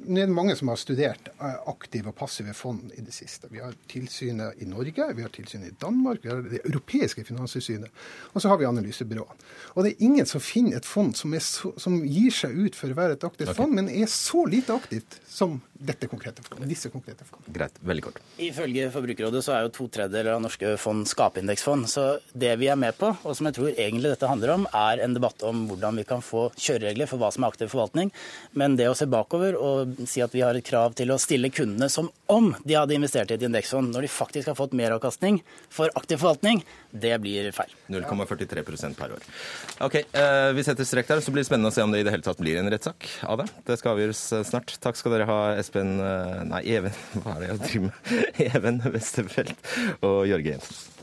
det 0.08 0.22
er 0.24 0.32
mange 0.32 0.56
som 0.56 0.70
har 0.72 0.80
studert 0.80 1.30
eh, 1.34 1.56
aktive 1.68 2.14
og 2.14 2.16
passive 2.16 2.54
fond 2.56 2.94
i 2.96 3.04
det 3.04 3.14
siste. 3.16 3.50
Vi 3.52 3.60
har 3.60 3.76
tilsynet 3.92 4.62
i 4.64 4.68
Norge, 4.70 5.10
vi 5.16 5.26
har 5.26 5.34
tilsynet 5.34 5.74
i 5.74 5.76
Danmark, 5.82 6.22
vi 6.24 6.32
har 6.32 6.42
det 6.46 6.62
europeiske 6.64 7.26
finanstilsynet, 7.28 7.92
og 8.32 8.42
så 8.42 8.52
har 8.52 8.62
vi 8.62 8.70
analysebyråene. 8.70 9.48
Og 9.76 9.84
det 9.84 9.94
er 9.94 10.06
ingen 10.08 10.30
som 10.30 10.44
finner 10.44 10.80
et 10.80 10.88
fond 10.88 11.12
som, 11.18 11.36
så, 11.44 11.74
som 11.78 12.00
gir 12.06 12.32
seg 12.34 12.56
ut 12.56 12.78
for 12.78 12.94
å 12.94 12.98
være 12.98 13.18
et 13.18 13.28
aktivt 13.28 13.52
okay. 13.52 13.60
fond, 13.60 13.76
men 13.76 13.92
er 13.92 14.08
så 14.12 14.46
lite 14.48 14.76
aktivt 14.78 15.20
som 15.28 15.60
dette 15.78 16.08
konkrete 16.10 16.42
fondet, 16.46 16.70
disse 16.72 16.90
konkrete 16.90 17.28
fondene. 17.28 17.54
Greit, 17.54 17.76
veldig 17.86 18.06
kort. 18.08 18.22
Ifølge 18.42 18.88
Forbrukerrådet 18.96 19.44
så 19.46 19.58
er 19.58 19.68
jo 19.68 19.74
to 19.76 19.90
tredjedeler 19.94 20.38
av 20.38 20.42
norske 20.42 20.74
fond 20.82 21.04
skapindeksfond. 21.10 21.86
Så 21.92 22.08
det 22.34 22.56
vi 22.62 22.72
er 22.72 22.80
med 22.80 22.96
på, 22.98 23.12
og 23.12 23.38
som 23.38 23.50
jeg 23.50 23.60
tror 23.60 23.70
egentlig 23.76 24.16
dette 24.16 24.32
handler 24.32 24.47
om, 24.54 24.68
er 24.76 25.04
en 25.04 25.16
debatt 25.18 25.44
om 25.48 25.66
hvordan 25.70 26.00
vi 26.00 26.06
kan 26.08 26.24
få 26.24 26.48
kjøreregler 26.56 27.10
for 27.10 27.22
hva 27.22 27.32
som 27.34 27.46
er 27.46 27.54
aktiv 27.54 27.72
forvaltning. 27.72 28.12
Men 28.58 28.78
det 28.80 28.90
å 28.90 28.96
se 28.98 29.08
bakover 29.10 29.58
og 29.60 30.00
si 30.10 30.24
at 30.24 30.34
vi 30.36 30.44
har 30.46 30.58
et 30.58 30.66
krav 30.68 30.96
til 30.98 31.12
å 31.14 31.20
stille 31.22 31.52
kundene 31.54 31.90
som 31.92 32.10
om 32.32 32.54
de 32.64 32.76
hadde 32.78 32.96
investert 32.98 33.32
i 33.32 33.38
et 33.38 33.46
indeksfond, 33.48 33.94
når 33.94 34.08
de 34.08 34.12
faktisk 34.12 34.52
har 34.52 34.58
fått 34.60 34.76
meravkastning 34.78 35.42
for 35.74 35.92
aktiv 36.00 36.20
forvaltning, 36.22 36.64
det 36.92 37.14
blir 37.24 37.50
feil. 37.56 37.72
0,43% 37.94 38.98
per 38.98 39.16
år. 39.18 39.28
Ok, 39.86 39.96
eh, 40.02 40.52
Vi 40.58 40.64
setter 40.64 40.88
strek 40.88 41.08
der, 41.08 41.22
så 41.22 41.32
blir 41.32 41.44
det 41.44 41.50
spennende 41.50 41.72
å 41.72 41.76
se 41.76 41.84
om 41.84 41.92
det 41.92 42.02
i 42.02 42.08
det 42.08 42.14
hele 42.14 42.26
tatt 42.26 42.42
blir 42.42 42.60
en 42.60 42.70
rettssak 42.72 43.08
av 43.28 43.42
det. 43.42 43.48
Det 43.68 43.78
skal 43.80 43.96
avgjøres 43.96 44.22
eh, 44.34 44.46
snart. 44.48 44.78
Takk 44.84 45.00
skal 45.00 45.16
dere 45.16 45.30
ha, 45.30 45.40
Espen 45.60 46.00
eh, 46.00 46.44
Nei, 46.48 46.64
Even. 46.78 46.96
Hva 47.24 47.38
er 47.38 47.40
det 47.44 47.50
jeg 47.52 47.64
driver 47.66 47.88
med? 47.90 47.94
Even 48.48 48.82
Westerfeld 48.94 49.54
og 50.02 50.24
Jørge 50.30 50.56
Jensen. 50.58 50.96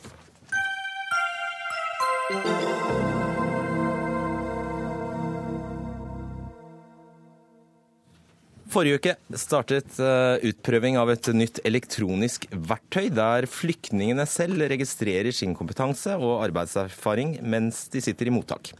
Forrige 8.74 8.98
uke 8.98 9.12
startet 9.38 10.00
eh, 10.02 10.48
utprøving 10.50 10.96
av 10.98 11.12
et 11.12 11.28
nytt 11.30 11.60
elektronisk 11.68 12.48
verktøy, 12.50 13.06
der 13.14 13.46
flyktningene 13.46 14.24
selv 14.26 14.64
registrerer 14.72 15.30
sin 15.36 15.52
kompetanse 15.54 16.16
og 16.18 16.40
arbeidserfaring 16.42 17.36
mens 17.46 17.84
de 17.92 18.02
sitter 18.02 18.26
i 18.26 18.34
mottak. 18.34 18.72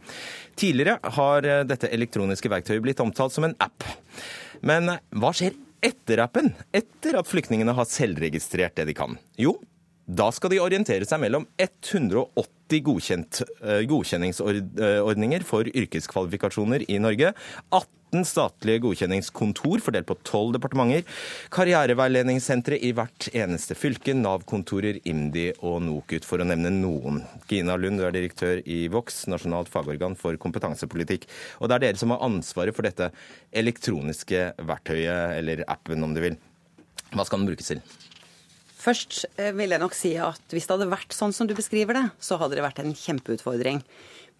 Tidligere 0.59 0.99
har 1.15 1.47
eh, 1.47 1.61
dette 1.69 1.93
elektroniske 1.95 2.51
verktøyet 2.51 2.83
blitt 2.83 3.03
omtalt 3.05 3.37
som 3.37 3.47
en 3.47 3.55
app. 3.63 3.87
Men 4.67 4.97
eh, 4.97 4.99
hva 5.15 5.31
skjer 5.31 5.55
etter 5.85 6.25
appen, 6.25 6.51
etter 6.75 7.15
at 7.21 7.31
flyktningene 7.31 7.77
har 7.77 7.87
selvregistrert 7.87 8.75
det 8.75 8.89
de 8.91 8.99
kan? 8.99 9.15
Jo, 9.39 9.55
da 10.03 10.27
skal 10.35 10.51
de 10.51 10.59
orientere 10.59 11.07
seg 11.07 11.23
mellom 11.23 11.47
180 11.55 12.83
godkjent, 12.83 13.45
godkjenningsordninger 13.87 15.45
for 15.47 15.69
yrkeskvalifikasjoner 15.71 16.83
i 16.91 16.99
Norge. 16.99 17.31
18 17.71 17.95
13 18.15 18.25
statlige 18.27 18.83
godkjenningskontor 18.85 19.81
fordelt 19.83 20.07
på 20.07 20.15
12 20.23 20.55
departementer, 20.55 21.03
karriereveiledningssentre 21.53 22.77
i 22.79 22.91
hvert 22.95 23.27
eneste 23.33 23.75
fylke, 23.75 24.15
Nav-kontorer, 24.15 25.01
IMDi 25.03 25.49
og 25.59 25.81
NOKUT, 25.83 26.27
for 26.27 26.39
å 26.39 26.47
nevne 26.47 26.71
noen. 26.71 27.23
Gina 27.49 27.75
Lund, 27.79 27.99
du 27.99 28.05
er 28.07 28.15
direktør 28.15 28.61
i 28.63 28.85
Vox, 28.93 29.25
nasjonalt 29.31 29.71
fagorgan 29.71 30.15
for 30.19 30.37
kompetansepolitikk. 30.39 31.27
Og 31.59 31.69
det 31.69 31.77
er 31.77 31.85
dere 31.87 32.01
som 32.01 32.15
har 32.15 32.23
ansvaret 32.25 32.75
for 32.75 32.87
dette 32.87 33.11
elektroniske 33.51 34.51
verktøyet, 34.63 35.39
eller 35.41 35.65
appen 35.67 36.03
om 36.05 36.15
du 36.15 36.23
vil. 36.23 36.39
Hva 37.15 37.25
skal 37.27 37.41
den 37.41 37.51
brukes 37.51 37.71
til? 37.73 37.83
Først 38.85 39.23
eh, 39.41 39.49
vil 39.57 39.73
jeg 39.73 39.81
nok 39.81 39.95
si 39.97 40.13
at 40.21 40.53
hvis 40.53 40.67
det 40.67 40.75
hadde 40.75 40.91
vært 40.91 41.15
sånn 41.15 41.33
som 41.33 41.47
du 41.49 41.55
beskriver 41.57 41.97
det, 41.97 42.05
så 42.21 42.37
hadde 42.37 42.59
det 42.59 42.65
vært 42.65 42.83
en 42.83 42.93
kjempeutfordring. 42.93 43.81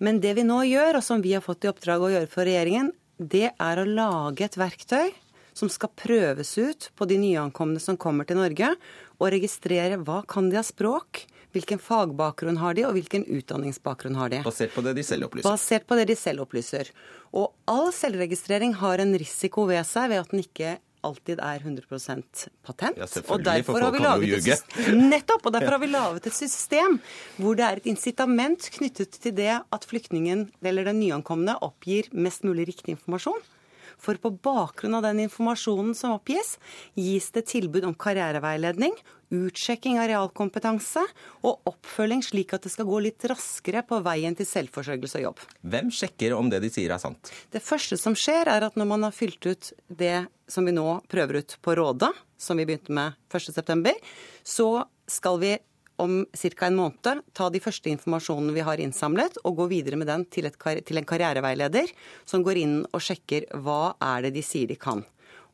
Men 0.04 0.20
det 0.22 0.36
vi 0.38 0.44
nå 0.46 0.60
gjør, 0.68 1.00
og 1.00 1.06
som 1.08 1.24
vi 1.24 1.34
har 1.34 1.44
fått 1.44 1.66
i 1.66 1.72
oppdrag 1.72 2.04
å 2.04 2.12
gjøre 2.12 2.30
for 2.30 2.46
regjeringen, 2.46 2.92
det 3.18 3.52
er 3.52 3.80
å 3.80 3.88
lage 3.88 4.46
et 4.46 4.58
verktøy 4.60 5.14
som 5.56 5.72
skal 5.72 5.92
prøves 5.96 6.52
ut 6.60 6.90
på 7.00 7.08
de 7.08 7.18
nyankomne 7.22 7.80
som 7.80 7.96
kommer 7.98 8.28
til 8.28 8.40
Norge, 8.42 8.74
og 9.16 9.32
registrere 9.32 10.00
hva 10.02 10.20
kan 10.28 10.50
de 10.52 10.60
av 10.60 10.68
språk, 10.68 11.24
hvilken 11.56 11.80
fagbakgrunn 11.80 12.60
har 12.60 12.76
de, 12.76 12.84
og 12.84 12.98
hvilken 12.98 13.24
utdanningsbakgrunn 13.38 14.18
har 14.20 14.34
de. 14.34 14.42
Basert 14.44 14.76
på 14.76 14.84
det 14.84 14.98
de 14.98 15.06
selv 15.08 15.30
opplyser. 15.30 15.48
Basert 15.48 15.88
på 15.88 15.96
det 15.96 16.10
de 16.12 16.18
selv 16.20 16.44
opplyser. 16.44 16.92
Og 17.32 17.54
all 17.72 17.94
selvregistrering 17.96 18.76
har 18.82 19.00
en 19.00 19.16
risiko 19.16 19.64
ved 19.70 19.88
seg 19.88 20.12
ved 20.12 20.26
at 20.26 20.36
den 20.36 20.44
ikke 20.44 20.76
alltid 21.06 21.42
er 21.44 21.64
100% 21.64 22.46
patent. 22.66 23.00
Ja, 23.00 23.08
selvfølgelig, 23.10 23.66
for 23.68 23.80
folk 23.80 23.98
kan 24.00 24.24
jo 24.24 24.30
ljuge. 24.34 24.58
Nettopp! 25.00 25.46
Og 25.46 25.56
derfor 25.56 25.78
har 25.78 25.84
vi 25.84 25.92
laget 25.92 26.30
et 26.30 26.38
system 26.38 27.00
hvor 27.40 27.58
det 27.58 27.66
er 27.68 27.82
et 27.82 27.90
incitament 27.90 28.70
knyttet 28.76 29.20
til 29.22 29.36
det 29.38 29.54
at 29.60 29.90
flyktningen 29.90 30.48
eller 30.66 30.90
den 30.90 31.02
nyankomne 31.04 31.58
oppgir 31.66 32.10
mest 32.14 32.46
mulig 32.48 32.68
riktig 32.72 32.98
informasjon. 32.98 33.42
For 34.02 34.20
på 34.22 34.32
bakgrunn 34.44 34.98
av 34.98 35.06
den 35.06 35.24
informasjonen 35.26 35.96
som 35.98 36.16
oppgis, 36.16 36.56
gis 36.98 37.32
det 37.36 37.48
tilbud 37.52 37.88
om 37.88 37.96
karriereveiledning, 37.98 38.96
utsjekking 39.34 39.98
av 40.00 40.10
realkompetanse 40.12 41.02
og 41.46 41.72
oppfølging 41.72 42.22
slik 42.26 42.54
at 42.56 42.66
det 42.66 42.72
skal 42.74 42.88
gå 42.90 43.02
litt 43.08 43.26
raskere 43.30 43.82
på 43.88 44.00
veien 44.06 44.38
til 44.38 44.48
selvforsørgelse 44.50 45.20
og 45.20 45.26
jobb. 45.26 45.44
Hvem 45.66 45.92
sjekker 45.94 46.36
om 46.38 46.52
det 46.52 46.62
de 46.64 46.72
sier 46.74 46.94
er 46.94 47.02
sant? 47.02 47.32
Det 47.52 47.64
første 47.64 47.98
som 48.00 48.18
skjer, 48.18 48.52
er 48.52 48.68
at 48.68 48.78
når 48.80 48.92
man 48.94 49.08
har 49.08 49.16
fylt 49.16 49.46
ut 49.50 49.72
det 49.88 50.28
som 50.52 50.68
vi 50.68 50.76
nå 50.76 51.00
prøver 51.12 51.42
ut 51.42 51.58
på 51.66 51.76
Råda, 51.80 52.12
som 52.38 52.60
vi 52.60 52.68
begynte 52.68 52.94
med 52.94 53.18
1.9., 53.34 53.96
så 54.46 54.70
skal 55.10 55.40
vi 55.42 55.56
om 56.02 56.26
ca. 56.32 56.68
en 56.68 56.76
måned 56.76 57.22
ta 57.34 57.50
de 57.50 57.62
første 57.64 57.90
informasjonene 57.90 58.54
vi 58.56 58.64
har 58.68 58.82
innsamlet, 58.82 59.38
og 59.44 59.62
gå 59.62 59.68
videre 59.72 60.00
med 60.00 60.08
den 60.08 60.26
til, 60.26 60.46
et, 60.50 60.58
til 60.86 60.98
en 60.98 61.08
karriereveileder 61.08 61.92
som 62.26 62.44
går 62.44 62.62
inn 62.62 62.78
og 62.92 63.02
sjekker 63.02 63.48
hva 63.64 63.96
er 64.02 64.28
det 64.28 64.36
de 64.36 64.44
sier 64.44 64.68
de 64.68 64.76
kan. 64.76 65.06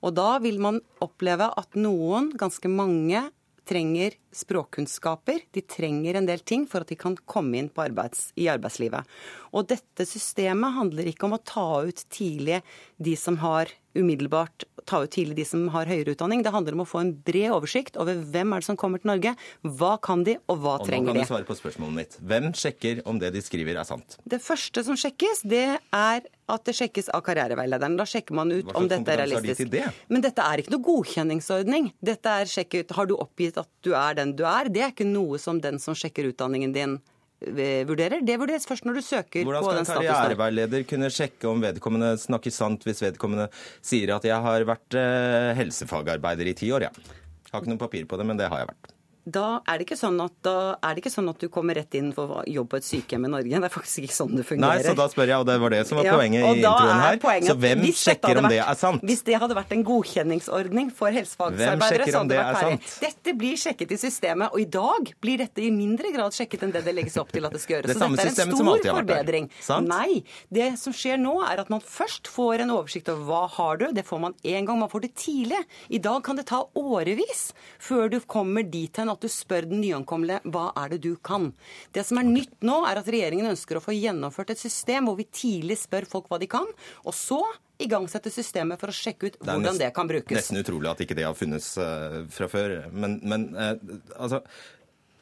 Og 0.02 0.16
da 0.18 0.40
vil 0.42 0.58
man 0.62 0.80
oppleve 1.04 1.52
at 1.58 1.78
noen, 1.78 2.32
ganske 2.38 2.70
mange, 2.72 3.30
trenger 3.70 4.16
språkkunnskaper. 4.36 5.46
De 5.52 5.64
trenger 5.66 6.18
en 6.20 6.30
del 6.30 6.44
ting 6.46 6.66
for 6.70 6.86
at 6.86 6.92
de 6.92 6.98
kan 7.00 7.18
komme 7.30 7.60
inn 7.60 7.72
arbeids, 7.82 8.30
i 8.40 8.48
arbeidslivet. 8.52 9.08
Og 9.56 9.68
dette 9.72 10.08
systemet 10.08 10.78
handler 10.78 11.12
ikke 11.12 11.28
om 11.28 11.38
å 11.38 11.44
ta 11.44 11.84
ut 11.88 12.06
tidlig 12.14 12.62
de 13.02 13.16
som 13.20 13.40
har 13.44 13.72
umiddelbart 13.98 14.64
ta 14.86 15.04
ut 15.04 15.12
tidlig 15.12 15.36
de 15.42 15.46
som 15.46 15.68
har 15.74 15.90
høyere 15.90 16.16
utdanning. 16.16 16.44
Det 16.46 16.54
handler 16.54 16.78
om 16.78 16.84
å 16.86 16.90
få 16.90 17.02
en 17.04 17.14
bred 17.28 17.52
oversikt 17.54 18.00
over 18.02 18.18
hvem 18.34 18.56
er 18.56 18.64
det 18.64 18.70
som 18.70 18.80
kommer 18.80 19.02
til 19.02 19.12
Norge, 19.12 19.34
hva 19.62 19.94
kan 20.04 20.26
de, 20.28 20.38
og 20.50 20.62
hva 20.64 20.78
og 20.80 20.88
trenger 20.88 21.12
de. 21.12 21.22
Nå 21.22 21.22
kan 21.22 21.28
du 21.28 21.34
svare 21.34 21.48
på 21.48 21.58
spørsmålet 21.60 21.98
mitt. 21.98 22.20
Hvem 22.32 22.52
sjekker 22.58 23.04
om 23.10 23.20
det 23.22 23.34
de 23.36 23.44
skriver 23.46 23.78
er 23.82 23.88
sant? 23.88 24.18
Det 24.24 24.42
første 24.44 24.86
som 24.88 25.00
sjekkes, 25.00 25.44
det 25.52 25.66
er 25.78 26.30
at 26.52 26.66
det 26.68 26.76
sjekkes 26.76 27.12
av 27.16 27.24
karriereveilederen. 27.26 27.96
Da 28.00 28.08
sjekker 28.10 28.36
man 28.36 28.52
ut 28.52 28.72
om 28.76 28.88
dette 28.92 29.14
er 29.14 29.22
realistisk. 29.24 29.64
De 29.64 29.78
det? 29.78 29.86
Men 30.12 30.26
dette 30.26 30.44
er 30.44 30.64
ikke 30.64 30.74
noe 30.74 30.86
godkjenningsordning. 30.88 31.92
Dette 32.04 32.38
er 32.42 32.52
sjekket 32.52 32.90
ut 32.90 32.98
Har 32.98 33.08
du 33.08 33.16
oppgitt 33.16 33.60
at 33.62 33.70
du 33.86 33.94
er 33.96 34.18
den 34.22 34.36
du 34.38 34.46
er? 34.48 34.70
Det 34.72 34.86
er 34.86 34.94
ikke 34.94 35.10
noe 35.10 35.42
som 35.42 35.60
den 35.62 35.82
som 35.82 35.98
sjekker 35.98 36.30
utdanningen 36.32 36.76
din 36.76 37.00
vurderer. 37.42 38.22
Det 38.22 38.38
vurderes 38.38 38.68
først 38.70 38.86
når 38.86 39.00
du 39.00 39.02
søker 39.02 39.46
Hvordan 39.48 39.66
på 39.66 39.74
den 39.74 39.88
statusen. 39.88 39.88
Hvordan 39.88 39.88
skal 39.88 40.06
en 40.06 40.14
karriereveileder 40.14 40.88
kunne 40.90 41.10
sjekke 41.14 41.50
om 41.50 41.64
vedkommende 41.64 42.14
snakker 42.22 42.54
sant 42.54 42.86
hvis 42.86 43.02
vedkommende 43.02 43.50
sier 43.82 44.14
at 44.16 44.28
jeg 44.30 44.46
har 44.46 44.66
vært 44.70 44.98
eh, 45.00 45.52
helsefagarbeider 45.58 46.52
i 46.52 46.58
ti 46.58 46.70
år, 46.74 46.88
ja. 46.90 47.20
Har 47.52 47.64
ikke 47.64 47.74
noe 47.74 47.82
papir 47.82 48.06
på 48.08 48.20
det, 48.20 48.28
men 48.30 48.40
det 48.40 48.48
har 48.52 48.62
jeg 48.62 48.70
vært 48.70 48.94
da 49.24 49.62
er, 49.70 49.78
det 49.78 49.86
ikke 49.86 49.98
sånn 50.00 50.18
at, 50.24 50.34
da 50.42 50.56
er 50.82 50.96
det 50.96 51.04
ikke 51.04 51.12
sånn 51.14 51.30
at 51.30 51.42
du 51.42 51.48
kommer 51.54 51.78
rett 51.78 51.94
inn 51.98 52.10
for 52.16 52.42
jobb 52.50 52.70
på 52.72 52.80
et 52.80 52.88
sykehjem 52.88 53.28
i 53.28 53.32
Norge. 53.36 53.60
Det 53.62 53.68
er 53.68 53.74
faktisk 53.74 54.08
ikke 54.08 54.16
sånn 54.16 54.34
det 54.34 54.46
fungerer. 54.48 54.82
Nei, 54.82 54.86
så 54.88 54.96
da 54.98 55.06
spør 55.12 55.30
jeg, 55.30 55.44
og 55.44 55.48
det 55.50 55.58
var 55.62 55.76
det 55.76 55.82
som 55.90 56.00
var 56.00 56.10
poenget 56.10 56.42
ja, 56.42 56.50
i 56.50 56.64
introen 56.64 57.04
her. 57.04 57.20
Så 57.46 57.56
hvem 57.62 57.84
sjekker 58.02 58.42
om 58.42 58.48
vært, 58.48 58.56
det 58.56 58.62
er 58.66 58.80
sant? 58.80 59.06
Hvis 59.06 59.22
det 59.28 59.38
hadde 59.44 59.58
vært 59.58 59.76
en 59.76 59.84
godkjenningsordning 59.86 60.90
for 60.98 61.14
helsefagarbeidere, 61.14 62.08
så 62.10 62.24
hadde 62.24 62.34
det 62.34 62.40
vært 62.42 62.62
ferdig. 62.64 62.94
Dette 63.06 63.36
blir 63.44 63.62
sjekket 63.62 63.94
i 63.94 64.00
systemet, 64.02 64.50
og 64.50 64.64
i 64.64 64.68
dag 64.74 65.14
blir 65.22 65.44
dette 65.44 65.62
i 65.62 65.70
mindre 65.76 66.14
grad 66.16 66.38
sjekket 66.38 66.66
enn 66.66 66.74
det 66.74 66.82
det 66.88 66.96
legges 66.98 67.20
opp 67.22 67.30
til 67.36 67.46
at 67.46 67.54
det 67.54 67.62
skal 67.62 67.78
gjøres. 67.78 67.94
Det 67.94 68.00
så 68.00 68.10
dette 68.16 68.26
er 68.32 68.50
en 68.50 68.58
stor 68.58 68.90
forbedring. 68.98 69.52
Nei. 69.86 70.22
Det 70.50 70.72
som 70.82 70.96
skjer 70.96 71.22
nå, 71.22 71.38
er 71.46 71.62
at 71.62 71.70
man 71.74 71.84
først 71.86 72.32
får 72.32 72.66
en 72.66 72.74
oversikt 72.74 73.14
over 73.14 73.28
hva 73.30 73.44
har 73.60 73.82
du. 73.84 73.88
Det 73.94 74.06
får 74.08 74.26
man 74.26 74.38
én 74.42 74.66
gang. 74.66 74.82
Man 74.82 74.90
får 74.92 75.06
det 75.06 75.14
tidlig. 75.20 75.62
I 75.94 76.02
dag 76.02 76.24
kan 76.26 76.40
det 76.40 76.48
ta 76.50 76.64
årevis 76.78 77.52
før 77.82 78.10
du 78.12 78.20
kommer 78.26 78.66
dit 78.66 78.98
hen 78.98 79.11
at 79.16 79.24
du 79.24 79.30
spør 79.32 79.68
den 79.70 79.82
nyankomne 79.84 80.40
hva 80.52 80.70
er 80.84 80.94
det 80.94 81.02
du 81.06 81.16
kan. 81.24 81.52
Det 81.96 82.06
som 82.08 82.20
er 82.22 82.28
nytt 82.28 82.56
nå, 82.66 82.82
er 82.90 83.02
at 83.02 83.10
regjeringen 83.12 83.52
ønsker 83.52 83.80
å 83.80 83.84
få 83.84 83.96
gjennomført 83.96 84.54
et 84.56 84.62
system 84.62 85.10
hvor 85.10 85.20
vi 85.20 85.28
tidlig 85.28 85.82
spør 85.84 86.08
folk 86.10 86.32
hva 86.32 86.40
de 86.42 86.50
kan, 86.52 86.68
og 87.06 87.16
så 87.18 87.42
igangsette 87.82 88.32
systemet 88.34 88.82
for 88.82 88.92
å 88.92 88.96
sjekke 88.96 89.30
ut 89.32 89.40
det 89.40 89.48
hvordan 89.48 89.80
det 89.82 89.90
kan 89.96 90.10
brukes. 90.10 90.38
Nesten 90.38 90.62
utrolig 90.62 90.92
at 90.92 91.02
ikke 91.04 91.18
det 91.18 91.26
har 91.28 91.38
funnes 91.38 91.72
uh, 91.82 92.22
fra 92.32 92.50
før. 92.52 92.78
Men, 92.94 93.18
men 93.26 93.48
uh, 93.58 93.74
altså, 94.18 94.42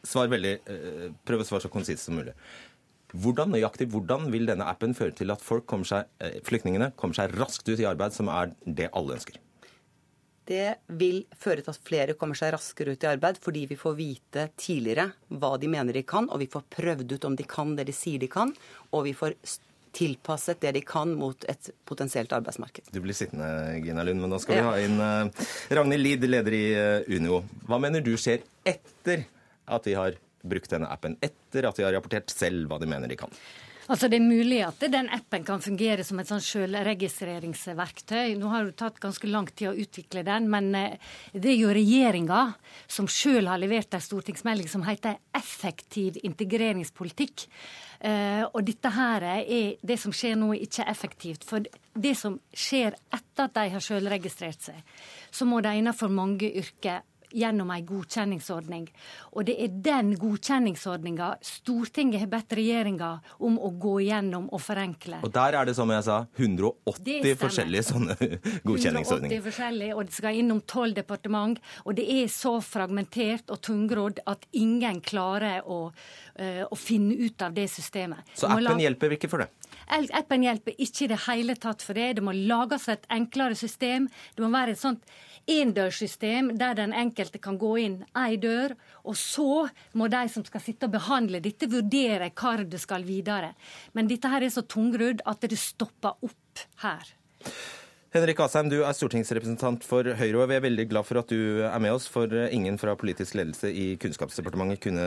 svar 0.07 0.31
veldig, 0.31 0.55
uh, 0.67 1.05
prøv 1.27 1.43
å 1.45 1.47
svare 1.47 1.65
så 1.65 1.71
konsist 1.73 2.07
som 2.07 2.19
mulig. 2.19 2.35
Hvordan 3.09 3.55
nøyaktig, 3.55 3.87
hvordan 3.89 4.27
vil 4.33 4.45
denne 4.49 4.67
appen 4.69 4.91
føre 4.97 5.15
til 5.17 5.33
at 5.33 5.41
folk 5.41 5.65
kommer 5.69 5.87
seg, 5.89 6.11
flyktningene 6.45 6.91
kommer 6.99 7.17
seg 7.17 7.33
raskt 7.39 7.65
ut 7.71 7.79
i 7.79 7.87
arbeid, 7.89 8.13
som 8.13 8.29
er 8.29 8.51
det 8.67 8.91
alle 8.93 9.15
ønsker? 9.17 9.39
Det 10.49 10.79
vil 10.97 11.21
føre 11.37 11.61
til 11.61 11.73
at 11.75 11.85
flere 11.85 12.15
kommer 12.17 12.37
seg 12.37 12.55
raskere 12.55 12.95
ut 12.95 13.03
i 13.05 13.09
arbeid, 13.11 13.37
fordi 13.41 13.67
vi 13.69 13.77
får 13.77 13.97
vite 13.97 14.45
tidligere 14.57 15.11
hva 15.29 15.53
de 15.61 15.69
mener 15.69 15.93
de 15.93 16.01
kan, 16.07 16.29
og 16.29 16.41
vi 16.41 16.49
får 16.49 16.65
prøvd 16.73 17.17
ut 17.17 17.27
om 17.29 17.35
de 17.37 17.45
kan 17.49 17.75
det 17.77 17.85
de 17.89 17.95
sier 17.95 18.21
de 18.21 18.29
kan, 18.31 18.53
og 18.89 19.05
vi 19.05 19.13
får 19.17 19.37
tilpasset 19.95 20.61
det 20.61 20.73
de 20.77 20.81
kan 20.85 21.13
mot 21.17 21.45
et 21.49 21.69
potensielt 21.89 22.33
arbeidsmarked. 22.35 22.89
Du 22.93 23.01
blir 23.03 23.17
sittende, 23.17 23.49
Gina 23.83 24.05
Lund, 24.05 24.21
men 24.21 24.33
nå 24.33 24.41
skal 24.41 24.59
vi 24.59 24.65
ha 24.67 24.75
inn 24.81 24.97
uh, 25.01 25.47
Ragnhild 25.79 26.05
Lid, 26.05 26.27
leder 26.29 26.57
i 26.57 26.65
uh, 26.77 27.09
Unio. 27.09 27.43
Hva 27.69 27.81
mener 27.81 28.05
du 28.05 28.13
skjer 28.17 28.43
etter 28.69 29.25
at 29.69 29.85
de 29.85 29.97
har 29.97 30.17
brukt 30.49 30.71
denne 30.71 30.89
appen, 30.89 31.17
etter 31.25 31.67
at 31.67 31.77
de 31.77 31.85
har 31.85 31.93
rapportert 31.97 32.31
selv 32.33 32.69
hva 32.69 32.79
de 32.81 32.89
mener 32.89 33.09
de 33.09 33.17
kan? 33.19 33.33
Altså 33.89 34.05
Det 34.05 34.19
er 34.19 34.21
mulig 34.21 34.59
at 34.61 34.83
den 34.93 35.07
appen 35.09 35.41
kan 35.45 35.61
fungere 35.65 36.03
som 36.05 36.19
et 36.21 36.29
sånn 36.29 36.43
selvregistreringsverktøy. 36.45 38.35
Nå 38.37 38.51
har 38.51 38.67
det 38.67 38.75
tatt 38.77 38.99
ganske 39.01 39.25
lang 39.25 39.47
tid 39.49 39.71
å 39.71 39.79
utvikle 39.81 40.21
den, 40.27 40.45
men 40.53 40.69
eh, 40.77 40.99
det 41.33 41.55
er 41.55 41.57
jo 41.57 41.73
regjeringa 41.73 42.43
som 42.85 43.09
sjøl 43.09 43.49
har 43.49 43.57
levert 43.57 43.97
en 43.97 44.05
stortingsmelding 44.05 44.69
som 44.69 44.85
heter 44.85 45.17
'Effektiv 45.33 46.21
integreringspolitikk'. 46.21 47.47
Uh, 47.99 48.45
og 48.55 48.63
dette 48.63 48.87
her 48.95 49.25
er 49.27 49.75
det 49.83 49.97
som 49.99 50.13
skjer 50.15 50.37
nå, 50.39 50.53
ikke 50.55 50.85
effektivt. 50.87 51.43
For 51.43 51.59
det 51.91 52.13
som 52.15 52.37
skjer 52.55 52.95
etter 53.11 53.49
at 53.49 53.57
de 53.57 53.65
har 53.73 53.83
sjølregistrert 53.83 54.69
seg, 54.69 54.77
så 55.31 55.43
må 55.43 55.59
de 55.59 55.73
innenfor 55.75 56.07
mange 56.07 56.47
yrker 56.47 57.01
gjennom 57.32 57.71
en 57.73 57.86
godkjenningsordning. 57.86 58.88
Og 59.36 59.45
det 59.49 59.55
er 59.63 59.75
den 59.86 60.13
godkjenningsordninga 60.19 61.30
Stortinget 61.45 62.23
har 62.23 62.32
bedt 62.32 62.55
regjeringa 62.59 63.11
om 63.45 63.59
å 63.61 63.71
gå 63.82 63.95
gjennom 64.07 64.49
og 64.53 64.61
forenkle. 64.63 65.21
Og 65.25 65.34
der 65.36 65.59
er 65.59 65.69
det, 65.69 65.75
som 65.77 65.91
jeg 65.93 66.05
sa, 66.07 66.19
180 66.36 67.38
forskjellige 67.39 67.88
sånne 67.91 68.17
godkjenningsordninger. 68.67 69.38
180 69.39 69.45
forskjellige, 69.49 69.95
og 69.95 70.09
det 70.09 70.17
skal 70.17 70.41
innom 70.41 70.63
tolv 70.69 70.97
departement. 70.97 71.61
Og 71.86 71.97
det 71.99 72.07
er 72.19 72.32
så 72.34 72.57
fragmentert 72.63 73.53
og 73.53 73.61
tungrodd 73.65 74.23
at 74.30 74.47
ingen 74.57 75.01
klarer 75.05 75.65
å, 75.65 75.82
uh, 75.89 76.63
å 76.69 76.80
finne 76.80 77.17
ut 77.19 77.45
av 77.45 77.55
det 77.55 77.69
systemet. 77.71 78.25
Så 78.38 78.49
appen 78.49 78.82
hjelper 78.82 79.17
ikke 79.17 79.32
for 79.32 79.45
det? 79.45 79.51
Appen 79.89 80.43
hjelper 80.45 80.77
ikke 80.77 81.05
i 81.05 81.09
det 81.11 81.23
hele 81.25 81.55
tatt 81.57 81.81
for 81.85 81.97
det. 81.97 82.13
Det 82.19 82.23
må 82.25 82.35
lages 82.35 82.87
et 82.91 83.07
enklere 83.13 83.57
system. 83.57 84.07
Det 84.35 84.43
må 84.43 84.51
være 84.53 84.75
et 84.75 84.81
sånt 84.81 85.03
endørssystem 85.49 86.51
der 86.59 86.77
den 86.77 86.93
enkelte 86.93 87.41
kan 87.41 87.57
gå 87.57 87.71
inn 87.81 87.97
ei 88.17 88.37
dør, 88.41 88.75
og 89.07 89.17
så 89.17 89.65
må 89.97 90.09
de 90.11 90.21
som 90.29 90.45
skal 90.45 90.61
sitte 90.61 90.85
og 90.89 90.93
behandle 90.93 91.41
dette, 91.41 91.69
vurdere 91.71 92.29
hvor 92.37 92.63
det 92.69 92.81
skal 92.83 93.07
videre. 93.07 93.55
Men 93.97 94.09
dette 94.11 94.29
her 94.29 94.45
er 94.45 94.53
så 94.53 94.65
tungrudd 94.69 95.23
at 95.25 95.41
det 95.41 95.57
stopper 95.59 96.19
opp 96.21 96.65
her. 96.83 97.13
Henrik 98.09 98.39
Asheim, 98.41 98.71
du 98.71 98.79
er 98.81 98.95
stortingsrepresentant 98.97 99.83
for 99.85 100.07
Høyre, 100.17 100.39
og 100.41 100.47
vi 100.49 100.55
er 100.57 100.63
veldig 100.65 100.87
glad 100.89 101.05
for 101.05 101.21
at 101.21 101.29
du 101.29 101.61
er 101.61 101.81
med 101.81 101.93
oss, 101.93 102.07
for 102.09 102.25
ingen 102.49 102.79
fra 102.81 102.95
politisk 102.97 103.37
ledelse 103.37 103.69
i 103.69 103.91
Kunnskapsdepartementet 104.01 104.81
kunne 104.81 105.05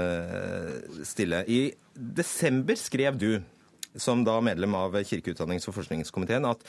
stille. 1.06 1.42
I 1.50 1.72
desember 1.94 2.78
skrev 2.78 3.18
du, 3.18 3.32
som 3.96 4.24
da 4.24 4.38
medlem 4.44 4.74
av 4.78 4.96
kirke-, 5.04 5.34
utdannings- 5.34 5.68
og 5.68 5.76
forskningskomiteen, 5.76 6.48
at 6.48 6.64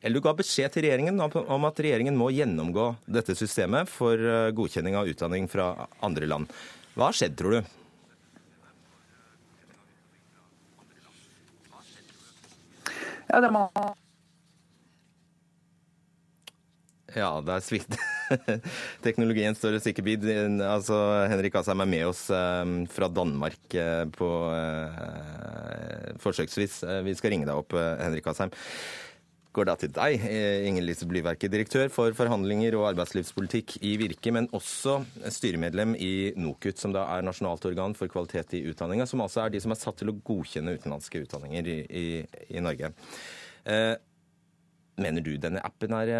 eller 0.00 0.20
du 0.20 0.22
ga 0.22 0.34
beskjed 0.38 0.70
til 0.70 0.84
regjeringen 0.86 1.18
om 1.18 1.64
at 1.66 1.80
regjeringen 1.82 2.14
må 2.14 2.28
gjennomgå 2.30 2.92
dette 3.10 3.34
systemet 3.34 3.90
for 3.90 4.14
eh, 4.14 4.52
godkjenning 4.54 4.94
av 4.94 5.10
utdanning 5.10 5.48
fra 5.50 5.72
andre 6.06 6.28
land. 6.30 6.52
Hva 6.94 7.08
har 7.10 7.18
skjedd, 7.18 7.34
tror 7.38 7.58
du? 7.58 7.74
Ja, 13.28 13.42
det 13.42 13.50
må 13.52 13.66
ja, 17.16 17.40
det 17.40 17.54
er 17.56 17.64
Teknologien 19.06 19.56
står 19.56 19.78
oss 19.78 19.88
ikke 19.90 20.04
bid. 20.06 20.28
Altså, 20.64 20.96
Henrik 21.32 21.58
Asheim 21.60 21.84
er 21.84 21.90
med 21.90 22.06
oss 22.10 22.26
um, 22.30 22.78
fra 22.92 23.10
Danmark 23.12 23.60
uh, 23.74 24.04
på 24.14 24.30
uh, 24.52 26.14
forsøksvis. 26.22 26.80
Vi 27.06 27.18
skal 27.18 27.36
ringe 27.36 27.48
deg 27.48 27.60
opp, 27.60 27.76
Henrik 27.76 28.26
Asheim 28.30 28.54
går 29.58 29.68
da 29.68 29.74
til 29.78 29.92
deg, 29.94 30.22
eh, 30.28 30.66
Inger 30.68 30.84
Lise 30.84 31.06
Blyverket, 31.08 31.50
direktør 31.52 31.90
for 31.92 32.14
forhandlinger 32.16 32.76
og 32.78 32.88
arbeidslivspolitikk 32.92 33.78
i 33.86 33.96
Virke, 34.00 34.32
men 34.34 34.48
også 34.54 34.98
styremedlem 35.34 35.96
i 35.98 36.32
NOKUT, 36.38 36.78
som 36.78 36.94
da 36.94 37.06
er 37.16 37.26
nasjonalt 37.26 37.66
organ 37.70 37.96
for 37.98 38.10
kvalitet 38.12 38.54
i 38.58 38.64
utdanninga, 38.70 39.06
som 39.06 39.24
altså 39.24 39.44
er 39.44 39.54
de 39.54 39.62
som 39.64 39.74
er 39.74 39.80
satt 39.80 39.98
til 40.00 40.12
å 40.12 40.18
godkjenne 40.30 40.76
utenlandske 40.78 41.24
utdanninger 41.24 41.72
i, 41.74 41.78
i, 41.88 42.06
i 42.54 42.64
Norge. 42.64 42.92
Eh, 43.68 43.94
mener 44.98 45.24
du 45.24 45.34
denne 45.40 45.62
appen 45.64 45.94
er 45.96 46.12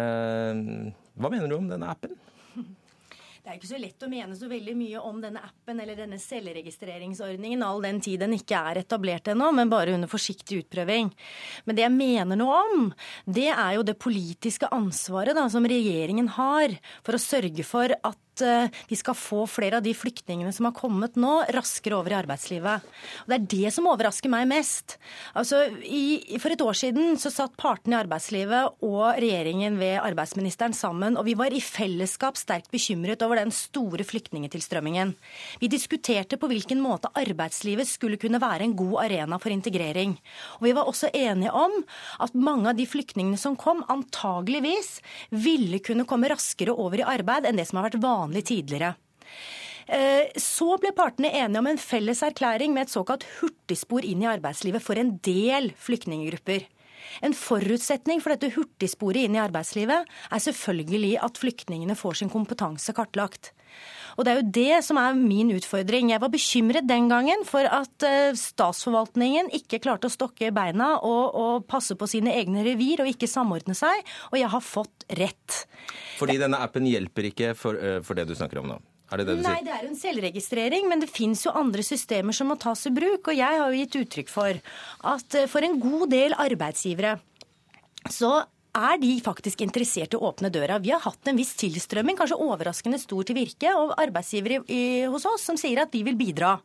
Hva 1.19 1.31
mener 1.31 1.47
du 1.51 1.57
om 1.59 1.69
denne 1.69 1.91
appen? 1.91 2.17
Det 3.49 3.55
er 3.55 3.57
ikke 3.57 3.69
så 3.71 3.77
lett 3.81 4.03
å 4.05 4.09
mene 4.11 4.35
så 4.37 4.45
veldig 4.45 4.73
mye 4.77 4.99
om 5.09 5.21
denne 5.23 5.41
appen 5.41 5.79
eller 5.81 5.97
denne 5.97 6.19
selvregistreringsordningen 6.21 7.63
all 7.65 7.79
den 7.81 7.97
tid 8.03 8.19
den 8.21 8.35
ikke 8.35 8.59
er 8.59 8.81
etablert 8.83 9.31
ennå, 9.31 9.47
men 9.57 9.71
bare 9.71 9.95
under 9.95 10.11
forsiktig 10.11 10.59
utprøving. 10.65 11.09
Men 11.65 11.77
det 11.77 11.85
jeg 11.85 11.95
mener 11.95 12.37
noe 12.37 12.59
om, 12.59 12.83
det 13.25 13.47
er 13.49 13.79
jo 13.79 13.87
det 13.87 13.97
politiske 13.97 14.69
ansvaret 14.75 15.33
da, 15.33 15.47
som 15.49 15.65
regjeringen 15.65 16.29
har 16.35 16.75
for 17.01 17.17
å 17.17 17.23
sørge 17.23 17.65
for 17.65 17.95
at 17.95 18.21
Eh, 18.41 18.69
vi 18.87 18.97
skal 18.99 19.17
få 19.17 19.45
flere 19.49 19.79
av 19.79 19.85
de 19.85 19.93
flyktningene 19.95 20.51
som 20.55 20.67
har 20.67 20.75
kommet 20.77 21.17
nå, 21.19 21.43
raskere 21.55 21.97
over 21.99 22.13
i 22.13 22.17
arbeidslivet. 22.19 22.85
Og 23.23 23.31
Det 23.31 23.37
er 23.37 23.47
det 23.53 23.73
som 23.75 23.87
overrasker 23.91 24.31
meg 24.31 24.47
mest. 24.49 24.97
Altså, 25.37 25.65
i, 25.83 26.37
For 26.39 26.53
et 26.53 26.63
år 26.63 26.77
siden 26.77 27.17
så 27.21 27.31
satt 27.33 27.57
partene 27.59 27.97
i 27.97 28.01
arbeidslivet 28.03 28.81
og 28.85 29.03
regjeringen 29.19 29.77
ved 29.79 29.99
arbeidsministeren 30.01 30.73
sammen, 30.73 31.17
og 31.17 31.25
vi 31.27 31.35
var 31.39 31.53
i 31.53 31.61
fellesskap 31.63 32.37
sterkt 32.39 32.71
bekymret 32.71 33.21
over 33.25 33.41
den 33.41 33.51
store 33.51 34.05
flyktningetilstrømmingen. 34.07 35.15
Vi 35.59 35.71
diskuterte 35.71 36.39
på 36.39 36.49
hvilken 36.49 36.81
måte 36.81 37.11
arbeidslivet 37.19 37.87
skulle 37.89 38.19
kunne 38.21 38.41
være 38.41 38.65
en 38.65 38.75
god 38.79 39.03
arena 39.05 39.39
for 39.41 39.53
integrering. 39.53 40.17
Og 40.59 40.67
vi 40.69 40.75
var 40.77 40.89
også 40.89 41.11
enige 41.13 41.53
om 41.53 41.79
at 42.19 42.35
mange 42.35 42.69
av 42.71 42.77
de 42.77 42.87
flyktningene 42.89 43.37
som 43.39 43.57
kom, 43.59 43.83
antageligvis 43.89 44.99
ville 45.29 45.79
kunne 45.83 46.07
komme 46.09 46.29
raskere 46.31 46.73
over 46.73 47.01
i 47.01 47.07
arbeid 47.07 47.47
enn 47.47 47.59
det 47.59 47.67
som 47.69 47.79
har 47.79 47.89
vært 47.89 48.01
vanlig 48.03 48.28
vanlig 48.29 48.45
tidligere. 48.45 48.95
Eh, 49.89 50.29
så 50.37 50.77
ble 50.77 50.91
partene 50.93 51.31
enige 51.33 51.59
om 51.59 51.67
en 51.67 51.81
felles 51.81 52.21
erklæring 52.21 52.73
med 52.73 52.85
et 52.85 52.93
såkalt 52.93 53.25
hurtigspor 53.39 54.05
inn 54.05 54.21
i 54.21 54.29
arbeidslivet 54.29 54.83
for 54.83 54.95
en 54.95 55.17
del 55.25 55.73
flyktninggrupper. 55.75 56.67
En 57.25 57.33
forutsetning 57.33 58.21
for 58.21 58.35
dette 58.35 58.53
hurtigsporet 58.53 59.25
inn 59.25 59.35
i 59.35 59.41
arbeidslivet 59.41 60.05
er 60.05 60.43
selvfølgelig 60.45 61.17
at 61.25 61.39
flyktningene 61.41 61.97
får 61.97 62.19
sin 62.19 62.29
kompetanse 62.29 62.93
kartlagt. 62.93 63.51
Og 64.19 64.25
Det 64.25 64.31
er 64.31 64.39
jo 64.41 64.51
det 64.51 64.79
som 64.83 64.97
er 64.99 65.15
min 65.15 65.53
utfordring. 65.55 66.11
Jeg 66.11 66.19
var 66.19 66.31
bekymret 66.33 66.87
den 66.89 67.07
gangen 67.07 67.45
for 67.47 67.63
at 67.63 68.03
eh, 68.03 68.35
statsforvaltningen 68.35 69.47
ikke 69.55 69.79
klarte 69.79 70.09
å 70.09 70.13
stokke 70.13 70.51
beina 70.55 70.97
og, 70.97 71.37
og 71.39 71.67
passe 71.71 71.95
på 71.95 72.09
sine 72.09 72.33
egne 72.35 72.65
revir 72.67 73.05
og 73.05 73.11
ikke 73.13 73.29
samordne 73.31 73.77
seg, 73.77 74.03
og 74.33 74.35
jeg 74.41 74.51
har 74.51 74.65
fått 74.65 75.07
rett. 75.21 75.61
Fordi 76.19 76.35
denne 76.41 76.59
appen 76.59 76.89
hjelper 76.89 77.29
ikke 77.31 77.53
for, 77.55 77.79
eh, 77.79 78.01
for 78.03 78.19
det 78.19 78.27
du 78.27 78.35
snakker 78.35 78.59
om 78.59 78.73
nå? 78.73 78.79
Er 79.09 79.21
det 79.21 79.29
det 79.29 79.39
du 79.39 79.45
Nei, 79.47 79.57
det 79.65 79.73
er 79.73 79.87
en 79.87 79.97
selvregistrering, 79.97 80.85
men 80.91 81.01
det 81.01 81.09
finnes 81.09 81.41
jo 81.45 81.55
andre 81.55 81.81
systemer 81.85 82.35
som 82.35 82.51
må 82.51 82.59
tas 82.61 82.85
i 82.85 82.93
bruk. 82.93 83.31
Og 83.31 83.39
jeg 83.39 83.61
har 83.61 83.71
jo 83.71 83.79
gitt 83.79 83.97
uttrykk 84.03 84.35
for 84.35 84.59
at 85.15 85.39
eh, 85.39 85.49
for 85.49 85.65
en 85.65 85.79
god 85.81 86.09
del 86.11 86.35
arbeidsgivere 86.37 87.17
så 88.11 88.43
er 88.77 88.99
de 89.01 89.11
faktisk 89.23 89.63
interessert 89.65 90.13
i 90.13 90.19
å 90.19 90.29
åpne 90.29 90.51
døra. 90.53 90.79
Vi 90.83 90.91
har 90.93 91.01
hatt 91.03 91.29
en 91.29 91.39
viss 91.39 91.55
tilstrømming, 91.59 92.17
kanskje 92.19 92.39
overraskende 92.39 92.99
stor 93.01 93.25
til 93.27 93.37
Virke, 93.39 93.71
og 93.75 93.95
arbeidsgivere 93.99 95.07
hos 95.09 95.25
oss 95.29 95.47
som 95.49 95.57
sier 95.59 95.81
at 95.83 95.93
de 95.93 96.03
vil 96.05 96.17
bidra. 96.19 96.57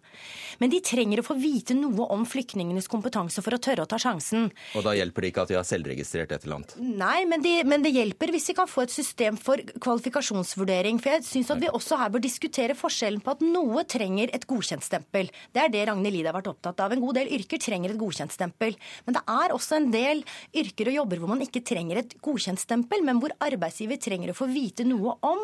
Men 0.63 0.71
de 0.71 0.81
trenger 0.85 1.21
å 1.21 1.27
få 1.27 1.37
vite 1.39 1.75
noe 1.77 2.07
om 2.15 2.25
flyktningenes 2.29 2.89
kompetanse 2.91 3.43
for 3.45 3.57
å 3.57 3.61
tørre 3.63 3.87
å 3.87 3.91
ta 3.91 3.99
sjansen. 4.01 4.51
Og 4.79 4.85
da 4.87 4.95
hjelper 4.97 5.25
det 5.25 5.33
ikke 5.33 5.45
at 5.47 5.53
de 5.53 5.59
har 5.59 5.67
selvregistrert 5.67 6.35
et 6.35 6.47
eller 6.47 6.61
annet? 6.61 6.75
Nei, 6.79 7.25
men, 7.31 7.43
de, 7.45 7.55
men 7.67 7.85
det 7.85 7.95
hjelper 7.95 8.33
hvis 8.35 8.51
vi 8.53 8.57
kan 8.59 8.71
få 8.71 8.85
et 8.85 8.95
system 8.95 9.39
for 9.41 9.61
kvalifikasjonsvurdering. 9.83 11.01
For 11.03 11.17
jeg 11.17 11.27
syns 11.27 11.53
at 11.55 11.63
vi 11.63 11.73
også 11.73 11.99
her 12.01 12.13
bør 12.15 12.25
diskutere 12.25 12.79
forskjellen 12.79 13.23
på 13.25 13.35
at 13.35 13.45
noe 13.45 13.85
trenger 13.91 14.33
et 14.37 14.47
godkjentstempel. 14.51 15.31
Det 15.55 15.65
er 15.65 15.73
det 15.73 15.87
Ragnhild 15.91 16.19
Lid 16.19 16.29
har 16.31 16.37
vært 16.37 16.53
opptatt 16.53 16.85
av. 16.85 16.95
En 16.95 17.03
god 17.03 17.19
del 17.19 17.33
yrker 17.35 17.63
trenger 17.63 17.95
et 17.95 18.01
godkjentstempel. 18.01 18.79
Men 19.09 19.19
det 19.19 19.25
er 19.35 19.55
også 19.57 19.79
en 19.81 19.91
del 19.95 20.23
yrker 20.55 20.93
og 20.93 20.99
jobber 21.01 21.23
hvor 21.23 21.35
man 21.35 21.43
ikke 21.45 21.65
trenger 21.67 21.94
et 22.01 22.05
et 22.05 22.23
godkjentstempel, 22.25 23.05
men 23.07 23.21
hvor 23.23 23.35
arbeidsgiver 23.45 24.01
trenger 24.03 24.33
å 24.33 24.39
få 24.39 24.49
vite 24.51 24.87
noe 24.87 25.17
om 25.25 25.43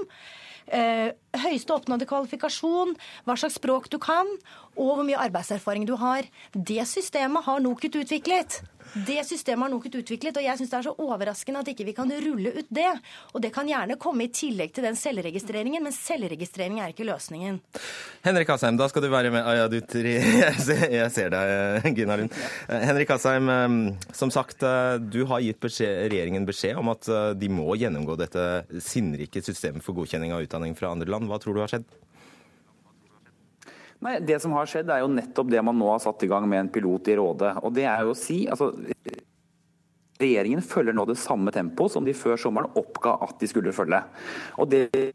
eh, 0.71 1.11
høyeste 1.45 1.75
oppnådde 1.75 2.09
kvalifikasjon, 2.11 2.95
hva 3.27 3.37
slags 3.39 3.59
språk 3.61 3.91
du 3.93 3.99
kan, 4.03 4.29
og 4.77 4.93
hvor 4.99 5.07
mye 5.07 5.21
arbeidserfaring 5.29 5.87
du 5.89 5.97
har. 6.01 6.29
Det 6.55 6.83
systemet 6.89 7.47
har 7.47 7.63
NOKUT 7.65 8.03
utviklet. 8.05 8.61
Det 8.95 9.22
systemet 9.26 9.66
har 9.66 9.70
NOKUT 9.72 10.01
utviklet, 10.01 10.38
og 10.41 10.45
jeg 10.45 10.59
syns 10.59 10.72
det 10.72 10.78
er 10.80 10.86
så 10.88 10.95
overraskende 10.99 11.62
at 11.62 11.70
ikke 11.70 11.86
vi 11.86 11.95
kan 11.97 12.11
rulle 12.11 12.53
ut 12.57 12.70
det. 12.74 12.88
Og 13.34 13.43
det 13.45 13.53
kan 13.55 13.68
gjerne 13.68 13.99
komme 14.01 14.26
i 14.26 14.32
tillegg 14.34 14.74
til 14.74 14.86
den 14.86 14.99
selvregistreringen, 14.99 15.82
men 15.84 15.95
selvregistrering 15.95 16.80
er 16.82 16.95
ikke 16.95 17.07
løsningen. 17.09 17.61
Henrik 18.26 18.51
Asheim, 18.53 18.78
da 18.80 18.88
skal 18.91 19.07
du 19.07 19.11
være 19.12 19.32
med. 19.34 19.47
Ah, 19.47 19.62
ja, 19.62 19.68
du, 19.70 19.78
ser, 20.66 20.84
jeg 20.91 21.14
ser 21.14 21.32
deg, 21.34 21.91
Gina 21.97 22.18
Lund. 22.20 22.34
Eh, 22.68 22.84
Henrik 22.91 23.14
Asheim, 23.14 23.49
eh, 23.55 23.78
som 24.16 24.34
sagt, 24.34 24.64
eh, 24.66 24.99
du 25.01 25.22
har 25.30 25.45
gitt 25.45 25.62
beskjed, 25.62 26.11
regjeringen 26.11 26.49
beskjed 26.49 26.80
om 26.80 26.91
at 26.93 27.09
de 27.38 27.51
må 27.53 27.68
gjennomgå 27.78 28.16
dette 28.18 28.47
sinnrike 28.84 29.43
systemet 29.45 29.84
for 29.86 29.97
godkjenning 29.97 30.34
av 30.34 30.45
utdanning 30.45 30.76
fra 30.78 30.93
andre 30.95 31.11
land. 31.11 31.30
Hva 31.30 31.38
tror 31.43 31.57
du 31.57 31.62
har 31.64 31.72
skjedd? 31.72 31.86
Nei, 34.01 34.19
Det 34.25 34.41
som 34.41 34.55
har 34.57 34.69
skjedd, 34.69 34.91
er 34.91 35.03
jo 35.03 35.13
nettopp 35.13 35.51
det 35.53 35.63
man 35.65 35.77
nå 35.77 35.91
har 35.93 36.03
satt 36.03 36.23
i 36.25 36.31
gang 36.31 36.47
med 36.49 36.65
en 36.65 36.73
pilot 36.73 37.11
i 37.13 37.17
Rådet. 37.21 37.55
Og 37.65 37.75
det 37.77 37.85
er 37.85 38.05
jo 38.07 38.15
å 38.15 38.19
si, 38.19 38.43
altså 38.49 38.73
Regjeringen 40.21 40.61
følger 40.61 40.93
nå 40.93 41.07
det 41.09 41.17
samme 41.17 41.49
tempoet 41.49 41.95
som 41.95 42.05
de 42.05 42.13
før 42.13 42.37
sommeren 42.37 42.75
oppga 42.77 43.15
at 43.25 43.39
de 43.41 43.49
skulle 43.49 43.73
følge. 43.73 44.03
Og 44.61 44.69
det 44.69 45.15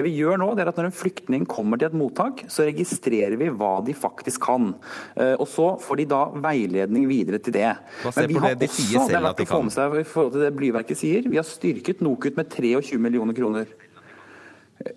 vi 0.00 0.12
gjør 0.16 0.38
nå, 0.40 0.46
det 0.56 0.64
er 0.64 0.70
at 0.70 0.78
Når 0.80 0.88
en 0.88 0.94
flyktning 0.96 1.42
kommer 1.48 1.76
til 1.76 1.90
et 1.90 1.96
mottak, 1.96 2.44
så 2.48 2.64
registrerer 2.64 3.36
vi 3.36 3.50
hva 3.52 3.74
de 3.84 3.92
faktisk 3.92 4.40
kan. 4.46 4.72
Eh, 5.16 5.34
og 5.36 5.44
Så 5.50 5.66
får 5.84 6.00
de 6.00 6.06
da 6.14 6.22
veiledning 6.32 7.04
videre 7.10 7.42
til 7.42 7.52
det. 7.58 7.74
Men 8.06 8.30
vi 8.30 8.40
har 8.40 8.56
det 8.56 8.70
de 8.70 8.70
også, 8.70 9.08
det 9.10 9.18
er 9.18 9.26
verdt 9.26 9.44
å 9.44 9.50
få 9.52 9.62
med 9.66 9.74
seg 9.74 9.98
i 10.00 10.06
forhold 10.08 10.32
til 10.32 10.46
det 10.46 10.52
Blyverket 10.56 11.02
sier, 11.02 11.28
vi 11.28 11.40
har 11.40 11.46
styrket 11.46 12.00
NOKUT 12.00 12.40
med 12.40 12.48
23 12.48 12.98
millioner 13.02 13.36
kroner. 13.36 13.68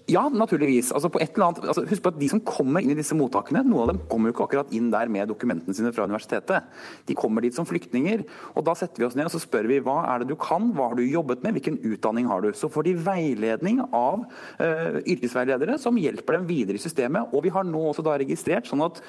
Ja, 0.10 0.24
naturligvis. 0.30 0.92
Altså 0.96 1.10
på 1.12 1.20
et 1.22 1.36
eller 1.36 1.50
annet, 1.50 1.66
altså 1.70 1.84
husk 1.86 2.04
på 2.06 2.12
at 2.14 2.20
De 2.20 2.30
som 2.32 2.42
kommer 2.46 2.84
inn 2.84 2.94
i 2.94 2.98
disse 2.98 3.16
mottakene, 3.18 3.62
noen 3.66 3.84
av 3.84 3.92
dem 3.92 4.02
kommer 4.10 4.30
jo 4.30 4.36
ikke 4.36 4.46
akkurat 4.48 4.74
inn 4.76 4.88
der 4.94 5.12
med 5.12 5.30
dokumentene 5.30 5.76
sine 5.78 5.92
fra 5.94 6.08
universitetet. 6.10 6.66
De 7.10 7.18
kommer 7.18 7.46
dit 7.46 7.56
som 7.56 7.68
flyktninger. 7.68 8.24
og 8.56 8.66
Da 8.66 8.76
setter 8.78 9.04
vi 9.04 9.08
oss 9.10 9.18
ned 9.18 9.30
og 9.30 9.36
så 9.36 9.42
spør 9.44 9.70
vi 9.70 9.82
hva 9.86 9.98
er 10.14 10.24
det 10.24 10.30
du 10.32 10.36
kan, 10.40 10.72
hva 10.74 10.90
har 10.90 10.98
du 10.98 11.04
jobbet 11.04 11.44
med, 11.46 11.58
hvilken 11.58 11.80
utdanning 11.86 12.30
har 12.32 12.42
du. 12.42 12.52
Så 12.58 12.70
får 12.72 12.88
de 12.88 12.96
veiledning 13.06 13.84
av 13.86 14.26
uh, 14.26 15.00
yrkesveiledere 15.04 15.78
som 15.82 16.00
hjelper 16.00 16.40
dem 16.40 16.50
videre 16.50 16.80
i 16.80 16.84
systemet. 16.84 17.34
Og 17.36 17.46
vi 17.46 17.54
har 17.54 17.68
nå 17.68 17.84
også 17.92 18.06
da 18.06 18.18
registrert 18.22 18.70
sånn 18.70 18.86
at 18.86 19.02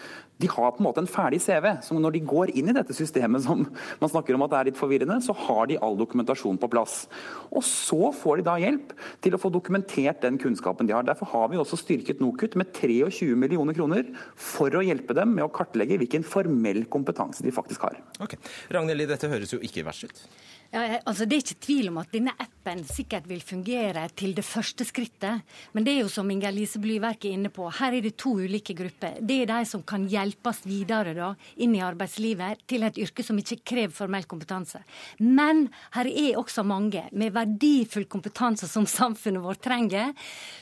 de 0.42 0.50
har 0.52 0.74
på 0.74 0.82
en 0.82 0.88
måte 0.88 1.00
en 1.00 1.08
ferdig 1.08 1.40
CV. 1.40 1.70
Så 1.80 1.96
når 1.96 2.18
de 2.18 2.24
går 2.28 2.52
inn 2.58 2.68
i 2.68 2.76
dette 2.76 2.96
systemet 2.96 3.46
som 3.46 3.64
man 3.64 4.12
snakker 4.12 4.36
om 4.36 4.44
at 4.44 4.52
det 4.52 4.60
er 4.60 4.70
litt 4.72 4.80
forvirrende, 4.80 5.20
så 5.24 5.32
har 5.46 5.70
de 5.70 5.80
all 5.80 5.96
dokumentasjon 5.96 6.60
på 6.60 6.72
plass. 6.72 7.06
Og 7.48 7.64
så 7.64 8.12
får 8.12 8.40
de 8.42 8.48
da 8.50 8.58
hjelp 8.60 8.92
til 9.24 9.36
å 9.36 9.40
få 9.40 9.52
dokumentert 9.54 10.20
den 10.24 10.36
kunnskapen 10.42 10.65
kunnskapen 10.66 10.86
de 10.86 10.92
har. 10.92 11.02
Derfor 11.02 11.26
har 11.26 11.48
vi 11.48 11.56
også 11.56 11.76
styrket 11.76 12.20
NOKUT 12.20 12.56
med 12.56 12.72
23 12.74 13.36
millioner 13.36 13.74
kroner 13.74 14.04
for 14.34 14.70
å 14.74 14.82
hjelpe 14.82 15.14
dem 15.14 15.34
med 15.34 15.44
å 15.44 15.52
kartlegge 15.52 15.98
hvilken 15.98 16.24
formell 16.24 16.86
kompetanse 16.90 17.42
de 17.42 17.52
faktisk 17.52 17.82
har. 17.82 18.00
Okay. 18.20 18.38
Ragnhild, 18.70 19.08
dette 19.08 19.28
høres 19.30 19.52
jo 19.52 19.60
ikke 19.62 19.84
verst 19.86 20.04
ut? 20.04 20.26
Ja, 20.74 20.98
altså 21.06 21.24
Det 21.26 21.36
er 21.36 21.44
ikke 21.44 21.62
tvil 21.62 21.88
om 21.92 21.98
at 22.00 22.10
denne 22.12 22.32
appen 22.42 22.82
sikkert 22.88 23.28
vil 23.30 23.42
fungere 23.44 24.08
til 24.18 24.34
det 24.34 24.44
første 24.44 24.84
skrittet. 24.84 25.44
Men 25.72 25.86
det 25.86 25.94
er 25.94 26.00
jo 26.02 26.10
som 26.10 26.30
Inger 26.30 26.52
Lise 26.54 26.80
Blyverk 26.82 27.24
er 27.24 27.36
inne 27.36 27.52
på, 27.54 27.68
her 27.70 27.94
er 27.94 28.02
det 28.02 28.16
to 28.18 28.34
ulike 28.42 28.74
grupper. 28.76 29.20
Det 29.20 29.38
er 29.42 29.50
de 29.50 29.60
som 29.68 29.84
kan 29.86 30.08
hjelpes 30.10 30.64
videre 30.66 31.14
da, 31.16 31.30
inn 31.62 31.76
i 31.76 31.84
arbeidslivet 31.84 32.66
til 32.68 32.86
et 32.86 32.98
yrke 32.98 33.24
som 33.26 33.38
ikke 33.38 33.60
krever 33.62 33.94
formell 33.94 34.26
kompetanse. 34.28 34.82
Men 35.22 35.68
her 35.94 36.10
er 36.10 36.40
også 36.40 36.66
mange 36.66 37.06
med 37.12 37.34
verdifull 37.36 38.08
kompetanse 38.10 38.68
som 38.70 38.88
samfunnet 38.90 39.44
vårt 39.44 39.62
trenger, 39.64 40.12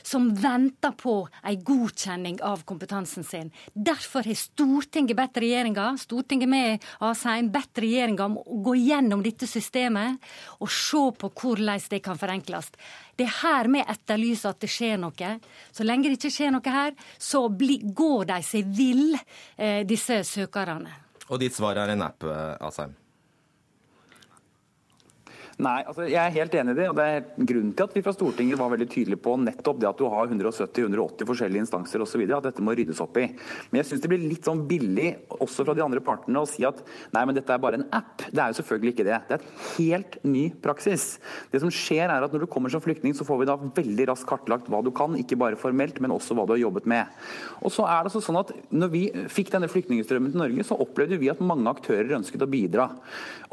som 0.01 0.27
venter 0.35 0.91
på 0.97 1.27
en 1.43 1.63
godkjenning 1.63 2.41
av 2.43 2.63
kompetansen 2.67 3.23
sin. 3.23 3.51
Derfor 3.73 4.25
har 4.27 4.37
Stortinget 4.39 5.17
bedt 5.17 5.37
regjeringa, 5.43 5.91
Stortinget 6.01 6.49
med 6.49 6.83
Asheim, 6.99 7.51
bedt 7.53 7.83
regjeringa 7.83 8.25
om 8.25 8.37
å 8.41 8.59
gå 8.65 8.75
gjennom 8.79 9.23
dette 9.25 9.47
systemet 9.49 10.21
og 10.59 10.71
se 10.71 11.05
på 11.19 11.31
hvordan 11.31 11.81
det 11.89 12.01
kan 12.03 12.19
forenkles. 12.19 12.71
Det 13.15 13.25
er 13.27 13.37
her 13.41 13.71
vi 13.71 13.81
etterlyser 13.81 14.51
at 14.51 14.61
det 14.63 14.71
skjer 14.71 14.99
noe. 15.01 15.31
Så 15.71 15.85
lenge 15.87 16.09
det 16.09 16.19
ikke 16.19 16.33
skjer 16.35 16.53
noe 16.55 16.75
her, 16.75 16.93
så 17.17 17.45
går 17.49 18.29
de 18.31 18.41
seg 18.43 18.75
vill, 18.75 19.15
eh, 19.57 19.83
disse 19.87 20.23
søkerne. 20.23 20.91
Og 21.29 21.39
ditt 21.39 21.55
svar 21.55 21.77
er 21.77 21.89
en 21.95 22.01
app, 22.05 22.23
eh, 22.23 22.57
Asheim? 22.59 22.93
Nei, 25.55 25.85
altså 25.87 26.03
jeg 26.03 26.19
er 26.19 26.33
helt 26.35 26.55
enig 26.59 26.73
i 26.73 26.77
det. 26.81 26.85
og 26.91 26.97
Det 26.97 27.03
er 27.07 27.45
grunnen 27.47 27.71
til 27.71 27.87
at 27.87 27.93
vi 27.95 28.01
fra 28.03 28.11
Stortinget 28.11 28.59
var 28.59 28.73
veldig 28.73 28.87
tydelige 28.91 29.21
på 29.23 29.37
nettopp 29.39 29.77
det 29.79 29.87
at 29.87 30.01
du 30.01 30.09
har 30.11 30.27
170-180 30.27 31.29
forskjellige 31.29 31.63
instanser 31.63 32.03
osv. 32.03 32.23
At 32.27 32.49
dette 32.49 32.63
må 32.65 32.73
ryddes 32.75 32.99
opp 33.03 33.15
i. 33.21 33.29
Men 33.69 33.79
jeg 33.79 33.87
syns 33.87 34.03
det 34.03 34.11
blir 34.11 34.25
litt 34.25 34.49
sånn 34.49 34.65
billig 34.67 35.13
også 35.31 35.63
fra 35.63 35.75
de 35.77 35.83
andre 35.85 36.03
partene 36.03 36.41
å 36.43 36.49
si 36.49 36.65
at 36.67 36.81
nei, 37.15 37.23
men 37.23 37.37
dette 37.37 37.55
er 37.55 37.61
bare 37.63 37.79
en 37.79 37.87
app. 37.95 38.25
Det 38.27 38.41
er 38.43 38.51
jo 38.51 38.57
selvfølgelig 38.59 38.93
ikke 38.97 39.07
det. 39.07 39.21
Det 39.29 39.37
er 39.37 39.45
et 39.45 39.63
helt 39.77 40.17
ny 40.27 40.43
praksis. 40.65 41.07
Det 41.53 41.63
som 41.63 41.71
skjer 41.71 42.09
er 42.09 42.27
at 42.27 42.35
Når 42.35 42.43
du 42.43 42.51
kommer 42.51 42.73
som 42.73 42.83
flyktning, 42.83 43.15
så 43.15 43.23
får 43.23 43.39
vi 43.39 43.47
da 43.47 43.55
veldig 43.55 44.09
raskt 44.09 44.27
kartlagt 44.27 44.67
hva 44.67 44.83
du 44.83 44.91
kan. 44.91 45.15
Ikke 45.15 45.39
bare 45.39 45.55
formelt, 45.55 46.01
men 46.03 46.11
også 46.11 46.35
hva 46.35 46.43
du 46.43 46.51
har 46.57 46.59
jobbet 46.65 46.89
med. 46.91 47.15
Og 47.63 47.71
så 47.71 47.87
er 47.87 48.03
det 48.03 48.11
altså 48.11 48.25
sånn 48.25 48.41
at 48.41 48.51
når 48.75 48.91
vi 48.91 49.05
fikk 49.31 49.53
denne 49.55 49.71
flyktningstrømmen 49.71 50.35
til 50.35 50.43
Norge, 50.43 50.67
så 50.67 50.75
opplevde 50.83 51.21
vi 51.21 51.31
at 51.31 51.39
mange 51.39 51.71
aktører 51.71 52.17
ønsket 52.19 52.43
å 52.43 52.51
bidra. 52.51 52.89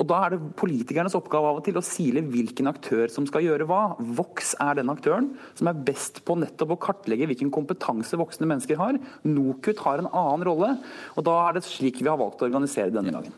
Og 0.02 0.08
Da 0.10 0.24
er 0.26 0.34
det 0.34 0.54
politikernes 0.58 1.14
oppgave 1.14 1.46
av 1.46 1.60
og 1.60 1.64
til 1.68 1.78
å 1.78 1.84
sile 1.92 2.22
hvilken 2.24 2.70
aktør 2.70 3.10
som 3.12 3.26
skal 3.28 3.44
gjøre 3.46 3.66
hva. 3.68 3.82
Vox 4.18 4.54
er 4.62 4.78
den 4.78 4.90
aktøren 4.92 5.30
som 5.58 5.70
er 5.70 5.80
best 5.88 6.22
på 6.26 6.36
nettopp 6.40 6.74
å 6.74 6.80
kartlegge 6.88 7.28
hvilken 7.30 7.52
kompetanse 7.54 8.18
voksne 8.20 8.48
mennesker 8.50 8.80
har. 8.80 8.98
NOKUT 9.26 9.82
har 9.84 10.02
en 10.02 10.10
annen 10.10 10.46
rolle, 10.48 10.72
og 11.16 11.26
da 11.28 11.36
er 11.46 11.58
det 11.58 11.64
slik 11.66 12.00
vi 12.02 12.10
har 12.10 12.20
valgt 12.20 12.42
å 12.42 12.48
organisere 12.48 12.92
denne 12.94 13.14
gangen. 13.14 13.34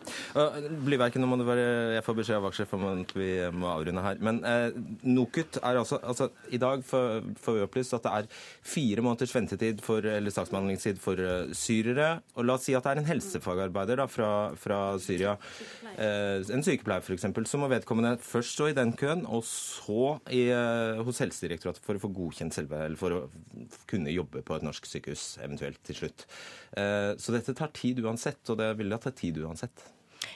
Blyverket, 0.87 1.21
nå 1.23 1.29
må 1.31 1.39
det 1.41 1.49
være, 1.49 1.67
Jeg 1.95 2.07
får 2.07 2.19
beskjed 2.21 2.39
av 2.39 2.47
vaktsjef 2.49 2.75
om 2.77 2.87
at 2.93 3.15
vi 3.17 3.31
må 3.55 3.71
avrunde 3.73 4.05
her. 4.05 4.21
Men 4.25 4.41
eh, 4.49 4.79
NOKUT 5.07 5.61
er 5.63 5.81
altså, 5.81 6.01
altså 6.03 6.31
I 6.55 6.61
dag 6.63 6.85
får, 6.87 7.25
vi 7.55 7.65
opplyst 7.65 7.97
at 7.99 8.07
det 8.07 8.15
er 8.19 8.31
fire 8.65 9.05
måneders 9.05 9.35
ventetid 9.35 9.83
for, 9.85 10.05
eller 10.05 10.35
saksbehandlingstid 10.35 11.01
for 11.03 11.21
uh, 11.21 11.53
syrere. 11.57 12.19
Og 12.39 12.47
la 12.47 12.59
oss 12.59 12.67
si 12.69 12.75
at 12.77 12.87
det 12.87 12.95
er 12.95 13.03
en 13.03 13.09
helsefagarbeider 13.09 14.01
da, 14.03 14.09
fra, 14.11 14.31
fra 14.59 14.81
Syria, 15.03 15.37
eh, 15.95 16.41
en 16.55 16.65
sykepleier 16.65 17.05
f.eks., 17.05 17.27
så 17.51 17.61
må 17.61 17.69
vedkommende 17.71 18.17
først 18.23 18.44
stå 18.47 18.69
i 18.71 18.77
den 18.77 18.93
køen, 18.99 19.25
og 19.27 19.43
så 19.49 20.17
i, 20.33 20.47
eh, 20.53 21.03
hos 21.05 21.21
Helsedirektoratet 21.23 21.85
for 21.85 21.97
å 21.97 22.03
få 22.03 22.13
godkjent 22.15 22.57
selve, 22.57 22.85
eller 22.85 23.01
for 23.01 23.17
å 23.17 23.21
kunne 23.91 24.15
jobbe 24.15 24.45
på 24.47 24.57
et 24.57 24.67
norsk 24.67 24.87
sykehus 24.89 25.39
eventuelt 25.45 25.81
til 25.87 25.99
slutt. 26.03 26.27
Eh, 26.77 27.13
så 27.21 27.35
dette 27.35 27.57
tar 27.57 27.73
tid 27.77 28.03
uansett, 28.05 28.43
og 28.51 28.59
det 28.61 28.71
vil 28.79 28.97
tatt 28.99 29.17
tid 29.21 29.43
uansett. 29.43 29.87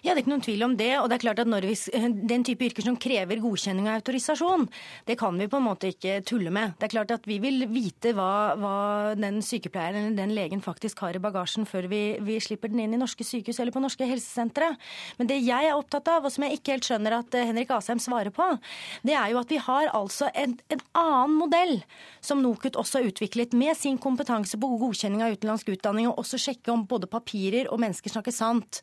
Ja, 0.02 0.14
Det 0.14 0.20
er 0.20 0.22
ikke 0.22 0.32
noen 0.32 0.44
tvil 0.44 0.64
om 0.64 0.76
det. 0.78 0.92
og 0.98 1.08
det 1.08 1.18
er 1.18 1.24
klart 1.26 1.40
at 1.42 1.48
vi, 1.48 1.74
Den 2.32 2.44
type 2.44 2.64
yrker 2.64 2.84
som 2.84 2.96
krever 2.96 3.40
godkjenning 3.42 3.88
og 3.88 3.98
autorisasjon, 3.98 4.68
det 5.06 5.18
kan 5.18 5.38
vi 5.38 5.48
på 5.48 5.58
en 5.58 5.66
måte 5.66 5.92
ikke 5.92 6.20
tulle 6.26 6.50
med. 6.50 6.74
Det 6.78 6.88
er 6.88 6.94
klart 6.96 7.10
at 7.10 7.26
Vi 7.28 7.38
vil 7.38 7.66
vite 7.68 8.14
hva, 8.16 8.54
hva 8.56 9.14
den 9.18 9.40
sykepleieren 9.44 10.08
eller 10.08 10.16
den 10.16 10.34
legen 10.34 10.62
faktisk 10.64 11.00
har 11.04 11.16
i 11.16 11.22
bagasjen 11.22 11.66
før 11.68 11.88
vi, 11.90 12.18
vi, 12.24 12.38
slipper 12.40 12.70
den 12.72 12.80
inn 12.84 12.94
i 12.94 13.00
norske 13.00 13.24
sykehus 13.26 13.58
eller 13.60 13.74
på 13.74 13.82
norske 13.82 14.06
helsesentre. 14.06 14.70
Men 15.18 15.28
det 15.30 15.40
jeg 15.44 15.68
er 15.68 15.76
opptatt 15.76 16.08
av, 16.08 16.24
og 16.24 16.32
som 16.32 16.46
jeg 16.46 16.58
ikke 16.58 16.76
helt 16.76 16.88
skjønner 16.88 17.18
at 17.18 17.34
eh, 17.36 17.46
Henrik 17.48 17.72
Asheim 17.74 18.00
svarer 18.02 18.32
på, 18.34 18.46
det 19.06 19.16
er 19.18 19.32
jo 19.32 19.40
at 19.42 19.52
vi 19.52 19.60
har 19.62 19.90
altså 19.96 20.30
en, 20.34 20.56
en 20.72 20.84
annen 20.98 21.36
modell 21.38 21.74
som 22.24 22.42
NOKUT 22.42 22.78
også 22.80 23.00
har 23.00 23.10
utviklet, 23.10 23.54
med 23.58 23.76
sin 23.78 23.98
kompetanse 24.00 24.58
på 24.60 24.70
godkjenning 24.80 25.22
av 25.24 25.36
utenlandsk 25.36 25.72
utdanning, 25.74 26.08
og 26.10 26.22
også 26.22 26.40
sjekke 26.40 26.72
om 26.72 26.84
både 26.88 27.10
papirer 27.10 27.70
og 27.72 27.80
mennesker 27.82 28.12
snakker 28.12 28.34
sant. 28.34 28.80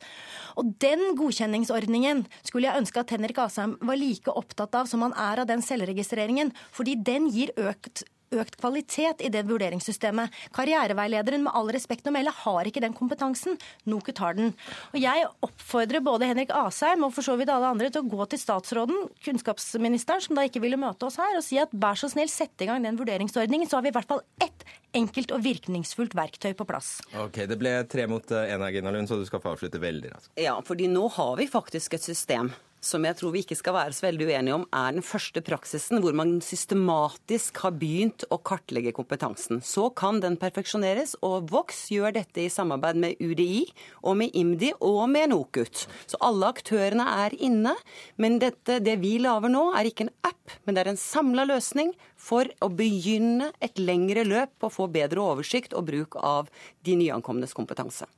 Og 0.60 0.72
den 0.82 0.95
godkjenningsordningen 1.18 2.24
skulle 2.42 2.68
jeg 2.68 2.82
ønske 2.82 3.02
at 3.02 3.14
Henrik 3.14 3.38
Asheim 3.42 3.76
var 3.84 4.00
like 4.00 4.32
opptatt 4.32 4.74
av 4.78 4.90
som 4.90 5.04
han 5.06 5.16
er 5.16 5.42
av 5.42 5.48
den 5.50 5.64
selvregistreringen, 5.64 6.52
fordi 6.74 6.96
den 7.06 7.30
gir 7.32 7.52
økt 7.60 8.04
økt 8.34 8.56
kvalitet 8.60 9.22
i 9.24 9.30
det 9.32 9.44
vurderingssystemet. 9.46 10.32
Karriereveilederen 10.56 11.44
med 11.46 11.54
all 11.54 11.70
respekt 11.74 12.08
å 12.08 12.14
melde 12.14 12.32
har 12.42 12.68
ikke 12.68 12.82
den 12.82 12.96
kompetansen. 12.96 13.58
NOKUT 13.86 14.22
har 14.22 14.38
den. 14.38 14.52
Og 14.92 14.98
Jeg 15.00 15.26
oppfordrer 15.46 16.02
både 16.04 16.30
Henrik 16.30 16.50
Asheim 16.50 17.04
og 17.06 17.14
for 17.14 17.26
så 17.26 17.36
vidt 17.38 17.52
alle 17.52 17.70
andre 17.70 17.90
til 17.92 18.02
å 18.02 18.10
gå 18.10 18.26
til 18.32 18.42
statsråden, 18.42 19.08
kunnskapsministeren, 19.24 20.24
som 20.24 20.38
da 20.38 20.46
ikke 20.48 20.62
ville 20.64 20.80
møte 20.80 21.06
oss 21.06 21.20
her, 21.20 21.38
og 21.38 21.44
si 21.46 21.60
at 21.62 21.72
vær 21.72 21.98
så 21.98 22.10
snill, 22.10 22.30
sette 22.32 22.66
i 22.66 22.70
gang 22.70 22.82
den 22.84 22.98
vurderingsordningen, 22.98 23.70
så 23.70 23.78
har 23.78 23.86
vi 23.86 23.92
i 23.92 23.96
hvert 23.96 24.10
fall 24.10 24.24
ett 24.42 24.66
enkelt 24.96 25.32
og 25.36 25.42
virkningsfullt 25.44 26.14
verktøy 26.16 26.52
på 26.56 26.66
plass. 26.68 26.96
Ok, 27.20 27.44
Det 27.46 27.58
ble 27.60 27.78
tre 27.90 28.06
mot 28.10 28.24
én 28.26 28.62
her, 28.62 28.72
Gina 28.74 28.90
Lund, 28.90 29.08
så 29.08 29.18
du 29.20 29.26
skal 29.28 29.42
få 29.44 29.54
avslutte 29.54 29.80
veldig 29.82 30.14
raskt. 30.14 30.32
Ja, 30.40 30.56
fordi 30.64 30.88
nå 30.90 31.06
har 31.14 31.36
vi 31.36 31.46
faktisk 31.50 31.94
et 31.94 32.02
system 32.06 32.52
som 32.86 33.04
jeg 33.06 33.18
tror 33.18 33.32
vi 33.34 33.42
ikke 33.44 33.58
skal 33.58 33.74
være 33.76 33.94
så 33.96 34.06
veldig 34.06 34.28
uenige 34.30 34.56
om, 34.56 34.66
er 34.74 34.94
den 34.96 35.04
første 35.04 35.42
praksisen 35.44 36.00
hvor 36.02 36.14
man 36.16 36.36
systematisk 36.44 37.60
har 37.64 37.74
begynt 37.80 38.26
å 38.32 38.38
kartlegge 38.38 38.94
kompetansen. 38.96 39.60
Så 39.64 39.88
kan 39.98 40.20
den 40.22 40.38
perfeksjoneres, 40.40 41.16
og 41.26 41.50
Vox 41.52 41.86
gjør 41.92 42.14
dette 42.16 42.44
i 42.44 42.52
samarbeid 42.52 43.00
med 43.02 43.22
UDI 43.22 43.64
og 44.06 44.18
med 44.20 44.36
IMDi 44.38 44.72
og 44.80 45.02
med 45.12 45.32
NOKUT. 45.34 45.86
Så 46.06 46.20
alle 46.24 46.52
aktørene 46.54 47.08
er 47.26 47.36
inne. 47.36 47.74
Men 48.22 48.38
dette, 48.42 48.78
det 48.84 48.98
vi 49.02 49.16
lager 49.22 49.52
nå, 49.52 49.68
er 49.76 49.90
ikke 49.90 50.06
en 50.06 50.14
app, 50.26 50.54
men 50.64 50.76
det 50.76 50.84
er 50.84 50.92
en 50.92 51.00
samla 51.00 51.46
løsning 51.48 51.92
for 52.16 52.48
å 52.62 52.70
begynne 52.72 53.50
et 53.64 53.80
lengre 53.82 54.24
løp 54.26 54.66
og 54.66 54.74
få 54.78 54.88
bedre 54.92 55.24
oversikt 55.24 55.74
og 55.76 55.88
bruk 55.90 56.18
av 56.22 56.50
de 56.86 56.96
nyankomnes 57.02 57.54
kompetanse. 57.56 58.08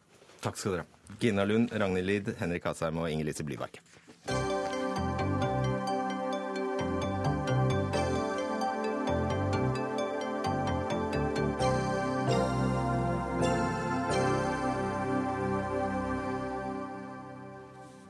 Takk 0.44 0.58
skal 0.58 0.76
dere 0.76 0.86
ha. 0.86 0.94
Gina 1.18 1.44
Lund, 1.48 1.72
Ragnhild 1.72 2.06
Lid, 2.06 2.34
Henrik 2.38 2.66
Asheim 2.68 3.00
og 3.00 3.08
Inger 3.10 3.30
Lise 3.30 3.46
Blyverk. 3.46 3.80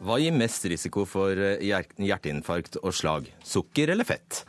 Hva 0.08 0.16
gir 0.22 0.32
mest 0.32 0.62
risiko 0.72 1.02
for 1.04 1.36
eh, 1.36 1.60
hjerteinfarkt 2.00 2.78
og 2.80 2.94
slag? 2.96 3.26
Sukker 3.44 3.90
eller 3.92 4.08
fett? 4.08 4.40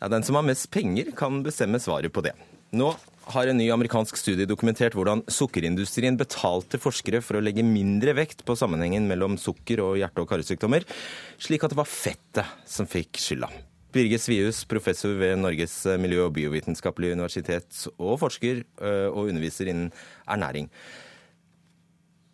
Ja, 0.00 0.08
den 0.08 0.24
som 0.24 0.38
har 0.38 0.46
mest 0.46 0.70
penger, 0.72 1.10
kan 1.16 1.42
bestemme 1.44 1.76
svaret 1.82 2.14
på 2.14 2.22
det. 2.24 2.32
Nå 2.72 2.94
har 3.34 3.50
en 3.50 3.60
ny 3.60 3.66
amerikansk 3.74 4.16
studie 4.16 4.48
dokumentert 4.48 4.96
hvordan 4.96 5.20
sukkerindustrien 5.28 6.16
betalte 6.16 6.80
forskere 6.80 7.20
for 7.24 7.36
å 7.36 7.44
legge 7.44 7.64
mindre 7.64 8.16
vekt 8.16 8.40
på 8.48 8.56
sammenhengen 8.56 9.04
mellom 9.10 9.36
sukker 9.40 9.84
og 9.84 10.00
hjerte- 10.00 10.24
og 10.24 10.32
karsykdommer, 10.32 10.88
slik 11.36 11.64
at 11.64 11.76
det 11.76 11.80
var 11.82 11.90
fettet 11.90 12.56
som 12.64 12.88
fikk 12.88 13.20
skylda. 13.20 13.52
Birger 13.94 14.18
Svius, 14.18 14.64
professor 14.64 15.12
ved 15.20 15.36
Norges 15.44 15.76
miljø- 16.00 16.24
og 16.24 16.34
biovitenskapelige 16.40 17.20
universitet 17.20 17.84
og 17.98 18.16
forsker 18.24 18.64
eh, 18.64 19.08
og 19.12 19.28
underviser 19.28 19.68
innen 19.68 19.92
ernæring. 20.24 20.72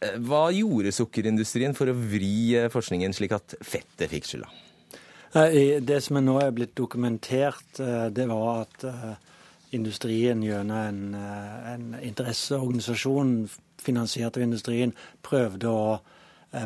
Eh, 0.01 0.16
hva 0.24 0.48
gjorde 0.55 0.92
sukkerindustrien 0.96 1.76
for 1.76 1.90
å 1.90 1.96
vri 1.96 2.57
eh, 2.57 2.70
forskningen 2.72 3.14
slik 3.16 3.34
at 3.36 3.57
fettet 3.61 4.09
fikk 4.12 4.28
skylda? 4.28 4.53
Det 5.30 6.01
som 6.03 6.18
nå 6.18 6.40
er 6.42 6.55
blitt 6.55 6.72
dokumentert, 6.74 7.78
eh, 7.78 8.09
det 8.11 8.26
var 8.30 8.64
at 8.64 8.86
industrien 9.76 10.40
gjennom 10.42 10.78
en, 10.80 11.03
en 11.14 11.84
interesseorganisasjon 12.03 13.44
finansiert 13.78 14.34
av 14.40 14.42
industrien 14.42 14.94
prøvde 15.22 15.70
å 15.70 16.01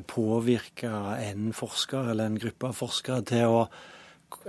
påvirke 0.08 0.88
en 1.20 1.50
forsker 1.52 2.08
eller 2.14 2.30
en 2.30 2.38
gruppe 2.40 2.70
av 2.70 2.78
forskere 2.78 3.26
til 3.28 3.52
å, 3.52 3.58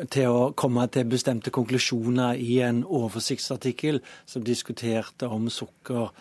til 0.07 0.31
å 0.31 0.45
komme 0.55 0.85
til 0.87 1.09
bestemte 1.11 1.51
konklusjoner 1.51 2.39
i 2.39 2.61
en 2.63 2.85
oversiktsartikkel 2.87 3.99
som 4.23 4.47
diskuterte 4.47 5.27
om 5.27 5.51
sukker 5.51 6.15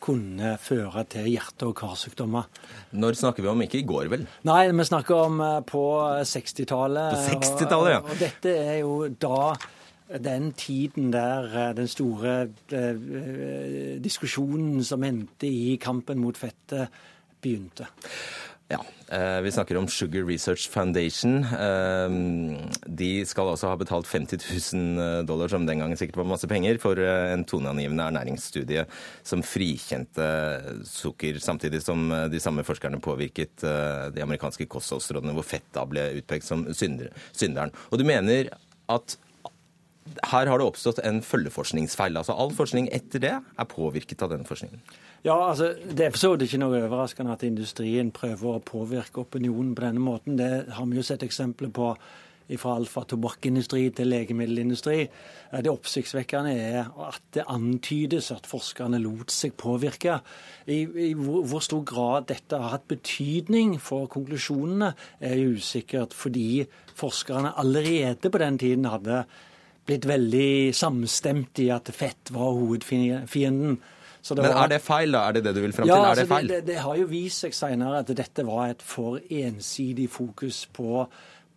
kunne 0.00 0.54
føre 0.62 1.04
til 1.10 1.26
hjerte- 1.32 1.68
og 1.68 1.74
karsykdommer. 1.78 2.46
Når 2.92 3.18
snakker 3.18 3.42
vi 3.44 3.50
om? 3.50 3.62
Ikke 3.64 3.80
i 3.80 3.86
går, 3.86 4.10
vel? 4.12 4.26
Nei, 4.48 4.60
vi 4.70 4.86
snakker 4.86 5.24
om 5.26 5.40
eh, 5.44 5.58
på 5.66 5.84
60-tallet. 6.22 7.16
På 7.16 7.42
60-tallet, 7.42 7.92
ja. 7.96 7.98
Og, 8.04 8.14
og 8.14 8.22
dette 8.22 8.54
er 8.54 8.78
jo 8.82 8.94
da 9.10 9.42
den 10.24 10.52
tiden 10.52 11.12
der 11.12 11.50
eh, 11.68 11.74
den 11.76 11.88
store 11.88 12.48
eh, 12.72 14.00
diskusjonen 14.04 14.84
som 14.84 15.04
endte 15.04 15.48
i 15.50 15.76
kampen 15.82 16.22
mot 16.22 16.38
fettet, 16.38 16.88
begynte. 17.42 17.86
Ja, 18.68 18.84
eh, 19.08 19.40
Vi 19.40 19.52
snakker 19.52 19.76
om 19.76 19.88
Sugar 19.88 20.26
Research 20.28 20.68
Foundation. 20.68 21.44
Eh, 21.44 22.08
de 22.86 23.24
skal 23.24 23.48
altså 23.48 23.70
ha 23.70 23.76
betalt 23.80 24.06
50 24.06 24.42
000 24.74 25.00
eh, 25.00 25.20
dollar, 25.24 25.48
som 25.48 25.64
den 25.66 25.80
gangen 25.80 25.96
sikkert 25.96 26.20
var 26.20 26.28
masse 26.28 26.48
penger, 26.48 26.76
for 26.82 27.00
en 27.00 27.46
toneangivende 27.48 28.04
ernæringsstudie 28.10 28.84
som 29.24 29.42
frikjente 29.42 30.28
sukker, 30.84 31.40
samtidig 31.40 31.80
som 31.82 32.12
de 32.28 32.40
samme 32.40 32.64
forskerne 32.64 33.00
påvirket 33.00 33.64
de 34.12 34.22
amerikanske 34.22 34.68
kostholdsrådene, 34.68 35.32
hvor 35.32 35.48
fett 35.48 35.72
da 35.72 35.86
ble 35.88 36.04
utpekt 36.20 36.44
som 36.44 36.66
synderen. 36.74 37.72
Og 37.88 37.98
du 37.98 38.04
mener 38.04 38.52
at 38.88 39.16
her 40.28 40.48
har 40.48 40.60
det 40.60 40.66
oppstått 40.68 41.00
en 41.04 41.20
følgeforskningsfeil. 41.24 42.16
Altså 42.16 42.36
All 42.36 42.52
forskning 42.56 42.88
etter 42.92 43.22
det 43.22 43.34
er 43.36 43.68
påvirket 43.68 44.22
av 44.24 44.32
denne 44.32 44.48
forskningen. 44.48 44.80
Ja, 45.24 45.50
altså, 45.50 45.74
Det 45.96 46.00
er 46.06 46.10
for 46.10 46.18
så 46.18 46.30
vidt 46.32 46.46
ikke 46.46 46.62
noe 46.62 46.78
overraskende 46.78 47.34
at 47.34 47.42
industrien 47.42 48.12
prøver 48.14 48.56
å 48.56 48.62
påvirke 48.64 49.24
opinionen 49.24 49.74
på 49.74 49.82
denne 49.82 50.00
måten. 50.00 50.38
Det 50.38 50.70
har 50.70 50.86
vi 50.86 50.96
jo 50.96 51.02
sett 51.02 51.22
eksempler 51.26 51.70
på 51.74 51.94
fra 52.56 52.76
alt 52.78 52.88
fra 52.88 53.02
tobakkindustri 53.04 53.90
til 53.92 54.08
legemiddelindustri. 54.08 55.02
Det 55.52 55.68
oppsiktsvekkende 55.68 56.54
er 56.56 56.86
at 57.04 57.20
det 57.34 57.44
antydes 57.50 58.30
at 58.32 58.48
forskerne 58.48 59.00
lot 59.02 59.32
seg 59.34 59.52
påvirke. 59.60 60.20
I, 60.64 60.78
i 61.10 61.10
hvor 61.12 61.60
stor 61.60 61.84
grad 61.84 62.30
dette 62.30 62.56
har 62.56 62.78
hatt 62.78 62.88
betydning 62.88 63.76
for 63.82 64.08
konklusjonene, 64.08 64.94
er 65.20 65.44
usikkert, 65.44 66.16
fordi 66.16 66.64
forskerne 66.96 67.52
allerede 67.60 68.32
på 68.32 68.40
den 68.40 68.58
tiden 68.58 68.88
hadde 68.88 69.26
blitt 69.88 70.08
veldig 70.08 70.72
samstemt 70.76 71.60
i 71.64 71.70
at 71.72 71.92
fett 71.96 72.32
var 72.32 72.56
hovedfienden. 72.56 73.78
Men 74.34 74.50
er 74.50 74.70
det 74.74 74.82
feil, 74.84 75.14
da? 75.14 75.24
Er 75.28 75.38
det 75.38 75.44
det 75.46 75.54
du 75.56 75.62
vil 75.62 75.72
fram 75.72 75.86
til? 75.86 75.94
Ja, 75.94 76.02
altså, 76.02 76.10
er 76.10 76.20
det 76.20 76.28
feil? 76.32 76.48
Det, 76.48 76.60
det, 76.60 76.74
det, 76.74 76.78
har 76.84 77.00
jo 77.00 77.08
vist 77.10 77.46
seg 77.46 77.56
senere 77.56 78.02
at 78.02 78.12
dette 78.18 78.44
var 78.48 78.72
et 78.74 78.84
for 78.84 79.18
ensidig 79.18 80.08
fokus 80.12 80.64
på 80.74 81.06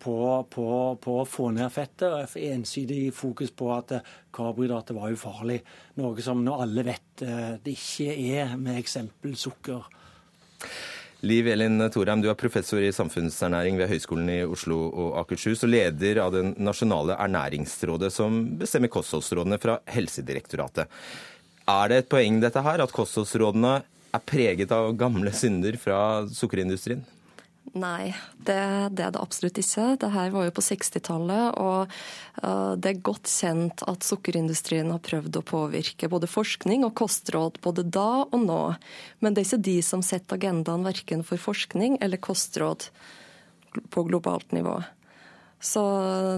på, 0.02 0.14
på, 0.50 0.68
på 0.98 1.12
å 1.20 1.26
få 1.28 1.52
ned 1.54 1.70
fettet, 1.70 2.08
og 2.10 2.38
ensidig 2.42 3.12
fokus 3.14 3.52
på 3.54 3.68
at 3.70 3.92
karbohydrater 4.34 4.96
var 4.98 5.14
ufarlig. 5.14 5.60
Noe 6.00 6.24
som 6.24 6.42
nå 6.42 6.56
alle 6.64 6.82
vet 6.86 7.22
eh, 7.22 7.52
det 7.62 7.76
ikke 7.76 8.16
er, 8.40 8.56
med 8.58 8.80
eksempel 8.80 9.36
sukker. 9.38 9.86
Liv 11.22 11.46
Elin 11.46 11.78
Thorheim, 11.86 12.18
du 12.18 12.26
er 12.32 12.38
professor 12.38 12.82
i 12.82 12.90
samfunnsernæring 12.90 13.76
ved 13.78 13.92
Høgskolen 13.92 14.30
i 14.32 14.40
Oslo 14.42 14.80
og 14.90 15.20
Akershus, 15.20 15.62
og 15.62 15.70
leder 15.70 16.18
av 16.24 16.32
det 16.34 16.42
nasjonale 16.58 17.14
ernæringsrådet 17.22 18.10
som 18.10 18.40
bestemmer 18.58 18.90
kostholdsrådene 18.90 19.60
fra 19.62 19.78
Helsedirektoratet. 19.94 20.90
Er 21.70 21.90
det 21.90 22.02
et 22.02 22.12
poeng 22.12 22.40
dette 22.42 22.62
her, 22.64 22.82
at 22.82 22.94
kostholdsrådene 22.94 23.80
er 24.12 24.22
preget 24.28 24.72
av 24.74 24.92
gamle 24.98 25.32
synder 25.34 25.78
fra 25.80 25.98
sukkerindustrien? 26.30 27.04
Nei, 27.72 28.10
det, 28.36 28.56
det, 28.92 29.04
er 29.06 29.12
det 29.14 29.20
absolutt 29.22 29.56
ikke. 29.62 29.94
Det 30.02 30.10
her 30.12 30.32
var 30.34 30.44
jo 30.44 30.52
på 30.52 30.64
60-tallet, 30.66 31.54
og 31.62 31.92
uh, 32.42 32.74
det 32.76 32.90
er 32.90 33.04
godt 33.06 33.30
kjent 33.30 33.84
at 33.88 34.04
sukkerindustrien 34.04 34.90
har 34.92 35.00
prøvd 35.04 35.38
å 35.38 35.44
påvirke 35.46 36.10
både 36.12 36.28
forskning 36.28 36.84
og 36.84 36.96
kostråd 36.98 37.62
både 37.64 37.86
da 37.86 38.24
og 38.26 38.40
nå. 38.44 38.62
Men 39.22 39.32
det 39.32 39.44
er 39.44 39.48
ikke 39.48 39.68
de 39.70 39.78
som 39.86 40.04
setter 40.04 40.36
agendaen 40.36 40.84
verken 40.84 41.24
for 41.24 41.40
forskning 41.40 41.96
eller 42.04 42.20
kostråd 42.20 42.90
på 43.94 44.04
globalt 44.10 44.52
nivå. 44.52 44.82
Så 45.62 45.82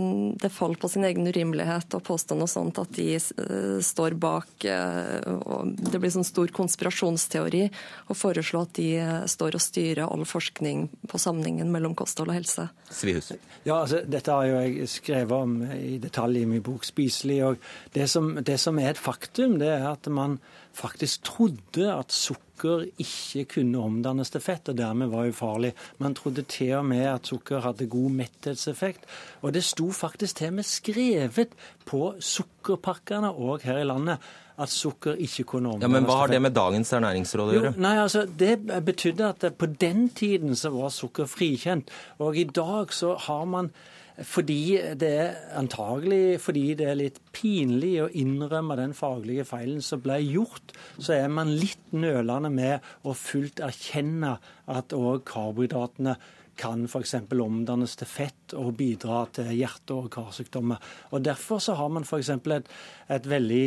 mm, 0.01 0.37
det 0.43 0.51
faller 0.53 0.77
på 0.81 0.91
sin 0.93 1.05
egen 1.09 1.27
urimelighet 1.27 1.97
å 1.97 2.03
påstå 2.05 2.37
noe 2.37 2.51
sånt 2.51 2.79
at 2.83 2.91
de 2.97 3.17
uh, 3.17 3.81
står 3.81 4.19
bak 4.21 4.67
og 4.69 5.71
Det 5.79 6.01
blir 6.01 6.13
sånn 6.13 6.27
stor 6.27 6.53
konspirasjonsteori 6.55 7.63
å 8.13 8.17
foreslå 8.17 8.65
at 8.67 8.75
de 8.77 8.89
uh, 9.01 9.15
står 9.31 9.57
og 9.57 9.65
styrer 9.65 10.05
all 10.05 10.27
forskning 10.29 10.87
på 11.09 11.21
sammenhengen 11.21 11.73
mellom 11.73 11.97
kosthold 11.97 12.33
og 12.35 12.39
helse. 12.39 12.69
Svihus. 12.93 13.33
Ja, 13.65 13.81
altså, 13.81 14.03
Dette 14.05 14.35
har 14.35 14.49
jo 14.49 14.61
jeg 14.61 14.91
skrevet 14.93 15.33
om 15.35 15.57
i 15.73 15.97
detalj 16.03 16.43
i 16.43 16.49
min 16.49 16.63
bok 16.65 16.85
'Spiselig'. 16.85 17.43
og 17.49 17.57
det 17.97 18.11
som, 18.11 18.35
det 18.45 18.59
som 18.61 18.79
er 18.79 18.93
et 18.93 19.01
faktum, 19.01 19.59
det 19.59 19.73
er 19.73 19.89
at 19.89 20.07
man 20.13 20.39
faktisk 20.75 21.25
trodde 21.27 21.89
at 21.95 22.13
sukker 22.13 22.85
ikke 23.01 23.45
kunne 23.57 23.83
omdannes 23.83 24.31
til 24.35 24.43
fett, 24.45 24.69
og 24.71 24.79
dermed 24.79 25.13
var 25.13 25.31
ufarlig. 25.31 25.73
Man 26.03 26.15
trodde 26.19 26.43
til 26.43 26.75
og 26.79 26.87
med 26.91 27.07
at 27.15 27.31
sukker 27.31 27.65
hadde 27.65 27.91
god 27.91 28.11
metthetseffekt. 28.21 29.07
Og 29.43 29.55
det 29.55 29.65
sto 29.65 29.91
faktisk 29.91 30.37
til 30.37 30.53
og 30.53 30.59
med 30.61 30.69
skrevet 30.69 31.55
på 31.87 32.15
sukkerpakkene 32.21 33.31
òg 33.35 33.69
her 33.69 33.83
i 33.83 33.89
landet 33.89 34.33
at 34.55 34.71
sukker 34.71 35.19
ikke 35.19 35.45
kunne 35.45 35.73
omdannes 35.73 35.89
ja, 35.89 36.01
Men 36.01 36.07
hva 36.07 36.21
har 36.21 36.31
det 36.31 36.39
med 36.45 36.55
dagens 36.55 36.93
ernæringsråd 36.95 37.49
å 37.49 37.57
gjøre? 37.57 37.73
Jo, 37.75 37.83
nei, 37.83 37.97
altså, 37.99 38.23
Det 38.27 38.85
betydde 38.87 39.33
at 39.33 39.47
på 39.59 39.67
den 39.67 40.09
tiden 40.15 40.55
så 40.59 40.71
var 40.75 40.95
sukker 40.95 41.27
frikjent. 41.27 41.91
Og 42.23 42.39
i 42.39 42.45
dag 42.47 42.95
så 42.95 43.17
har 43.27 43.45
man 43.51 43.73
fordi 44.23 44.79
det 44.95 45.35
antagelig 45.59 46.39
fordi 46.45 46.65
det 46.79 46.87
er 46.87 46.99
litt 47.01 47.19
pinlig 47.35 47.97
å 48.05 48.11
innrømme 48.15 48.77
den 48.79 48.95
faglige 48.95 49.47
feilen 49.49 49.83
som 49.83 50.03
ble 50.05 50.21
gjort, 50.23 50.75
så 50.99 51.17
er 51.17 51.33
man 51.33 51.51
litt 51.51 51.91
nølende 51.97 52.53
med 52.55 52.87
å 53.03 53.17
fullt 53.19 53.63
erkjenne 53.65 54.37
at 54.71 54.95
òg 54.95 55.25
karbohydratene 55.27 56.15
kan 56.55 56.85
f.eks. 56.87 57.17
omdannes 57.35 57.97
til 57.99 58.07
fett 58.07 58.55
og 58.55 58.77
bidra 58.79 59.25
til 59.35 59.51
hjerte- 59.57 59.97
og 59.97 60.11
karsykdommer. 60.15 60.79
Og 61.11 61.25
Derfor 61.27 61.59
så 61.59 61.75
har 61.75 61.91
man 61.91 62.07
f.eks. 62.07 62.31
Et, 62.31 62.71
et 63.11 63.27
veldig 63.27 63.65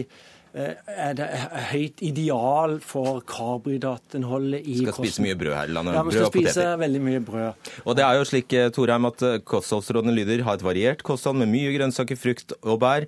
er 0.58 1.16
det 1.18 1.28
høyt 1.72 2.02
ideal 2.06 2.78
for 2.84 3.22
karbohydratinnholdet 3.30 4.66
i 4.66 4.80
kosten. 4.80 4.92
Skal 4.92 5.06
spise 5.06 5.26
mye 5.26 5.38
brød 5.40 5.56
her 5.56 5.72
i 5.72 5.76
landet. 5.76 5.98
Ja, 5.98 6.04
man 6.08 6.16
skal 6.16 6.30
spise 6.32 6.68
veldig 6.82 7.02
mye 7.04 7.24
brød. 7.28 7.72
Og 7.86 7.98
det 8.00 8.06
er 8.08 8.18
jo 8.18 8.28
slik, 8.28 8.54
eh, 8.58 8.70
Torheim, 8.74 9.08
at 9.10 9.26
eh, 9.28 9.40
kostholdsrådene 9.46 10.16
lyder 10.16 10.46
ha 10.48 10.56
et 10.58 10.66
variert 10.66 11.04
kosthold 11.06 11.38
med 11.42 11.52
mye 11.52 11.74
grønnsaker, 11.76 12.20
frukt 12.20 12.56
og 12.62 12.80
bær. 12.84 13.08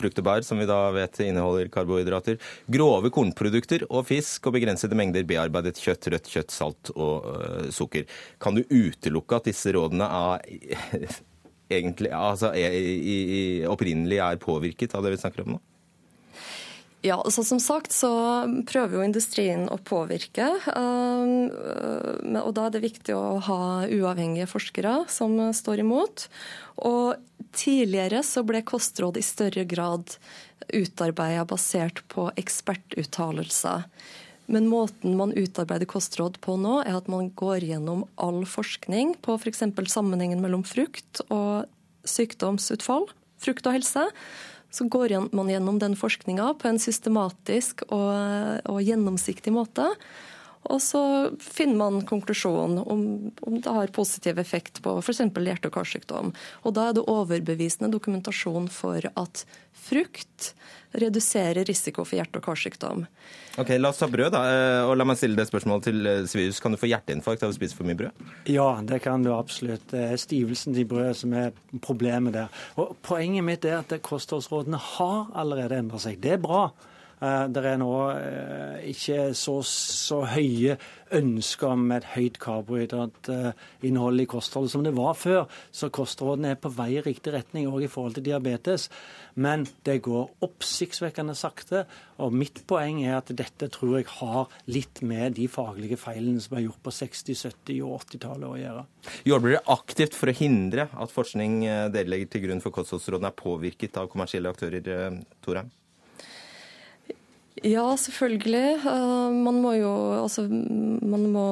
Frukt 0.00 0.20
og 0.22 0.26
bær, 0.28 0.44
som 0.46 0.60
vi 0.60 0.68
da 0.68 0.78
vet 0.94 1.22
inneholder 1.24 1.70
karbohydrater. 1.72 2.38
Grove 2.72 3.10
kornprodukter 3.12 3.84
og 3.88 4.06
fisk 4.08 4.48
og 4.48 4.56
begrensede 4.56 4.96
mengder 4.96 5.26
bearbeidet 5.28 5.80
kjøtt, 5.80 6.12
rødt 6.14 6.30
kjøtt, 6.30 6.54
salt 6.54 6.92
og 6.94 7.26
øh, 7.32 7.66
sukker. 7.74 8.06
Kan 8.40 8.56
du 8.56 8.62
utelukke 8.68 9.40
at 9.40 9.50
disse 9.50 9.72
rådene 9.76 10.06
er 10.06 11.10
egentlig, 11.80 12.12
altså, 12.12 12.52
er, 12.52 12.76
er, 12.76 13.66
opprinnelig 13.70 14.22
er 14.24 14.40
påvirket 14.42 14.94
av 14.96 15.04
det 15.04 15.16
vi 15.16 15.22
snakker 15.24 15.46
om 15.46 15.56
nå? 15.56 15.60
Ja, 17.00 17.16
altså 17.16 17.44
Som 17.44 17.60
sagt 17.64 17.94
så 17.96 18.10
prøver 18.68 18.98
jo 18.98 19.06
industrien 19.06 19.64
å 19.72 19.78
påvirke. 19.80 20.50
Um, 20.74 21.48
uh, 21.48 22.40
og 22.42 22.52
Da 22.58 22.66
er 22.68 22.76
det 22.76 22.84
viktig 22.84 23.16
å 23.16 23.38
ha 23.46 23.62
uavhengige 23.88 24.50
forskere 24.50 25.04
som 25.08 25.38
står 25.56 25.84
imot. 25.86 26.28
Og 26.84 27.16
Tidligere 27.56 28.22
så 28.22 28.44
ble 28.46 28.60
kostråd 28.62 29.16
i 29.18 29.24
større 29.26 29.64
grad 29.66 30.12
utarbeida 30.70 31.42
basert 31.48 32.02
på 32.12 32.28
ekspertuttalelser. 32.38 33.88
Men 34.50 34.68
måten 34.70 35.16
man 35.18 35.34
utarbeider 35.34 35.88
kostråd 35.90 36.38
på 36.42 36.56
nå, 36.58 36.80
er 36.82 36.96
at 36.98 37.10
man 37.10 37.32
går 37.38 37.66
gjennom 37.66 38.04
all 38.18 38.42
forskning 38.46 39.16
på 39.24 39.36
f.eks. 39.38 39.64
sammenhengen 39.90 40.42
mellom 40.42 40.62
frukt 40.66 41.22
og 41.28 41.66
sykdomsutfall, 42.06 43.08
frukt 43.42 43.66
og 43.66 43.78
helse. 43.78 44.06
Så 44.70 44.86
går 44.88 45.16
man 45.34 45.50
gjennom 45.50 45.78
den 45.82 45.96
forskninga 45.98 46.52
på 46.60 46.70
en 46.70 46.78
systematisk 46.78 47.82
og, 47.88 48.12
og, 48.70 48.78
gjennomsiktig 48.86 49.52
måte. 49.54 49.88
Og 50.68 50.80
så 50.84 51.02
finner 51.40 51.78
man 51.80 52.02
konklusjonen 52.06 52.82
om, 52.84 53.04
om 53.40 53.60
det 53.60 53.72
har 53.72 53.92
positiv 53.96 54.38
effekt 54.38 54.82
på 54.84 54.98
f.eks. 55.00 55.22
hjerte- 55.32 55.70
og 55.70 55.76
karsykdom. 55.78 56.34
Og 56.68 56.74
da 56.76 56.90
er 56.90 56.98
det 56.98 57.06
overbevisende 57.08 57.88
dokumentasjon 57.92 58.68
for 58.72 59.08
at 59.08 59.44
frukt 59.72 60.52
reduserer 60.92 61.64
risiko 61.64 62.04
for 62.04 62.18
hjerte- 62.18 62.42
og 62.42 62.44
karsykdom. 62.44 63.06
Ok, 63.58 63.72
La 63.78 63.88
oss 63.88 64.02
ta 64.02 64.08
brød, 64.10 64.34
da. 64.34 64.42
Eh, 64.50 64.82
og 64.84 64.98
la 64.98 65.06
meg 65.08 65.18
stille 65.18 65.38
det 65.38 65.48
spørsmålet 65.48 65.88
til 65.88 66.06
eh, 66.06 66.20
Svius. 66.28 66.60
Kan 66.60 66.76
du 66.76 66.80
få 66.80 66.90
hjerteinfarkt 66.90 67.46
av 67.46 67.54
å 67.54 67.56
spise 67.56 67.78
for 67.78 67.88
mye 67.88 67.98
brød? 67.98 68.28
Ja, 68.52 68.68
det 68.84 69.00
kan 69.06 69.24
du 69.24 69.32
absolutt. 69.34 69.88
Det 69.94 70.04
er 70.12 70.20
stivelsen 70.20 70.76
til 70.76 70.88
brødet 70.90 71.16
som 71.22 71.32
er 71.32 71.56
problemet 71.80 72.36
der. 72.36 72.52
Og 72.76 72.98
Poenget 73.06 73.46
mitt 73.46 73.64
er 73.64 73.80
at 73.80 73.96
kostholdsrådene 74.04 74.80
har 74.96 75.32
allerede 75.40 75.80
endret 75.80 76.04
seg. 76.04 76.20
Det 76.20 76.36
er 76.36 76.42
bra. 76.42 76.68
Eh, 77.20 77.44
det 77.52 77.64
er 77.68 77.80
nå 77.80 77.92
ikke 78.90 79.30
så, 79.36 79.60
så 79.66 80.22
høye 80.32 80.78
ønsker 81.16 81.72
om 81.74 81.90
et 81.94 82.06
høyt 82.14 82.38
karbohydratinnhold 82.40 84.22
i 84.22 84.28
kostholdet 84.30 84.72
som 84.74 84.84
det 84.86 84.94
var 84.96 85.16
før. 85.18 85.48
Så 85.74 85.90
kostrådene 85.94 86.54
er 86.54 86.60
på 86.60 86.70
vei 86.74 86.92
i 86.98 87.04
riktig 87.04 87.34
retning 87.34 87.68
òg 87.70 87.86
i 87.86 87.90
forhold 87.90 88.16
til 88.18 88.26
diabetes. 88.30 88.88
Men 89.40 89.66
det 89.86 90.00
går 90.04 90.44
oppsiktsvekkende 90.46 91.36
sakte. 91.38 91.84
Og 92.22 92.34
mitt 92.36 92.62
poeng 92.68 93.02
er 93.04 93.18
at 93.18 93.32
dette 93.36 93.70
tror 93.72 93.98
jeg 93.98 94.08
har 94.18 94.50
litt 94.70 95.02
med 95.06 95.36
de 95.38 95.48
faglige 95.50 95.98
feilene 96.00 96.42
som 96.42 96.58
er 96.58 96.66
gjort 96.66 96.82
på 96.84 96.94
60-, 96.94 97.44
70- 97.50 97.82
og 97.86 97.98
80-tallet 98.04 98.48
å 98.48 98.60
gjøre. 98.60 98.86
Jobber 99.28 99.54
dere 99.54 99.76
aktivt 99.76 100.16
for 100.18 100.30
å 100.30 100.36
hindre 100.36 100.88
at 100.90 101.14
forskning 101.14 101.60
eh, 101.66 101.84
dere 101.92 102.10
legger 102.10 102.34
til 102.34 102.46
grunn 102.46 102.64
for 102.64 102.74
kostholdsrådene 102.74 103.32
er 103.32 103.38
påvirket 103.38 104.00
av 104.00 104.10
kommersielle 104.12 104.52
aktører, 104.52 104.84
eh, 104.84 105.20
Torheim? 105.44 105.70
Ja, 107.66 107.92
selvfølgelig. 108.00 108.80
Eh, 108.88 109.32
man 109.44 109.58
må 109.60 109.74
jo 109.76 109.90
altså, 110.22 110.46
man 110.48 111.26
må, 111.32 111.46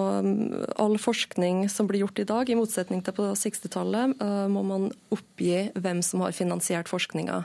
All 0.80 0.96
forskning 1.00 1.66
som 1.72 1.88
blir 1.88 2.06
gjort 2.06 2.22
i 2.22 2.28
dag, 2.28 2.48
i 2.48 2.56
motsetning 2.56 3.02
til 3.04 3.16
på 3.16 3.26
60-tallet, 3.36 4.16
eh, 4.24 4.46
må 4.48 4.64
man 4.64 4.88
oppgi 5.12 5.68
hvem 5.76 6.00
som 6.04 6.24
har 6.24 6.36
finansiert 6.36 6.88
forskninga. 6.88 7.42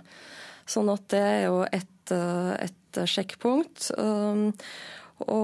Sånn 0.69 0.91
at 0.93 1.09
det 1.11 1.23
er 1.27 1.43
jo 1.49 1.59
et, 1.67 2.15
eh, 2.15 2.53
et 2.69 3.03
sjekkpunkt. 3.09 3.89
Og, 5.23 5.43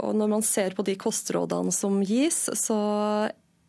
og 0.00 0.12
når 0.14 0.28
man 0.30 0.44
ser 0.46 0.74
på 0.74 0.84
de 0.86 0.94
kostrådene 0.98 1.72
som 1.74 2.02
gis, 2.06 2.44
så 2.58 2.78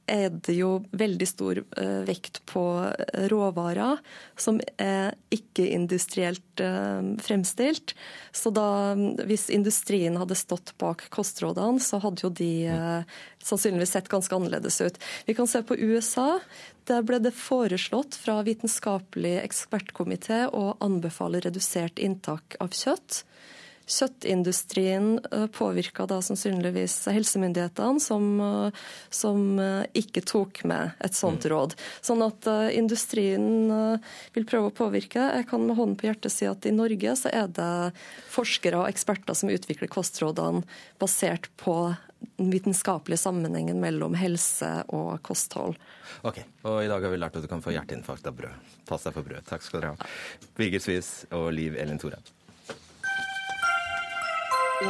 er 0.08 0.30
det 0.45 0.56
jo 0.58 0.84
veldig 0.95 1.28
stor 1.28 1.60
eh, 1.78 2.01
vekt 2.08 2.41
på 2.49 2.64
råvarer 3.32 4.01
som 4.39 4.60
er 4.82 5.16
ikke-industrielt 5.34 6.62
eh, 6.64 7.10
fremstilt. 7.26 7.95
Så 8.36 8.51
da, 8.53 8.95
hvis 9.26 9.47
industrien 9.53 10.18
hadde 10.22 10.38
stått 10.38 10.76
bak 10.82 11.08
kostrådene, 11.14 11.82
så 11.82 11.99
hadde 12.03 12.26
jo 12.26 12.32
de 12.34 12.51
eh, 12.70 13.18
sannsynligvis 13.43 13.95
sett 13.97 14.12
ganske 14.12 14.36
annerledes 14.36 14.82
ut. 14.82 14.99
Vi 15.26 15.38
kan 15.38 15.49
se 15.49 15.64
på 15.66 15.78
USA. 15.78 16.39
Der 16.86 17.01
ble 17.01 17.18
det 17.18 17.34
foreslått 17.34 18.18
fra 18.22 18.41
vitenskapelig 18.45 19.39
ekspertkomité 19.41 20.43
å 20.53 20.76
anbefale 20.86 21.41
redusert 21.41 21.97
inntak 21.97 22.60
av 22.62 22.76
kjøtt. 22.78 23.24
Kjøttindustrien 23.86 25.20
eh, 25.32 25.46
påvirka 25.54 26.08
da 26.10 26.18
sannsynligvis 26.26 26.98
helsemyndighetene, 27.14 28.02
som, 28.02 28.26
eh, 28.42 28.86
som, 29.14 29.44
eh, 29.60 29.86
ikke 29.94 30.24
tok 30.26 30.64
med 30.66 30.96
et 31.06 31.14
sånt 31.14 31.46
mm. 31.46 31.52
råd. 31.54 31.76
Sånn 32.06 32.24
at 32.26 32.48
industrien 32.74 33.46
vil 34.34 34.46
prøve 34.48 34.72
å 34.72 34.76
påvirke. 34.76 35.22
Jeg 35.38 35.48
kan 35.50 35.64
med 35.66 35.78
hånden 35.78 35.98
på 36.00 36.10
hjertet 36.10 36.34
si 36.34 36.48
at 36.50 36.66
i 36.66 36.74
Norge 36.74 37.16
så 37.20 37.30
er 37.34 37.52
det 37.54 37.94
forskere 38.34 38.82
og 38.82 38.90
eksperter 38.90 39.38
som 39.38 39.52
utvikler 39.54 39.92
kostrådene 39.92 40.66
basert 41.02 41.50
på 41.62 41.94
den 42.38 42.50
vitenskapelige 42.54 43.22
sammenhengen 43.22 43.78
mellom 43.82 44.16
helse 44.18 44.70
og 44.96 45.20
kosthold. 45.26 45.78
Ok, 46.26 46.42
og 46.66 46.80
I 46.84 46.90
dag 46.90 47.06
har 47.06 47.14
vi 47.14 47.20
lært 47.22 47.38
at 47.38 47.46
du 47.46 47.52
kan 47.52 47.62
få 47.62 47.76
hjerteinfarkt 47.76 48.26
av 48.30 48.38
brød. 48.40 48.74
Pass 48.90 49.06
deg 49.06 49.18
for 49.18 49.28
brød. 49.28 49.46
Takk 49.50 49.66
skal 49.66 49.82
dere 49.82 49.94
ha. 49.94 50.10
Birger 50.58 50.82
Swies 50.82 51.12
og 51.36 51.52
Liv 51.54 51.78
Elin 51.82 52.02
Tore. 52.02 52.22
Som 54.76 54.84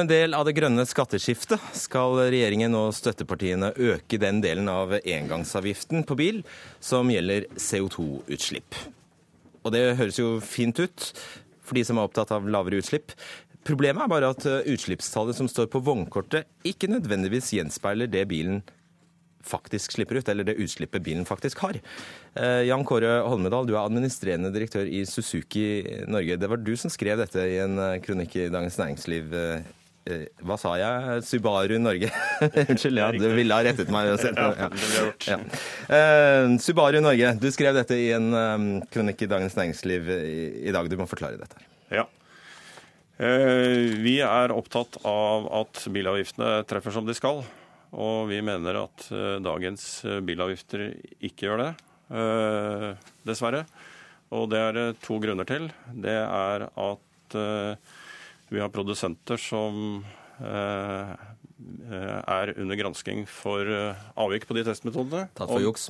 en 0.00 0.08
del 0.08 0.32
av 0.32 0.46
det 0.48 0.54
grønne 0.56 0.86
skatteskiftet 0.88 1.60
skal 1.76 2.16
regjeringen 2.22 2.72
og 2.78 2.94
støttepartiene 2.96 3.74
øke 3.76 4.16
den 4.16 4.40
delen 4.40 4.70
av 4.72 4.94
engangsavgiften 4.96 6.06
på 6.08 6.16
bil 6.16 6.38
som 6.80 7.10
gjelder 7.12 7.44
CO2-utslipp. 7.60 8.78
Og 9.60 9.74
det 9.76 9.82
høres 10.00 10.16
jo 10.22 10.38
fint 10.40 10.80
ut 10.80 11.10
for 11.60 11.76
de 11.76 11.84
som 11.84 12.00
er 12.00 12.08
opptatt 12.08 12.32
av 12.32 12.48
lavere 12.48 12.80
utslipp. 12.80 13.12
Problemet 13.68 14.06
er 14.06 14.14
bare 14.14 14.32
at 14.32 14.48
utslippstallet 14.48 15.36
som 15.36 15.52
står 15.52 15.68
på 15.68 15.84
vognkortet, 15.84 16.48
ikke 16.64 16.88
nødvendigvis 16.88 17.52
gjenspeiler 17.58 18.08
det 18.08 18.24
bilen 18.32 18.64
faktisk 19.44 19.92
slipper 19.92 20.20
ut, 20.20 20.28
eller 20.28 20.46
det 20.46 20.56
utslippet 20.62 21.04
bilen 21.04 21.24
faktisk 21.28 21.58
har. 21.64 21.78
Eh, 22.34 22.64
Jan 22.68 22.84
Kåre 22.84 23.20
Holmedal, 23.28 23.68
du 23.68 23.74
er 23.76 23.84
administrerende 23.84 24.52
direktør 24.54 24.88
i 24.88 25.04
Suzuki 25.08 25.84
Norge. 26.10 26.38
Det 26.40 26.50
var 26.50 26.62
du 26.62 26.74
som 26.80 26.92
skrev 26.92 27.20
dette 27.20 27.44
i 27.46 27.60
en 27.62 27.78
eh, 27.78 28.00
kronikk 28.04 28.36
i 28.40 28.50
Dagens 28.52 28.78
Næringsliv. 28.80 29.34
Eh, 29.34 30.26
hva 30.44 30.58
sa 30.60 30.74
jeg? 30.76 31.22
Subaru 31.24 31.78
Norge. 31.80 32.10
Unnskyld, 32.66 33.00
ja, 33.00 33.08
du 33.14 33.24
ville 33.36 33.56
ha 33.56 33.64
rettet 33.64 33.92
meg. 33.92 34.10
Ja, 34.36 34.50
ja. 35.30 35.38
Subaru 36.60 37.00
Norge, 37.04 37.32
du 37.40 37.48
skrev 37.54 37.78
dette 37.78 37.96
i 37.96 38.10
en 38.12 38.28
um, 38.34 38.66
kronikk 38.92 39.24
i 39.24 39.30
Dagens 39.30 39.56
Næringsliv 39.56 40.12
i, 40.12 40.44
i 40.68 40.76
dag. 40.76 40.90
Du 40.92 40.98
må 41.00 41.08
forklare 41.08 41.40
dette. 41.40 41.64
Ja. 41.94 42.04
Vi 43.14 44.16
er 44.26 44.52
opptatt 44.52 44.98
av 45.06 45.44
at 45.62 45.84
bilavgiftene 45.94 46.64
treffer 46.68 46.92
som 46.96 47.06
de 47.06 47.14
skal. 47.16 47.44
Og 47.94 48.28
vi 48.30 48.40
mener 48.44 48.80
at 48.82 49.08
uh, 49.14 49.38
dagens 49.44 49.86
bilavgifter 50.26 50.88
ikke 51.20 51.48
gjør 51.48 51.62
det, 51.64 51.72
dessverre. 53.24 53.64
Og 54.34 54.48
det 54.52 54.60
er 54.60 54.78
to 55.02 55.16
grunner 55.22 55.46
til. 55.48 55.70
Det 56.04 56.12
er 56.12 56.66
at 56.68 57.36
vi 58.54 58.60
har 58.60 58.68
produsenter 58.68 59.40
som 59.40 60.04
eh, 60.38 61.14
er 61.90 62.52
under 62.58 62.78
gransking 62.78 63.24
for 63.26 63.66
eh, 63.66 64.04
avvik 64.20 64.46
på 64.46 64.56
de 64.58 64.64
testmetodene. 64.66 65.28
Tatt 65.34 65.50
for 65.50 65.64
juks? 65.64 65.88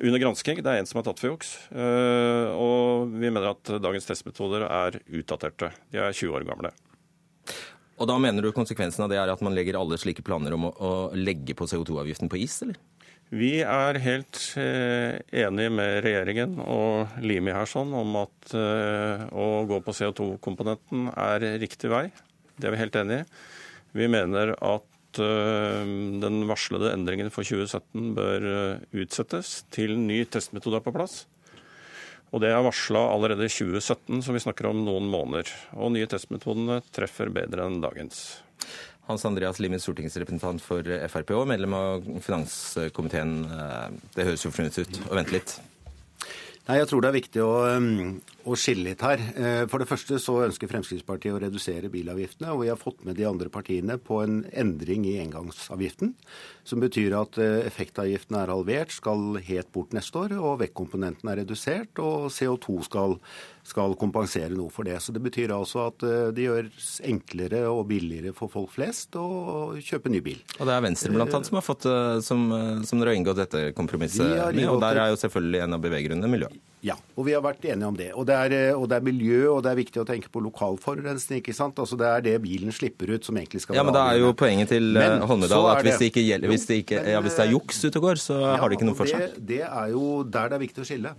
Under 0.00 0.20
gransking. 0.22 0.60
Det 0.64 0.72
er 0.72 0.82
en 0.82 0.88
som 0.88 1.00
er 1.00 1.06
tatt 1.06 1.22
for 1.22 1.32
juks. 1.32 1.54
Eh, 1.70 2.52
og 2.52 3.14
vi 3.14 3.30
mener 3.30 3.52
at 3.52 3.74
dagens 3.82 4.08
testmetoder 4.08 4.66
er 4.66 5.00
utdaterte. 5.08 5.72
De 5.92 6.02
er 6.02 6.16
20 6.16 6.40
år 6.40 6.48
gamle. 6.48 6.74
Og 8.00 8.08
da 8.08 8.16
mener 8.16 8.44
du 8.44 8.54
konsekvensen 8.56 9.04
av 9.04 9.12
det 9.12 9.18
er 9.20 9.28
at 9.28 9.42
man 9.44 9.52
legger 9.56 9.76
alle 9.76 9.98
slike 10.00 10.24
planer 10.24 10.56
om 10.56 10.70
å, 10.70 10.72
å 10.72 10.92
legge 11.16 11.56
på 11.56 11.68
CO2-avgiften 11.68 12.30
på 12.32 12.40
is, 12.40 12.56
eller? 12.64 12.78
Vi 13.30 13.60
er 13.62 13.98
helt 14.02 14.38
eh, 14.58 15.20
enig 15.44 15.68
med 15.70 16.00
regjeringen 16.02 16.56
og 16.64 17.20
Limi 17.22 17.52
her 17.54 17.68
sånn 17.70 17.92
om 17.94 18.16
at 18.24 18.54
eh, 18.58 19.22
å 19.30 19.62
gå 19.70 19.78
på 19.86 19.94
CO2-komponenten 19.94 21.12
er 21.12 21.46
riktig 21.62 21.92
vei. 21.92 22.08
Det 22.56 22.66
er 22.66 22.74
vi 22.74 22.80
helt 22.80 22.98
enig 22.98 23.20
i. 23.20 23.28
Vi 24.00 24.08
mener 24.10 24.56
at 24.56 25.20
eh, 25.22 25.92
den 26.24 26.40
varslede 26.50 26.90
endringen 26.96 27.30
for 27.30 27.46
2017 27.46 28.16
bør 28.18 28.48
utsettes 29.04 29.60
til 29.70 29.94
ny 30.00 30.24
testmetode 30.26 30.80
er 30.80 30.88
på 30.88 30.96
plass. 30.96 31.20
Og 32.30 32.42
Det 32.44 32.50
er 32.52 32.62
varsla 32.62 33.00
allerede 33.10 33.48
i 33.48 33.50
2017, 33.50 34.22
så 34.22 34.34
vi 34.34 34.42
snakker 34.42 34.70
om 34.70 34.84
noen 34.86 35.08
måneder. 35.10 35.50
Og 35.74 35.90
nye 35.94 36.06
testmetodene 36.06 36.78
treffer 36.94 37.32
bedre 37.34 37.66
enn 37.66 37.80
dagens. 37.82 38.40
Hans 39.10 39.26
Andreas 39.26 39.58
Limi, 39.58 39.80
stortingsrepresentant 39.82 40.62
for 40.62 40.86
Frp 41.10 41.34
og 41.34 41.48
medlem 41.50 41.74
av 41.74 42.06
finanskomiteen. 42.22 43.34
Eh, 43.50 43.98
det 44.14 44.28
høres 44.28 44.46
jo 44.46 44.54
fornuftig 44.54 44.86
ut. 44.86 45.00
å 45.10 45.18
vente 45.18 45.34
litt. 45.34 45.56
Nei, 46.70 46.76
Jeg 46.78 46.86
tror 46.86 47.02
det 47.02 47.08
er 47.08 47.16
viktig 47.16 47.40
å, 47.42 47.54
um, 47.66 47.86
å, 48.46 48.54
skille 48.54 48.92
litt 48.92 49.00
her. 49.02 49.18
Eh, 49.34 49.62
for 49.66 49.82
det 49.82 49.88
første 49.90 50.20
så 50.22 50.36
ønsker 50.44 50.70
Fremskrittspartiet 50.70 51.34
å 51.34 51.40
redusere 51.42 51.90
bilavgiftene. 51.90 52.52
Og 52.54 52.60
vi 52.62 52.68
har 52.70 52.78
fått 52.78 53.02
med 53.08 53.18
de 53.18 53.24
andre 53.26 53.50
partiene 53.50 53.96
på 53.98 54.20
en 54.22 54.44
endring 54.54 55.02
i 55.10 55.16
engangsavgiften. 55.18 56.12
Som 56.62 56.84
betyr 56.84 57.16
at 57.18 57.40
eh, 57.42 57.64
effektavgiften 57.66 58.38
er 58.38 58.54
halvert, 58.54 58.94
skal 58.94 59.40
helt 59.48 59.72
bort 59.74 59.96
neste 59.98 60.22
år. 60.22 60.36
Og 60.38 60.60
vektkomponenten 60.62 61.32
er 61.32 61.40
redusert, 61.42 61.98
og 61.98 62.30
CO2 62.30 62.78
skal 62.86 63.18
skal 63.70 63.94
kompensere 63.98 64.52
noe 64.54 64.70
for 64.72 64.88
det. 64.88 64.98
Så 65.02 65.14
Det 65.14 65.22
betyr 65.22 65.52
altså 65.54 65.86
at 65.88 66.04
eh, 66.06 66.30
det 66.34 66.46
gjøres 66.46 66.88
enklere 67.06 67.62
og 67.70 67.86
billigere 67.90 68.34
for 68.36 68.52
folk 68.52 68.72
flest 68.74 69.16
å 69.18 69.76
kjøpe 69.78 70.12
ny 70.12 70.22
bil. 70.24 70.40
Og 70.58 70.66
Det 70.68 70.74
er 70.74 70.84
Venstre 70.84 71.12
blant 71.14 71.34
annet 71.36 71.50
som 71.50 71.60
har 71.60 71.66
fått, 71.66 71.86
eh, 71.90 72.18
som, 72.26 72.48
eh, 72.56 72.82
som 72.88 73.00
dere 73.00 73.14
har 73.14 73.20
inngått 73.20 73.40
dette 73.40 73.70
kompromisset 73.76 74.26
med, 74.54 74.66
og 74.68 74.80
der 74.82 75.04
er 75.04 75.14
jo 75.14 75.20
selvfølgelig 75.22 75.64
en 75.64 75.78
av 75.78 75.86
beveggrunnene 75.86 76.30
miljø. 76.30 76.50
Ja, 76.80 76.94
og 77.12 77.26
vi 77.26 77.34
har 77.36 77.42
vært 77.44 77.66
enige 77.68 77.88
om 77.90 77.96
det. 77.96 78.08
Og 78.16 78.24
det, 78.24 78.36
er, 78.40 78.72
og 78.72 78.86
det 78.88 78.96
er 78.96 79.04
miljø, 79.04 79.40
og 79.52 79.58
det 79.66 79.74
er 79.74 79.76
viktig 79.82 80.00
å 80.00 80.06
tenke 80.08 80.30
på 80.32 80.40
lokal 80.40 80.78
forurensning. 80.80 81.42
ikke 81.42 81.52
sant? 81.52 81.76
Altså 81.76 81.98
Det 82.00 82.08
er 82.08 82.24
det 82.24 82.36
bilen 82.40 82.72
slipper 82.72 83.12
ut 83.12 83.26
som 83.26 83.36
egentlig 83.36 83.60
skal 83.60 83.74
være 83.74 83.82
Ja, 83.82 83.84
Men 83.84 83.96
da 83.98 84.06
er 84.08 84.22
jo 84.22 84.32
poenget 84.32 84.72
til 84.72 84.96
Holmedal 84.96 85.68
at 85.74 85.84
hvis 85.84 86.00
det, 86.00 86.08
ikke 86.08 86.24
gjelder, 86.24 86.48
hvis 86.48 86.64
det, 86.70 86.80
ikke, 86.86 87.02
ja, 87.04 87.20
hvis 87.20 87.36
det 87.36 87.44
er 87.44 87.52
juks 87.52 87.84
ute 87.84 88.00
og 88.00 88.08
går, 88.08 88.22
så 88.24 88.40
ja, 88.40 88.56
har 88.62 88.72
det 88.72 88.80
ikke 88.80 88.88
noe 88.88 88.96
for 88.96 89.12
seg. 89.12 89.28
Det, 89.36 89.44
det 89.52 89.62
er 89.68 89.92
jo 89.92 90.06
der 90.24 90.48
det 90.48 90.56
er 90.56 90.64
viktig 90.64 90.86
å 90.86 90.88
skille. 90.88 91.14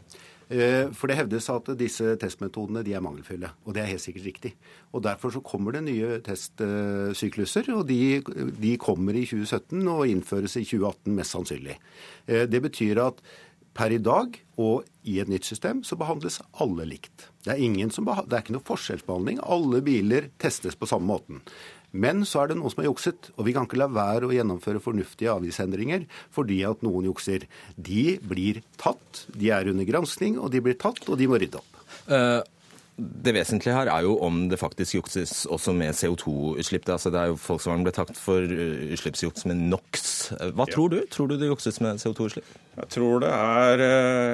Eh, 0.52 0.90
for 0.92 1.08
det 1.08 1.16
hevdes 1.16 1.48
at 1.54 1.70
disse 1.80 2.16
testmetodene 2.20 2.84
de 2.84 2.96
er 2.98 3.04
mangelfulle, 3.04 3.54
og 3.64 3.76
det 3.76 3.84
er 3.84 3.94
helt 3.94 4.04
sikkert 4.04 4.28
riktig. 4.28 4.52
Og 4.92 5.04
Derfor 5.06 5.32
så 5.32 5.40
kommer 5.40 5.72
det 5.72 5.86
nye 5.86 6.20
testsykluser, 6.26 7.72
og 7.76 7.88
de, 7.88 8.20
de 8.60 8.74
kommer 8.78 9.16
i 9.16 9.24
2017 9.24 9.88
og 9.88 10.10
innføres 10.12 10.58
i 10.60 10.66
2018 10.68 11.16
mest 11.16 11.38
sannsynlig. 11.38 11.78
Eh, 12.28 12.44
det 12.52 12.62
betyr 12.68 13.00
at 13.06 13.24
per 13.72 13.94
i 13.96 14.02
dag 14.04 14.36
og 14.60 14.84
i 15.08 15.22
et 15.24 15.30
nytt 15.32 15.48
system 15.48 15.80
så 15.88 15.96
behandles 15.96 16.42
alle 16.60 16.84
likt. 16.90 17.30
Det 17.46 17.56
er, 17.56 17.62
det 17.64 18.36
er 18.36 18.42
ikke 18.44 18.58
noe 18.58 18.68
forskjellsbehandling. 18.68 19.40
Alle 19.48 19.80
biler 19.86 20.28
testes 20.42 20.76
på 20.76 20.90
samme 20.90 21.08
måten. 21.08 21.40
Men 21.92 22.24
så 22.28 22.44
er 22.44 22.52
det 22.52 22.60
noen 22.60 22.72
som 22.72 22.84
har 22.84 22.90
jukset, 22.90 23.32
og 23.36 23.48
vi 23.48 23.56
kan 23.56 23.68
ikke 23.68 23.80
la 23.82 23.90
være 23.92 24.30
å 24.30 24.36
gjennomføre 24.36 24.84
fornuftige 24.84 25.34
avgiftsendringer 25.34 26.08
fordi 26.32 26.62
at 26.68 26.86
noen 26.86 27.10
jukser. 27.10 27.48
De 27.76 28.16
blir 28.24 28.62
tatt, 28.80 29.26
de 29.36 29.52
er 29.52 29.72
under 29.72 29.88
granskning, 29.88 30.40
og 30.40 30.54
de 30.54 30.64
blir 30.64 30.80
tatt, 30.80 31.04
og 31.10 31.20
de 31.20 31.28
må 31.28 31.42
rydde 31.42 31.60
opp. 31.60 31.84
Uh, 32.08 32.40
det 33.02 33.34
vesentlige 33.34 33.74
her 33.74 33.90
er 33.90 34.06
jo 34.06 34.18
om 34.22 34.44
det 34.52 34.60
faktisk 34.60 34.98
jukses 35.00 35.46
også 35.50 35.74
med 35.74 35.96
CO2-utslipp. 35.98 36.90
Altså 36.92 37.10
det 37.14 37.22
er 37.22 37.32
jo 37.32 37.40
Volkswagen 37.40 37.86
ble 37.88 37.94
takt 37.96 38.20
for 38.20 38.44
eh, 38.44 38.92
utslippsjuks 38.94 39.48
med 39.50 39.64
NOx. 39.72 40.04
Hva 40.54 40.68
ja. 40.68 40.74
tror 40.76 40.92
du? 40.94 41.00
Tror 41.12 41.32
du 41.32 41.38
det 41.40 41.50
jukses 41.50 41.80
med 41.82 42.02
CO2-utslipp? 42.04 42.52
Jeg 42.78 42.90
tror 42.94 43.24
det 43.24 43.32
er 43.32 43.86
eh, 43.86 44.31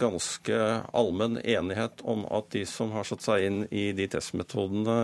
ganske 0.00 0.58
allmenn 0.96 1.38
enighet 1.44 2.02
om 2.08 2.24
at 2.32 2.50
de 2.54 2.64
som 2.68 2.92
har 2.96 3.06
satt 3.08 3.24
seg 3.24 3.46
inn 3.46 3.62
i 3.70 3.90
de 3.96 4.08
testmetodene, 4.10 4.96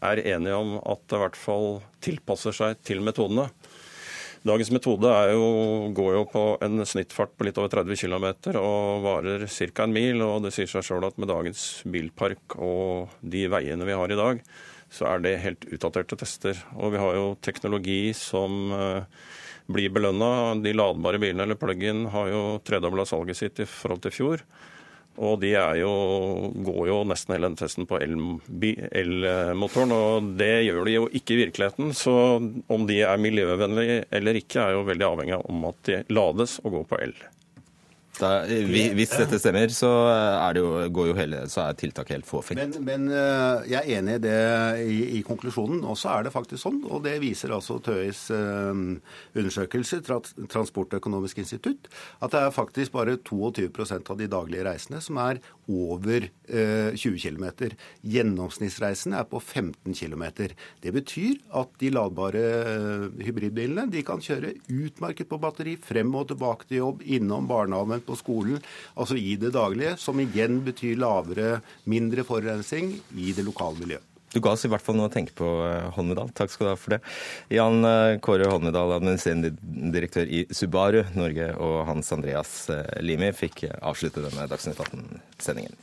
er 0.00 0.22
enige 0.24 0.58
om 0.58 0.76
at 0.80 1.04
det 1.08 1.18
i 1.18 1.24
hvert 1.26 1.40
fall 1.40 1.68
tilpasser 2.04 2.56
seg 2.56 2.80
til 2.86 3.04
metodene. 3.04 3.50
Dagens 4.44 4.68
metode 4.74 5.08
jo, 5.32 5.44
går 5.96 6.10
jo 6.18 6.24
på 6.28 6.40
en 6.66 6.84
snittfart 6.84 7.30
på 7.32 7.46
litt 7.46 7.56
over 7.56 7.70
30 7.72 7.96
km 7.96 8.26
og 8.60 9.00
varer 9.00 9.46
ca. 9.48 9.86
en 9.86 9.94
mil. 9.96 10.20
og 10.20 10.44
Det 10.44 10.52
sier 10.52 10.68
seg 10.68 10.84
sjøl 10.84 11.06
at 11.08 11.16
med 11.16 11.30
dagens 11.32 11.62
bilpark 11.88 12.58
og 12.60 13.14
de 13.24 13.46
veiene 13.48 13.88
vi 13.88 13.96
har 13.96 14.12
i 14.12 14.18
dag, 14.20 14.42
så 14.92 15.08
er 15.14 15.24
det 15.24 15.38
helt 15.46 15.64
utdaterte 15.72 16.18
tester. 16.20 16.60
Og 16.76 16.92
vi 16.92 17.00
har 17.00 17.16
jo 17.16 17.30
teknologi 17.40 18.12
som 18.12 18.68
eh, 18.76 19.24
blir 19.66 19.92
belønna. 19.94 20.54
De 20.62 20.74
ladbare 20.76 21.20
bilene 21.22 21.46
eller 21.46 21.58
plug-in 21.60 22.06
har 22.12 22.30
jo 22.32 22.44
tredobla 22.66 23.06
salget 23.08 23.40
sitt 23.40 23.60
i 23.64 23.68
forhold 23.68 24.04
til 24.04 24.14
fjor. 24.14 24.46
Og 25.14 25.38
de 25.44 25.52
jo, 25.78 25.90
går 26.66 26.88
jo 26.90 26.96
nesten 27.06 27.36
hele 27.36 27.46
den 27.46 27.58
testen 27.58 27.86
på 27.86 28.00
elmotoren, 28.02 29.92
og 29.94 30.32
det 30.40 30.64
gjør 30.66 30.88
de 30.88 30.96
jo 30.96 31.04
ikke 31.06 31.36
i 31.36 31.40
virkeligheten. 31.44 31.92
Så 31.94 32.14
om 32.42 32.88
de 32.88 32.98
er 33.06 33.22
miljøvennlige 33.22 34.04
eller 34.10 34.40
ikke, 34.40 34.64
er 34.64 34.74
jo 34.74 34.88
veldig 34.88 35.06
avhengig 35.06 35.36
av 35.38 35.46
om 35.54 35.68
at 35.70 35.78
de 35.86 36.00
lades 36.10 36.58
og 36.64 36.80
går 36.80 36.88
på 36.90 37.00
el. 37.06 37.14
Da, 38.14 38.44
hvis 38.46 39.12
dette 39.16 39.38
stemmer, 39.42 39.72
så 39.74 39.90
er, 40.10 40.60
jo, 40.60 40.84
jo 40.86 41.16
hele, 41.18 41.44
så 41.50 41.64
er 41.64 41.78
tiltaket 41.78 42.18
helt 42.18 42.28
fåfengt. 42.28 42.60
Men, 42.60 42.84
men, 42.86 43.08
eh, 43.10 43.64
jeg 43.72 43.80
er 43.80 43.98
enig 43.98 44.18
i 44.20 44.22
det 44.22 44.36
i, 44.84 44.98
i, 45.18 45.22
konklusjonen. 45.26 45.82
Og 45.82 45.98
så 45.98 46.12
er 46.14 46.26
det 46.26 46.34
faktisk 46.34 46.62
sånn, 46.62 46.80
og 46.86 47.02
det 47.06 47.16
viser 47.22 47.54
altså 47.56 47.80
Tøys 47.82 48.26
undersøkelse, 48.30 50.02
Transportøkonomisk 50.04 51.42
institutt, 51.42 51.90
at 52.22 52.34
det 52.34 52.44
er 52.44 52.54
faktisk 52.54 52.94
bare 52.94 53.18
22% 53.18 54.12
av 54.12 54.20
de 54.20 54.30
daglige 54.30 54.66
reisende 54.68 55.02
som 55.02 55.18
er 55.22 55.42
over 55.70 56.26
uh, 56.28 56.92
20 56.92 57.18
km. 57.18 57.46
Gjennomsnittsreisen 58.04 59.16
er 59.16 59.26
på 59.28 59.40
15 59.40 59.94
km. 59.96 60.24
Det 60.84 60.92
betyr 60.94 61.40
at 61.56 61.72
de 61.80 61.90
ladbare 61.94 62.44
hybridbilene 63.24 63.88
de 63.92 64.04
kan 64.06 64.22
kjøre 64.22 64.54
utmerket 64.68 65.30
på 65.30 65.40
batteri, 65.40 65.76
frem 65.80 66.12
og 66.14 66.28
tilbake 66.32 66.68
til 66.68 66.82
jobb, 66.82 67.04
innom 67.16 67.48
barnehagen 67.50 68.03
på 68.06 68.18
skolen, 68.20 68.62
altså 68.94 69.18
i 69.18 69.36
det 69.40 69.54
daglige, 69.56 69.96
som 70.00 70.20
igjen 70.22 70.62
betyr 70.66 70.98
lavere, 71.00 71.60
mindre 71.90 72.26
forurensning 72.26 72.96
i 73.16 73.32
det 73.36 73.46
lokale 73.46 73.80
miljøet. 73.80 74.10
Du 74.34 74.40
ga 74.42 74.50
oss 74.50 74.64
i 74.66 74.70
hvert 74.70 74.82
fall 74.82 74.96
noe 74.98 75.06
å 75.06 75.14
tenke 75.14 75.34
på, 75.38 75.46
eh, 75.62 75.90
Holmedal. 75.94 76.32
Takk 76.34 76.50
skal 76.50 76.66
du 76.66 76.70
ha 76.72 76.78
for 76.78 76.96
det. 76.96 77.00
Jan 77.54 77.86
eh, 77.86 78.16
Kåre 78.18 78.48
Holmedal, 78.50 78.96
administrerende 78.96 79.52
direktør 79.94 80.26
i 80.26 80.42
Subaru 80.50 81.04
Norge, 81.14 81.52
og 81.54 81.84
Hans 81.86 82.10
Andreas 82.16 82.56
eh, 82.74 82.82
Limi 83.04 83.30
fikk 83.36 83.68
avslutte 83.78 84.24
denne 84.24 84.48
Dagsnytt 84.50 84.82
18-sendingen. 84.82 85.78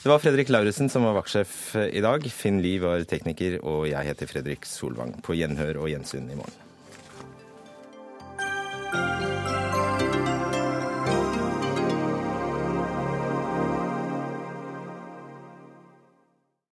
Det 0.00 0.08
var 0.08 0.22
Fredrik 0.24 0.48
Lauritzen 0.48 0.88
som 0.88 1.04
var 1.04 1.18
vaktsjef 1.18 1.76
i 1.90 2.00
dag. 2.00 2.24
Finn 2.32 2.62
Lie 2.64 2.80
var 2.80 3.04
tekniker, 3.04 3.58
og 3.68 3.84
jeg 3.90 4.08
heter 4.08 4.32
Fredrik 4.32 4.64
Solvang. 4.64 5.18
På 5.20 5.36
gjenhør 5.36 5.82
og 5.84 5.92
gjensyn 5.92 6.32
i 6.32 6.40
morgen. 6.40 6.69